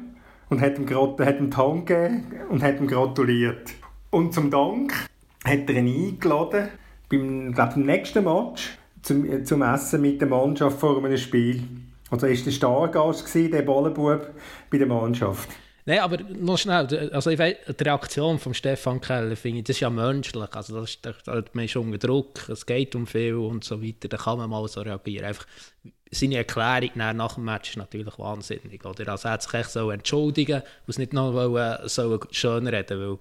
und 0.48 0.61
hat 0.61 0.76
ihm, 0.76 0.88
hat 0.88 1.40
ihm 1.40 1.50
die 1.50 1.57
Hand 1.57 1.86
gegeben 1.86 2.24
und 2.48 2.62
hat 2.64 2.80
ihm 2.80 2.88
gratuliert. 2.88 3.74
Und 4.11 4.34
zum 4.34 4.50
Dank 4.50 4.92
hat 5.44 5.68
er 5.70 5.76
ihn 5.76 6.09
eingeladen 6.14 6.68
beim, 7.09 7.52
glaub, 7.52 7.74
beim 7.74 7.86
nächsten 7.86 8.24
Match 8.24 8.76
zum, 9.02 9.44
zum 9.44 9.62
Essen 9.62 10.00
mit 10.00 10.20
der 10.20 10.28
Mannschaft 10.28 10.78
vor 10.78 11.02
einem 11.04 11.16
Spiel. 11.16 11.62
Also 12.11 12.26
war 12.26 12.34
der 12.34 12.50
Stargast, 12.50 13.34
der 13.34 13.62
Ballenbub 13.62 14.30
bei 14.70 14.78
der 14.78 14.86
Mannschaft. 14.86 15.48
Nein, 15.88 16.00
aber 16.00 16.18
noch 16.18 16.59
schnell, 16.59 17.11
also 17.12 17.30
ich 17.30 17.38
weiß, 17.38 17.57
die 17.78 17.84
Reaktion 17.84 18.40
von 18.40 18.52
Stefan 18.54 19.00
Keller 19.00 19.36
finde 19.36 19.59
ich, 19.59 19.64
das 19.64 19.76
ist 19.76 19.80
ja 19.80 19.90
menschlich, 19.90 20.52
also 20.52 20.80
das 20.80 20.90
ist, 20.90 21.07
da, 21.07 21.42
man 21.52 21.64
ist 21.64 21.76
unter 21.76 21.98
Druck, 21.98 22.48
es 22.48 22.66
geht 22.66 22.96
um 22.96 23.07
viel 23.07 23.36
und 23.36 23.62
so 23.62 23.80
weiter, 23.80 24.09
da 24.09 24.16
kann 24.16 24.38
man 24.38 24.50
mal 24.50 24.66
so 24.66 24.80
reagieren. 24.80 25.26
Einfach 25.26 25.46
seine 26.11 26.38
Erklärung 26.38 26.90
nach 26.94 27.34
dem 27.34 27.44
Match 27.44 27.70
ist 27.70 27.76
natürlich 27.76 28.18
wahnsinnig, 28.18 28.84
oder? 28.84 29.12
Also 29.12 29.28
er 29.28 29.34
hat 29.34 29.44
sich 29.44 29.54
echt 29.54 29.70
so 29.70 29.92
entschuldigen 29.92 30.62
und 30.88 30.98
nicht 30.98 31.12
noch 31.12 31.32
wollen, 31.32 31.78
so 31.88 32.18
schön 32.32 32.66
reden, 32.66 33.00
weil 33.00 33.18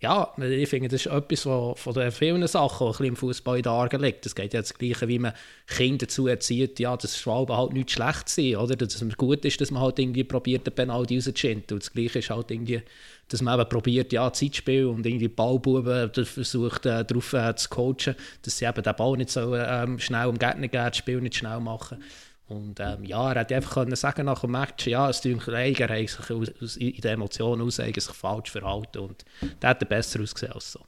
ja, 0.00 0.30
ich 0.38 0.68
finde, 0.68 0.88
das 0.88 1.06
ist 1.06 1.12
etwas 1.12 1.46
was 1.46 1.80
von 1.80 1.94
den 1.94 2.12
vielen 2.12 2.46
Sachen, 2.46 2.92
die 2.98 3.06
im 3.06 3.16
Fußball 3.16 3.62
dargelegt 3.62 4.26
Es 4.26 4.34
geht 4.34 4.52
ja 4.52 4.60
das 4.60 4.74
Gleiche, 4.74 5.08
wie 5.08 5.18
man 5.18 5.32
Kinder 5.66 6.04
dazu 6.04 6.26
erzieht, 6.26 6.78
ja, 6.78 6.94
dass 6.98 7.18
Schwalben 7.18 7.56
halt 7.56 7.72
nicht 7.72 7.90
schlecht 7.90 8.28
sind, 8.28 8.56
oder? 8.56 8.76
Dass 8.76 9.00
es 9.00 9.16
gut 9.16 9.42
ist, 9.46 9.58
dass 9.58 9.70
man 9.70 9.82
halt 9.82 9.98
irgendwie 9.98 10.24
probiert, 10.24 10.66
den 10.66 10.74
Penalty 10.74 11.16
rauszuschinden. 11.16 11.76
Und 11.76 11.82
das 11.82 11.92
Gleiche 11.92 12.18
ist 12.18 12.28
halt 12.28 12.50
irgendwie, 12.50 12.82
dass 13.28 13.40
man 13.40 13.58
eben 13.58 13.68
probiert, 13.70 14.12
ja, 14.12 14.30
Zeitspiel 14.30 14.84
und 14.84 15.06
irgendwie 15.06 15.28
Ballbuben 15.28 16.12
versucht, 16.12 16.84
äh, 16.84 17.02
darauf 17.02 17.32
äh, 17.32 17.56
zu 17.56 17.70
coachen, 17.70 18.16
dass 18.42 18.58
sie 18.58 18.66
eben 18.66 18.82
den 18.82 18.96
Ball 18.96 19.16
nicht 19.16 19.30
so 19.30 19.56
ähm, 19.56 19.98
schnell 19.98 20.26
um 20.26 20.38
Gegner 20.38 20.68
das 20.68 20.98
Spiel 20.98 21.22
nicht 21.22 21.36
schnell 21.36 21.60
machen. 21.60 22.02
Und 22.48 22.78
ähm, 22.78 23.04
ja, 23.04 23.32
er 23.32 23.40
hätte 23.40 23.56
einfach 23.56 23.74
können 23.74 23.96
sagen 23.96 24.26
nach 24.26 24.40
dem 24.40 24.52
Match, 24.52 24.86
ja, 24.86 25.10
es 25.10 25.20
tut 25.20 25.48
er 25.48 25.88
hat 25.88 26.08
sich 26.08 26.30
aus, 26.30 26.76
in 26.76 27.00
den 27.00 27.14
Emotionen 27.14 27.62
aus 27.62 27.76
sich 27.76 28.04
falsch 28.04 28.50
verhalten 28.52 28.98
und 28.98 29.24
der 29.60 29.70
hätte 29.70 29.84
besser 29.84 30.20
ausgesehen 30.20 30.52
als 30.52 30.72
so. 30.72 30.80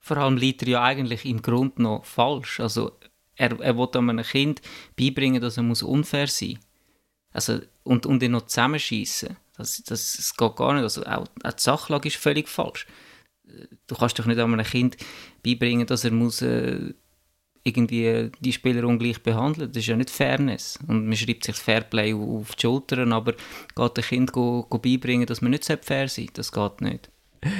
Vor 0.00 0.16
allem 0.16 0.36
liegt 0.38 0.62
er 0.62 0.68
ja 0.68 0.82
eigentlich 0.82 1.26
im 1.26 1.42
Grund 1.42 1.78
noch 1.78 2.04
falsch. 2.04 2.60
Also 2.60 2.92
er, 3.34 3.60
er 3.60 3.76
will 3.76 3.88
einem 3.92 4.22
Kind 4.22 4.62
beibringen, 4.96 5.42
dass 5.42 5.58
er 5.58 5.64
unfair 5.64 6.28
sein 6.28 6.50
muss. 6.50 6.58
Also, 7.32 7.60
und, 7.82 8.06
und 8.06 8.22
ihn 8.22 8.32
noch 8.32 8.46
zusammenschießen. 8.46 9.36
Das, 9.56 9.82
das, 9.82 10.16
das 10.16 10.34
geht 10.34 10.56
gar 10.56 10.72
nicht. 10.72 10.82
Also 10.82 11.04
auch, 11.04 11.26
auch 11.42 11.52
die 11.52 11.62
Sachlage 11.62 12.08
ist 12.08 12.16
völlig 12.16 12.48
falsch. 12.48 12.86
Du 13.86 13.94
kannst 13.94 14.18
doch 14.18 14.26
nicht 14.26 14.38
einem 14.38 14.62
Kind 14.62 14.96
beibringen, 15.42 15.86
dass 15.86 16.04
er 16.04 16.12
muss... 16.12 16.40
Äh, 16.40 16.94
irgendwie 17.66 18.30
die 18.40 18.52
Spieler 18.52 18.86
ungleich 18.86 19.22
behandelt. 19.22 19.70
Das 19.70 19.82
ist 19.82 19.88
ja 19.88 19.96
nicht 19.96 20.10
Fairness. 20.10 20.78
Und 20.86 21.06
man 21.06 21.16
schreibt 21.16 21.44
sich 21.44 21.56
das 21.56 21.62
Fairplay 21.62 22.14
auf 22.14 22.54
die 22.54 22.62
Schultern, 22.62 23.12
aber 23.12 23.32
geht 23.74 23.96
dem 23.96 24.04
Kind 24.04 24.32
go, 24.32 24.64
go 24.68 24.78
beibringen, 24.78 25.26
dass 25.26 25.42
man 25.42 25.50
nicht 25.50 25.64
fair 25.64 26.08
sein 26.08 26.28
Das 26.34 26.52
geht 26.52 26.80
nicht. 26.80 27.10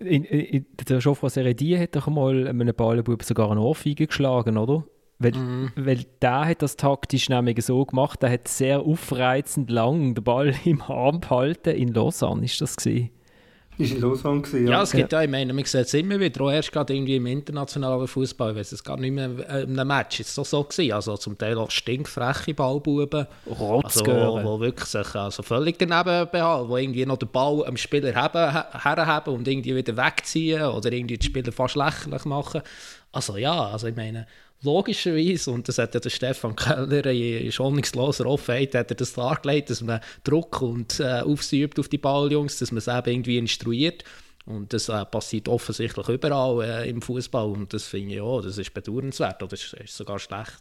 In, 0.00 0.24
in, 0.24 0.66
der 0.88 0.98
Geoffroy 0.98 1.30
Seredi 1.30 1.76
hat 1.76 1.94
doch 1.94 2.08
mal 2.08 2.48
einem 2.48 2.74
Ballenbub 2.74 3.22
sogar 3.22 3.50
eine 3.50 3.60
Ohrfeige 3.60 4.06
geschlagen, 4.06 4.58
oder? 4.58 4.84
Weil, 5.18 5.32
mm. 5.32 5.72
weil 5.76 6.04
der 6.20 6.46
hat 6.46 6.62
das 6.62 6.76
taktisch 6.76 7.28
nämlich 7.28 7.64
so 7.64 7.84
gemacht, 7.84 8.22
der 8.22 8.30
hat 8.32 8.48
sehr 8.48 8.80
aufreizend 8.80 9.70
lang 9.70 10.14
den 10.14 10.24
Ball 10.24 10.54
im 10.64 10.82
Arm 10.82 11.20
behalten. 11.20 11.70
In 11.70 11.94
Lausanne 11.94 12.44
ist 12.44 12.60
das 12.60 12.76
gewesen. 12.76 13.10
Ist 13.80 13.92
in 13.92 14.00
Lausanne 14.00 14.42
gewesen, 14.42 14.66
ja. 14.66 14.72
ja, 14.72 14.82
es 14.82 14.92
gibt 14.92 15.12
ja, 15.12 15.22
ich 15.22 15.30
meine, 15.30 15.52
man 15.52 15.64
sieht 15.64 15.80
es 15.80 15.94
immer 15.94 16.18
wieder, 16.20 16.40
auch 16.42 16.50
erst 16.50 16.72
gerade 16.72 16.94
irgendwie 16.94 17.16
im 17.16 17.26
internationalen 17.26 18.06
Fußball, 18.06 18.54
weil 18.54 18.62
es 18.62 18.84
gar 18.84 18.96
nicht 18.96 19.12
mehr 19.12 19.30
äh, 19.48 19.62
in 19.62 19.78
einem 19.78 19.88
Match 19.88 20.20
ist 20.20 20.34
so 20.34 20.44
so 20.44 20.62
gewesen, 20.64 20.92
also 20.92 21.16
zum 21.16 21.36
Teil 21.36 21.58
auch 21.58 21.70
stinkfreche 21.70 22.54
Ballbuben, 22.54 23.26
also, 23.46 24.06
wo 24.06 24.60
wirklich 24.60 24.86
sich 24.86 25.14
also 25.14 25.42
völlig 25.42 25.78
daneben 25.78 26.28
behalten, 26.30 26.68
wo 26.68 26.76
irgendwie 26.76 27.06
noch 27.06 27.18
den 27.18 27.28
Ball 27.28 27.64
am 27.66 27.76
Spieler 27.76 28.12
herhaben 28.12 29.34
und 29.34 29.48
irgendwie 29.48 29.74
wieder 29.74 29.96
wegziehen 29.96 30.62
oder 30.62 30.92
irgendwie 30.92 31.18
den 31.18 31.24
Spieler 31.24 31.52
fast 31.52 31.76
lächerlich 31.76 32.24
machen. 32.24 32.62
Also 33.12 33.36
ja, 33.36 33.70
also 33.70 33.88
ich 33.88 33.96
meine, 33.96 34.26
logischerweise, 34.62 35.50
und 35.50 35.68
das 35.68 35.78
hat 35.78 35.94
ja 35.94 36.00
der 36.00 36.10
Stefan 36.10 36.54
Keller 36.54 37.06
in 37.06 37.50
schonungsloser 37.50 38.26
Offenheit 38.26 38.74
hat 38.74 38.90
er 38.90 38.96
das 38.96 39.14
dargelegt, 39.14 39.70
dass 39.70 39.82
man 39.82 40.00
Druck 40.24 40.62
und 40.62 41.00
äh, 41.00 41.20
aufsübt 41.20 41.78
auf 41.78 41.88
die 41.88 41.98
Balljungs, 41.98 42.58
dass 42.58 42.72
man 42.72 42.78
es 42.78 42.86
irgendwie 42.86 43.38
instruiert. 43.38 44.04
Und 44.46 44.72
das 44.72 44.88
äh, 44.88 45.04
passiert 45.04 45.48
offensichtlich 45.48 46.08
überall 46.08 46.64
äh, 46.64 46.88
im 46.88 47.02
Fußball 47.02 47.50
und 47.50 47.72
das 47.72 47.84
finde 47.84 48.10
ich 48.10 48.16
ja, 48.16 48.40
das 48.40 48.58
ist 48.58 48.72
bedauernswert 48.72 49.42
oder 49.42 49.50
das 49.50 49.74
ist 49.74 49.96
sogar 49.96 50.18
schlecht. 50.18 50.58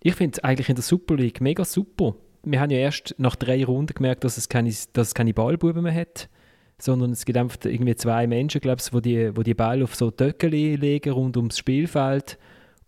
Ich 0.00 0.14
finde 0.14 0.36
es 0.36 0.44
eigentlich 0.44 0.68
in 0.68 0.76
der 0.76 0.84
Super 0.84 1.16
League 1.16 1.40
mega 1.40 1.64
super. 1.64 2.14
Wir 2.42 2.60
haben 2.60 2.70
ja 2.70 2.78
erst 2.78 3.14
nach 3.18 3.36
drei 3.36 3.64
Runden 3.64 3.94
gemerkt, 3.94 4.22
dass 4.24 4.36
es 4.36 4.48
keine, 4.48 4.72
dass 4.92 5.08
es 5.08 5.14
keine 5.14 5.34
Ballbuben 5.34 5.82
mehr 5.82 5.94
hat 5.94 6.28
sondern 6.78 7.12
es 7.12 7.24
gibt 7.24 7.38
einfach 7.38 7.58
irgendwie 7.64 7.94
zwei 7.96 8.26
Menschen, 8.26 8.60
glaube 8.60 8.80
ich, 8.84 8.92
wo 8.92 9.00
die, 9.00 9.36
wo 9.36 9.42
die 9.42 9.54
Ball 9.54 9.82
auf 9.82 9.94
so 9.94 10.10
Töckel 10.10 10.50
legen 10.50 11.12
rund 11.12 11.36
ums 11.36 11.58
Spielfeld 11.58 12.38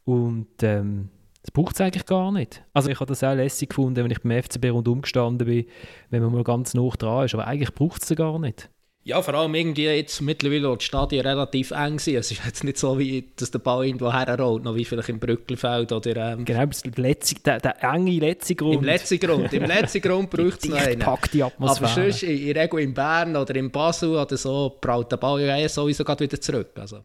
und 0.05 0.49
ähm, 0.63 1.11
das 1.43 1.53
braucht 1.53 1.77
es 1.77 1.81
eigentlich 1.81 2.07
gar 2.07 2.33
nicht. 2.33 2.65
Also 2.73 2.91
ich 2.91 2.99
habe 2.99 3.09
das 3.09 3.23
auch 3.23 3.35
lässig 3.35 3.69
gefunden, 3.69 4.03
wenn 4.03 4.11
ich 4.11 4.21
beim 4.21 4.43
FCB 4.43 4.71
rundum 4.71 5.03
gestanden 5.03 5.47
bin, 5.47 5.67
wenn 6.11 6.23
man 6.23 6.33
mal 6.33 6.43
ganz 6.43 6.75
nah 6.75 6.89
dran 6.89 7.25
ist, 7.25 7.35
aber 7.35 7.47
eigentlich 7.47 7.73
braucht 7.73 8.03
es 8.03 8.17
gar 8.17 8.39
nicht. 8.41 8.69
Ja, 9.07 9.23
vor 9.23 9.35
allem 9.35 9.55
irgendwie 9.55 9.85
jetzt 9.85 10.21
mittlerweile, 10.21 10.77
die 10.77 10.85
Stadien 10.85 11.25
relativ 11.25 11.71
eng 11.71 12.01
sind. 12.01 12.17
Es 12.17 12.33
ist 12.33 12.45
jetzt 12.45 12.65
nicht 12.65 12.77
so, 12.77 12.99
wie, 12.99 13.31
dass 13.37 13.53
der 13.53 13.61
Ball 13.61 13.87
irgendwo 13.87 14.13
herrollt, 14.13 14.65
noch 14.65 14.75
wie 14.75 14.85
vielleicht 14.85 15.11
im 15.11 15.21
Brückelfeld 15.21 15.93
oder... 15.93 16.33
Ähm, 16.33 16.45
genau, 16.45 16.65
Letzig, 16.97 17.45
der, 17.45 17.61
der 17.61 17.85
enge 17.85 18.19
letzte 18.19 18.57
Grund. 18.57 18.75
Im 18.75 18.83
letzten 18.83 19.21
Grund, 19.21 19.53
im 19.53 19.63
letzten 19.63 20.01
Grund 20.01 20.29
braucht 20.29 20.65
es 20.65 20.69
noch 20.69 20.79
einen. 20.79 21.05
die 21.33 21.41
Atmosphäre. 21.45 21.89
Aber 21.93 22.03
sonst, 22.03 22.25
in, 22.25 22.49
in 22.49 22.57
Regel 22.57 22.81
in 22.81 22.95
Bern 22.95 23.37
oder 23.37 23.55
in 23.55 23.71
Basel 23.71 24.09
oder 24.17 24.37
so, 24.37 24.77
prallt 24.81 25.13
der 25.13 25.19
Ball 25.19 25.41
ja 25.41 25.57
eh 25.57 25.69
sowieso 25.69 26.05
wieder 26.05 26.41
zurück. 26.41 26.73
Also. 26.75 27.05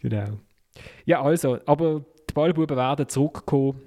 Genau. 0.00 0.38
Ja, 1.04 1.20
also, 1.20 1.58
aber 1.66 2.02
die 2.30 2.32
Ballbuben 2.32 2.78
werden 2.78 3.06
zurückkommen. 3.10 3.78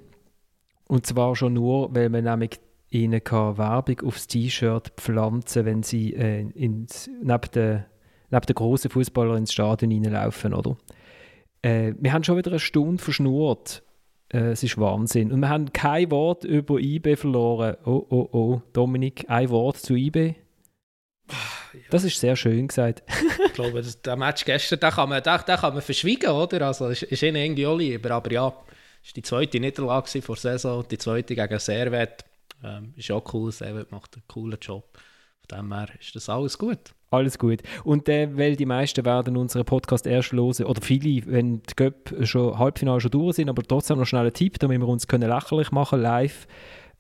Und 0.88 1.08
zwar 1.08 1.36
schon 1.36 1.54
nur, 1.54 1.96
weil 1.96 2.10
man 2.10 2.26
nämlich 2.26 2.60
ihnen 2.90 3.24
kann 3.24 3.58
Werbung 3.58 4.02
aufs 4.02 4.28
T-Shirt 4.28 4.94
pflanzen, 4.98 5.66
wenn 5.66 5.84
sie 5.84 6.14
äh, 6.14 6.42
ins, 6.42 7.10
neben 7.22 7.52
den 7.54 7.86
neben 8.30 8.46
den 8.46 8.56
grossen 8.56 8.92
Fußballern 8.92 9.38
ins 9.38 9.54
Stadion 9.54 9.92
reinlaufen, 9.92 10.54
oder? 10.54 10.78
Äh, 11.62 11.94
wir 12.00 12.14
haben 12.14 12.24
schon 12.24 12.38
wieder 12.38 12.52
eine 12.52 12.60
Stunde 12.60 13.02
verschnurrt. 13.02 13.84
Äh, 14.32 14.52
es 14.52 14.64
ist 14.64 14.78
Wahnsinn. 14.78 15.32
Und 15.32 15.40
wir 15.40 15.50
haben 15.50 15.72
kein 15.74 16.12
Wort 16.12 16.44
über 16.44 16.80
IB 16.80 17.16
verloren. 17.16 17.78
Oh, 17.86 18.06
oh, 18.10 18.30
oh. 18.32 18.62
Dominik, 18.74 19.26
ein 19.28 19.50
Wort 19.50 19.78
zu 19.78 19.96
IB? 19.96 20.36
Das 21.90 22.04
ist 22.04 22.20
sehr 22.20 22.36
schön 22.36 22.68
gesagt. 22.68 23.04
ich 23.48 23.54
glaube, 23.54 23.82
das, 23.82 24.02
der 24.02 24.16
Match 24.16 24.46
gestern, 24.46 24.80
den 24.80 24.92
kann 24.92 25.10
man, 25.10 25.22
den, 25.22 25.40
den 25.48 25.58
kann 25.58 25.74
man 25.74 25.82
verschwiegen, 25.82 26.30
oder? 26.30 26.68
Also, 26.68 26.90
ist, 26.90 27.04
ist 27.04 27.24
ihnen 27.24 27.38
irgendwie 27.38 27.66
auch 27.66 27.78
lieber. 27.78 28.12
Aber 28.12 28.32
ja, 28.32 28.48
es 29.04 29.10
war 29.10 29.14
die 29.16 29.22
zweite 29.24 29.60
Niederlage 29.60 30.22
vor 30.22 30.36
der 30.36 30.42
Saison, 30.42 30.86
die 30.90 30.98
zweite 30.98 31.36
gegen 31.36 31.60
Servet. 31.60 32.26
Ähm, 32.64 32.94
ist 32.96 33.12
auch 33.12 33.34
cool, 33.34 33.52
Servet 33.52 33.92
macht 33.92 34.16
einen 34.16 34.24
coolen 34.28 34.58
Job. 34.62 34.98
Von 35.48 35.60
dem 35.60 35.74
her 35.74 35.90
ist 36.00 36.16
das 36.16 36.30
alles 36.30 36.58
gut. 36.58 36.80
Alles 37.12 37.38
gut. 37.38 37.62
Und 37.84 38.10
äh, 38.10 38.36
weil 38.36 38.56
die 38.56 38.66
meisten 38.66 39.06
werden 39.06 39.38
unseren 39.38 39.66
Podcast 39.66 40.08
erst 40.08 40.32
hören, 40.34 40.66
oder 40.66 40.82
viele, 40.82 41.26
wenn 41.28 41.62
die 41.64 41.76
Göpp 41.76 42.16
schon 42.24 42.58
Halbfinale 42.58 43.00
schon 43.00 43.12
durch 43.12 43.36
sind, 43.36 43.50
aber 43.50 43.64
trotzdem 43.64 44.00
noch 44.00 44.06
schnell 44.06 44.26
ein 44.26 44.34
Tipp, 44.34 44.60
damit 44.60 44.80
wir 44.80 44.88
uns 44.88 45.08
können 45.08 45.30
lächerlich 45.30 45.72
machen 45.72 46.02
live. 46.02 46.48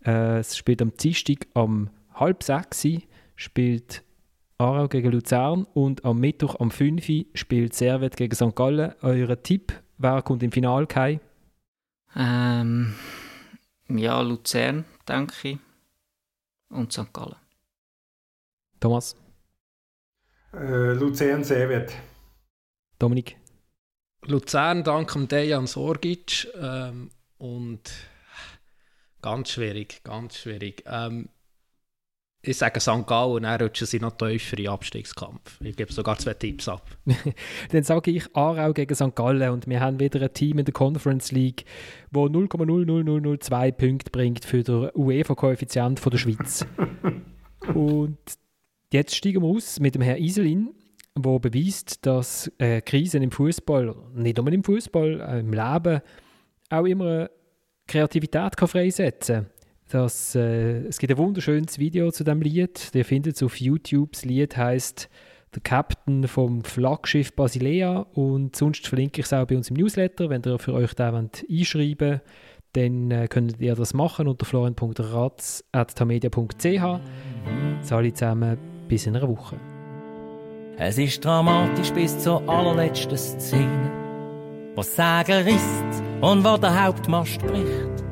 Äh, 0.05 0.39
es 0.39 0.55
spielt 0.55 0.81
am 0.81 0.95
Dienstag 0.95 1.47
um 1.53 1.89
halb 2.13 2.43
sechs, 2.43 2.87
spielt 3.35 4.03
Aarau 4.57 4.87
gegen 4.87 5.11
Luzern 5.11 5.65
und 5.73 6.05
am 6.05 6.19
Mittwoch 6.19 6.59
am 6.59 6.71
5 6.71 7.27
spielt 7.33 7.73
Servet 7.73 8.15
gegen 8.15 8.35
St. 8.35 8.55
Gallen. 8.55 8.93
Euer 9.01 9.41
Tipp, 9.43 9.73
wer 9.97 10.21
kommt 10.21 10.43
im 10.43 10.51
Finale, 10.51 10.87
Kai? 10.87 11.19
Ähm, 12.15 12.95
ja, 13.89 14.21
Luzern, 14.21 14.85
denke 15.07 15.49
ich. 15.49 15.59
Und 16.69 16.91
St. 16.91 17.13
Gallen. 17.13 17.35
Thomas? 18.79 19.15
Äh, 20.53 20.93
Luzern, 20.93 21.43
Servet. 21.43 21.93
Dominik? 22.99 23.37
Luzern, 24.23 24.83
dank 24.83 25.13
dem 25.13 25.27
Dejan 25.27 25.67
Sorgic. 25.67 26.47
Ähm, 26.55 27.11
und 27.37 27.91
ganz 29.21 29.49
schwierig, 29.49 30.01
ganz 30.03 30.37
schwierig. 30.37 30.83
Ähm, 30.87 31.29
ich 32.47 32.57
sage 32.57 32.79
St. 32.79 33.05
Gallen 33.05 33.31
und 33.31 33.43
dann 33.43 33.61
rutschen 33.61 33.87
sie 33.87 33.99
noch 33.99 34.17
tiefer 34.17 34.57
in 34.57 34.67
Abstiegskampf. 34.67 35.59
Ich 35.61 35.75
gebe 35.75 35.91
sogar 35.91 36.17
zwei 36.17 36.33
Tipps 36.33 36.67
ab. 36.67 36.83
Dann 37.71 37.83
sage 37.83 38.11
ich 38.11 38.35
Aarau 38.35 38.73
gegen 38.73 38.93
St. 38.95 39.15
Gallen 39.15 39.49
und 39.51 39.67
wir 39.67 39.79
haben 39.79 39.99
wieder 39.99 40.21
ein 40.21 40.33
Team 40.33 40.59
in 40.59 40.65
der 40.65 40.73
Conference 40.73 41.31
League, 41.31 41.65
wo 42.11 42.25
0,00002 42.25 43.71
Punkte 43.71 44.11
bringt 44.11 44.45
für 44.45 44.63
den 44.63 44.89
UEFA-Koeffizient 44.95 46.01
der 46.03 46.17
Schweiz. 46.17 46.65
und 47.73 48.17
jetzt 48.91 49.15
steigen 49.15 49.41
wir 49.41 49.49
aus 49.49 49.79
mit 49.79 49.95
dem 49.95 50.01
Herrn 50.01 50.21
Iselin, 50.21 50.73
der 51.17 51.39
beweist, 51.39 52.05
dass 52.05 52.51
äh, 52.57 52.81
Krisen 52.81 53.23
im 53.23 53.31
Fußball, 53.31 53.95
nicht 54.13 54.37
nur 54.37 54.51
im 54.51 54.63
Fußball, 54.63 55.21
äh, 55.21 55.39
im 55.39 55.53
Leben, 55.53 56.01
auch 56.69 56.85
immer 56.85 57.29
Kreativität 57.87 58.57
kann 58.57 58.67
freisetzen 58.67 59.35
kann. 59.45 59.54
Das, 59.89 60.35
äh, 60.35 60.85
es 60.87 60.97
gibt 60.97 61.11
ein 61.11 61.17
wunderschönes 61.17 61.77
Video 61.77 62.09
zu 62.11 62.23
dem 62.23 62.41
Lied. 62.41 62.89
Ihr 62.93 63.05
findet 63.05 63.35
es 63.35 63.43
auf 63.43 63.59
YouTube. 63.59 64.13
Das 64.13 64.25
Lied 64.25 64.57
heißt 64.57 65.09
der 65.53 65.61
Captain 65.61 66.27
vom 66.27 66.63
Flaggschiff 66.63 67.33
Basilea 67.33 68.07
und 68.13 68.55
sonst 68.55 68.87
verlinke 68.87 69.21
ich 69.21 69.27
es 69.27 69.33
auch 69.33 69.45
bei 69.45 69.55
uns 69.55 69.69
im 69.69 69.77
Newsletter. 69.77 70.29
Wenn 70.29 70.41
ihr 70.43 70.57
für 70.59 70.73
euch 70.73 70.93
da 70.95 71.13
einschreiben 71.13 72.09
wollt, 72.09 72.21
dann 72.73 73.11
äh, 73.11 73.27
könnt 73.29 73.61
ihr 73.61 73.75
das 73.75 73.93
machen 73.93 74.27
unter 74.27 74.45
florian.ratz.tamedia.ch. 74.45 76.99
Alle 77.91 78.13
zusammen 78.13 78.57
bis 78.87 79.07
in 79.07 79.15
einer 79.15 79.29
Woche. 79.29 79.57
Es 80.77 80.97
ist 80.97 81.23
dramatisch 81.23 81.91
bis 81.91 82.19
zur 82.19 82.41
allerletzten 82.49 83.17
Szene, 83.17 83.91
was 84.75 84.93
Sagen 84.93 85.43
risst 85.43 86.03
und 86.19 86.43
wo 86.43 86.57
der 86.57 86.83
Hauptmast 86.83 87.39
bricht. 87.39 88.04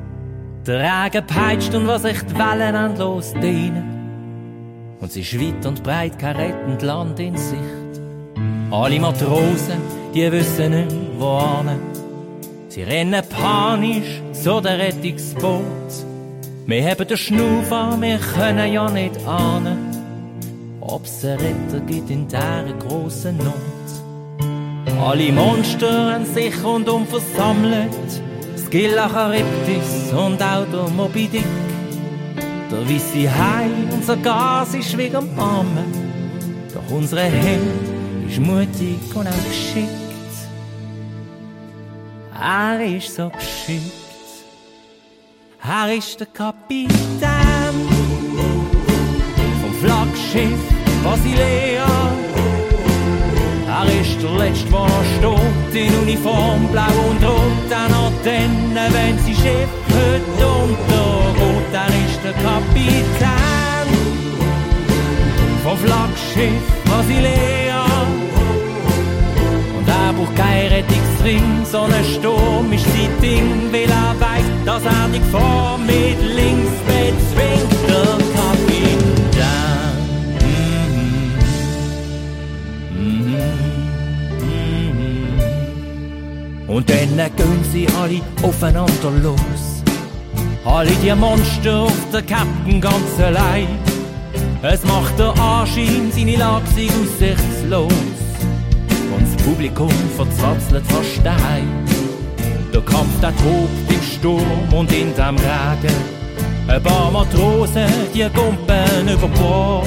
Der 0.66 0.80
Regen 0.80 1.26
peitscht 1.26 1.74
und 1.74 1.86
was 1.86 2.02
sich 2.02 2.22
die 2.22 2.38
Wellen 2.38 2.74
endlos 2.74 3.34
dehnen. 3.34 3.84
Und 4.98 5.10
es 5.10 5.16
ist 5.16 5.66
und 5.66 5.82
breit 5.82 6.18
kein 6.18 6.36
rettend 6.36 6.80
Land 6.80 7.20
in 7.20 7.36
Sicht. 7.36 8.00
Alle 8.70 8.98
Matrosen, 8.98 9.82
die 10.14 10.32
wissen 10.32 10.70
nicht, 10.70 10.96
wo. 11.18 11.42
Sie 12.68 12.82
rennen 12.82 13.22
panisch 13.28 14.22
zu 14.32 14.58
der 14.62 14.78
Rettungsboot. 14.78 15.92
Wir 16.66 16.90
haben 16.90 17.08
den 17.08 17.16
Schnuff 17.18 17.70
wir 17.70 18.18
können 18.34 18.72
ja 18.72 18.90
nicht 18.90 19.20
ahnen, 19.26 19.78
ob's 20.80 21.26
einen 21.26 21.40
Retter 21.40 21.80
gibt 21.80 22.08
in 22.08 22.26
dieser 22.26 22.64
grossen 22.78 23.36
Not. 23.36 24.98
Alle 24.98 25.30
Monster 25.30 26.14
haben 26.14 26.24
sich 26.24 26.64
rundum 26.64 27.06
versammelt 27.06 27.90
Skilla 28.66 29.08
Charybdis 29.08 30.12
und 30.12 30.42
auch 30.42 30.66
der 30.72 30.88
Moby 30.96 31.28
Dick. 31.28 31.44
Der 32.70 32.88
weisse 32.88 33.30
Hai, 33.30 33.68
unser 33.92 34.16
Gas 34.16 34.74
ist 34.74 34.96
wie 34.96 35.14
am 35.14 35.28
Armen. 35.38 35.92
Doch 36.72 36.96
unsere 36.96 37.22
Held 37.22 37.60
ist 38.28 38.40
mutig 38.40 38.98
und 39.14 39.26
auch 39.26 39.44
geschickt. 39.48 39.88
Er 42.40 42.84
ist 42.84 43.14
so 43.14 43.30
geschickt. 43.30 43.92
Er 45.62 45.94
ist 45.94 46.18
der 46.18 46.26
Kapitän 46.26 46.90
vom 49.62 49.74
Flaggschiff 49.80 50.58
Basilea. 51.02 52.23
Er 53.86 54.00
ist 54.00 54.22
der 54.22 54.30
Letzte, 54.30 54.68
der 54.70 54.80
noch 54.80 55.44
steht, 55.70 55.86
in 55.86 55.94
Uniform, 56.00 56.68
blau 56.72 56.94
und 57.10 57.22
rot, 57.24 57.72
an 57.72 57.92
Antennen, 57.92 58.92
wenn 58.92 59.18
sie 59.18 59.34
Schiff 59.34 59.68
heute 59.90 60.46
untergeht. 60.46 61.72
Er 61.72 61.88
ist 62.06 62.20
der 62.24 62.32
Kapitän 62.32 63.88
vom 65.62 65.76
Flaggschiff 65.78 66.64
Basilea. 66.84 67.84
Und 69.76 69.88
er 69.88 70.12
braucht 70.12 70.36
kein 70.36 70.68
Rettungsring, 70.68 71.64
so 71.70 71.82
ein 71.82 72.04
Sturm 72.04 72.72
ist 72.72 72.84
sein 72.84 73.10
Ding, 73.20 73.72
weil 73.72 73.90
er 73.90 74.14
weiß, 74.18 74.44
dass 74.64 74.84
er 74.84 75.08
die 75.12 75.18
Gefahr 75.18 75.78
mit 75.78 76.20
links 76.36 76.72
bezwingt. 76.86 77.73
Und 86.74 86.90
dann 86.90 87.16
gehen 87.36 87.64
sie 87.72 87.86
alle 88.02 88.20
aufeinander 88.42 89.12
los. 89.22 89.84
Alle 90.64 90.90
die 91.04 91.14
Monster 91.14 91.82
auf 91.82 92.10
der 92.12 92.22
Captain 92.22 92.80
ganz 92.80 93.20
allein. 93.20 93.68
Es 94.60 94.84
macht 94.84 95.16
der 95.16 95.38
Anschein, 95.40 96.10
seine 96.12 96.34
Lage 96.34 96.64
sei 96.74 96.88
aussichtslos. 96.88 97.92
Und 99.14 99.22
das 99.22 99.44
Publikum 99.44 99.92
verzweifelt 100.16 100.84
fast 100.88 101.24
daheim. 101.24 101.68
Der 102.72 102.80
Kampf, 102.80 103.20
der 103.20 103.30
tobt 103.36 103.90
im 103.90 104.02
Sturm 104.02 104.74
und 104.76 104.92
in 104.92 105.14
dem 105.14 105.36
Regen. 105.36 105.96
Ein 106.66 106.82
paar 106.82 107.08
Matrosen, 107.12 107.86
die 108.12 108.26
gumpen 108.34 109.08
über 109.12 109.28
Bord. 109.28 109.86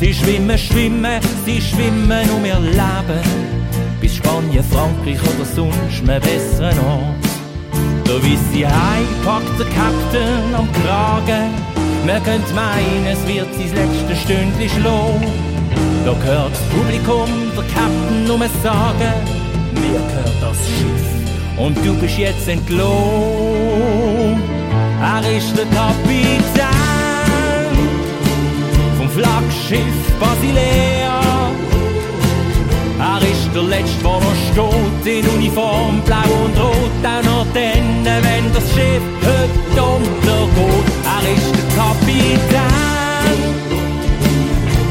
Sie 0.00 0.12
schwimmen, 0.12 0.58
schwimmen, 0.58 1.20
sie 1.46 1.60
schwimmen 1.60 2.28
um 2.30 2.44
ihr 2.44 2.58
Leben 2.58 3.59
bis 4.00 4.16
Spanien, 4.16 4.64
Frankreich 4.64 5.20
oder 5.22 5.44
sonst 5.44 6.00
einen 6.00 6.20
besseren 6.20 6.78
Ort. 6.80 7.30
Da 8.04 8.12
wisst 8.22 8.54
ihr 8.54 8.68
heim, 8.68 9.06
packt 9.24 9.58
der 9.58 9.66
Captain 9.66 10.54
am 10.56 10.68
Kragen. 10.72 11.50
Man 12.06 12.22
könnte 12.24 12.52
meinen, 12.54 13.06
es 13.06 13.26
wird 13.28 13.52
sein 13.54 13.74
letztes 13.74 14.22
Stündchen 14.22 14.68
schlagen. 14.68 15.32
Da 16.04 16.14
hört 16.24 16.52
das 16.52 16.62
Publikum 16.74 17.28
der 17.54 17.64
Captain 17.64 18.24
nur 18.26 18.38
sagen, 18.62 19.14
mir 19.74 20.00
gehört 20.00 20.36
das 20.40 20.56
Schiff 20.66 21.10
und 21.58 21.76
du 21.84 21.94
bist 21.94 22.18
jetzt 22.18 22.48
entlohnt. 22.48 22.90
Er 25.02 25.36
ist 25.36 25.56
der 25.56 25.66
Kapitän 25.66 26.42
vom 28.98 29.08
Flaggschiff 29.08 30.18
Basilea. 30.18 30.89
In 35.20 35.28
Uniform, 35.28 36.00
blau 36.04 36.30
und 36.44 36.58
rot, 36.58 37.04
auch 37.04 37.22
noch 37.24 37.46
dann, 37.52 38.04
wenn 38.04 38.52
das 38.52 38.64
Schiff 38.72 39.02
heute 39.24 39.82
untergeht. 39.82 40.88
Er 41.04 41.22
ist 41.36 41.52
der 41.56 41.66
Kapitän 41.76 42.78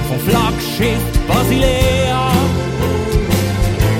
vom 0.08 0.20
Flaggschiff 0.28 1.04
Basilea. 1.28 2.32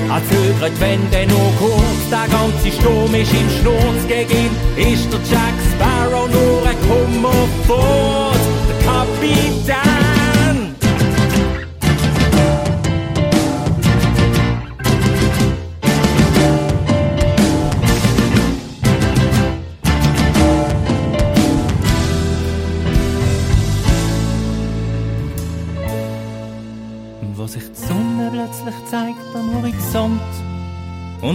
Er 0.08 0.22
zögert, 0.28 0.80
wenn 0.80 1.10
der 1.10 1.26
noch 1.26 1.52
kurz 1.58 2.02
der 2.10 2.26
ganze 2.28 2.70
Sturm 2.78 3.14
ist 3.14 3.32
im 3.32 3.50
Sturz 3.60 4.06
gegen 4.08 4.30
ihn, 4.30 4.92
ist 4.92 5.12
der 5.12 5.20
Jack 5.30 5.56
Sparrow 5.72 6.28
nur 6.28 6.62
ein 6.66 6.76
Kummer 6.88 7.48
fort, 7.66 8.40
der 8.68 8.78
Kapitän. 8.86 10.19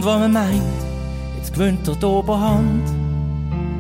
Und 0.06 0.12
wo 0.12 0.20
man 0.20 0.34
meint, 0.34 0.62
jetzt 1.36 1.52
gewinnt 1.52 1.88
er 1.88 1.96
die 1.96 2.06
Oberhand, 2.06 2.88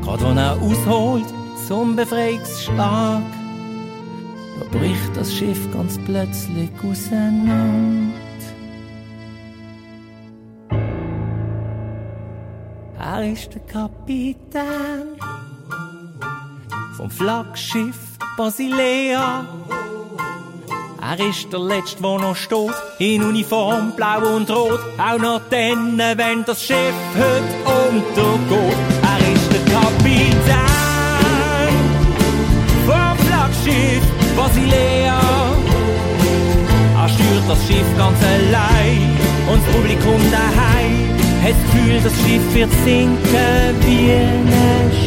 gerade 0.01 0.23
wenn 0.23 0.37
er 0.39 0.59
ausholt 0.59 1.31
zum 1.67 1.95
Befreiungsschlag, 1.95 3.21
da 4.59 4.65
bricht 4.77 5.15
das 5.15 5.31
Schiff 5.31 5.71
ganz 5.71 5.99
plötzlich 6.03 6.71
auseinander. 6.83 8.11
Er 12.97 13.31
ist 13.31 13.53
der 13.53 13.61
Kapitän 13.61 15.19
vom 16.97 17.11
Flaggschiff 17.11 18.17
Basilea. 18.35 19.45
Er 21.07 21.19
ist 21.19 21.53
der 21.53 21.59
Letzte, 21.59 22.01
der 22.01 22.17
noch 22.17 22.35
steht, 22.35 22.73
in 22.97 23.21
Uniform, 23.23 23.91
blau 23.95 24.35
und 24.35 24.49
rot. 24.49 24.79
Auch 24.97 25.19
noch 25.19 25.39
dann, 25.51 25.99
wenn 25.99 26.43
das 26.45 26.63
Schiff 26.63 26.95
heute 27.13 27.55
untergeht. 27.85 28.77
Er 29.03 29.33
ist 29.33 29.51
der 29.53 29.61
Kapitän 29.71 30.65
vom 32.87 33.17
Flaggschiff 33.27 34.03
Basilea. 34.35 35.21
Er 36.97 37.09
steuert 37.09 37.49
das 37.49 37.67
Schiff 37.67 37.97
ganz 37.97 38.17
allein 38.23 39.15
und 39.51 39.61
das 39.63 39.75
Publikum 39.75 40.19
daheim 40.31 41.15
hat 41.43 41.51
das 41.51 41.71
Gefühl, 41.71 42.01
das 42.03 42.13
Schiff 42.23 42.55
wird 42.55 42.71
sinken 42.83 43.75
wie 43.85 44.11
ein 44.11 45.04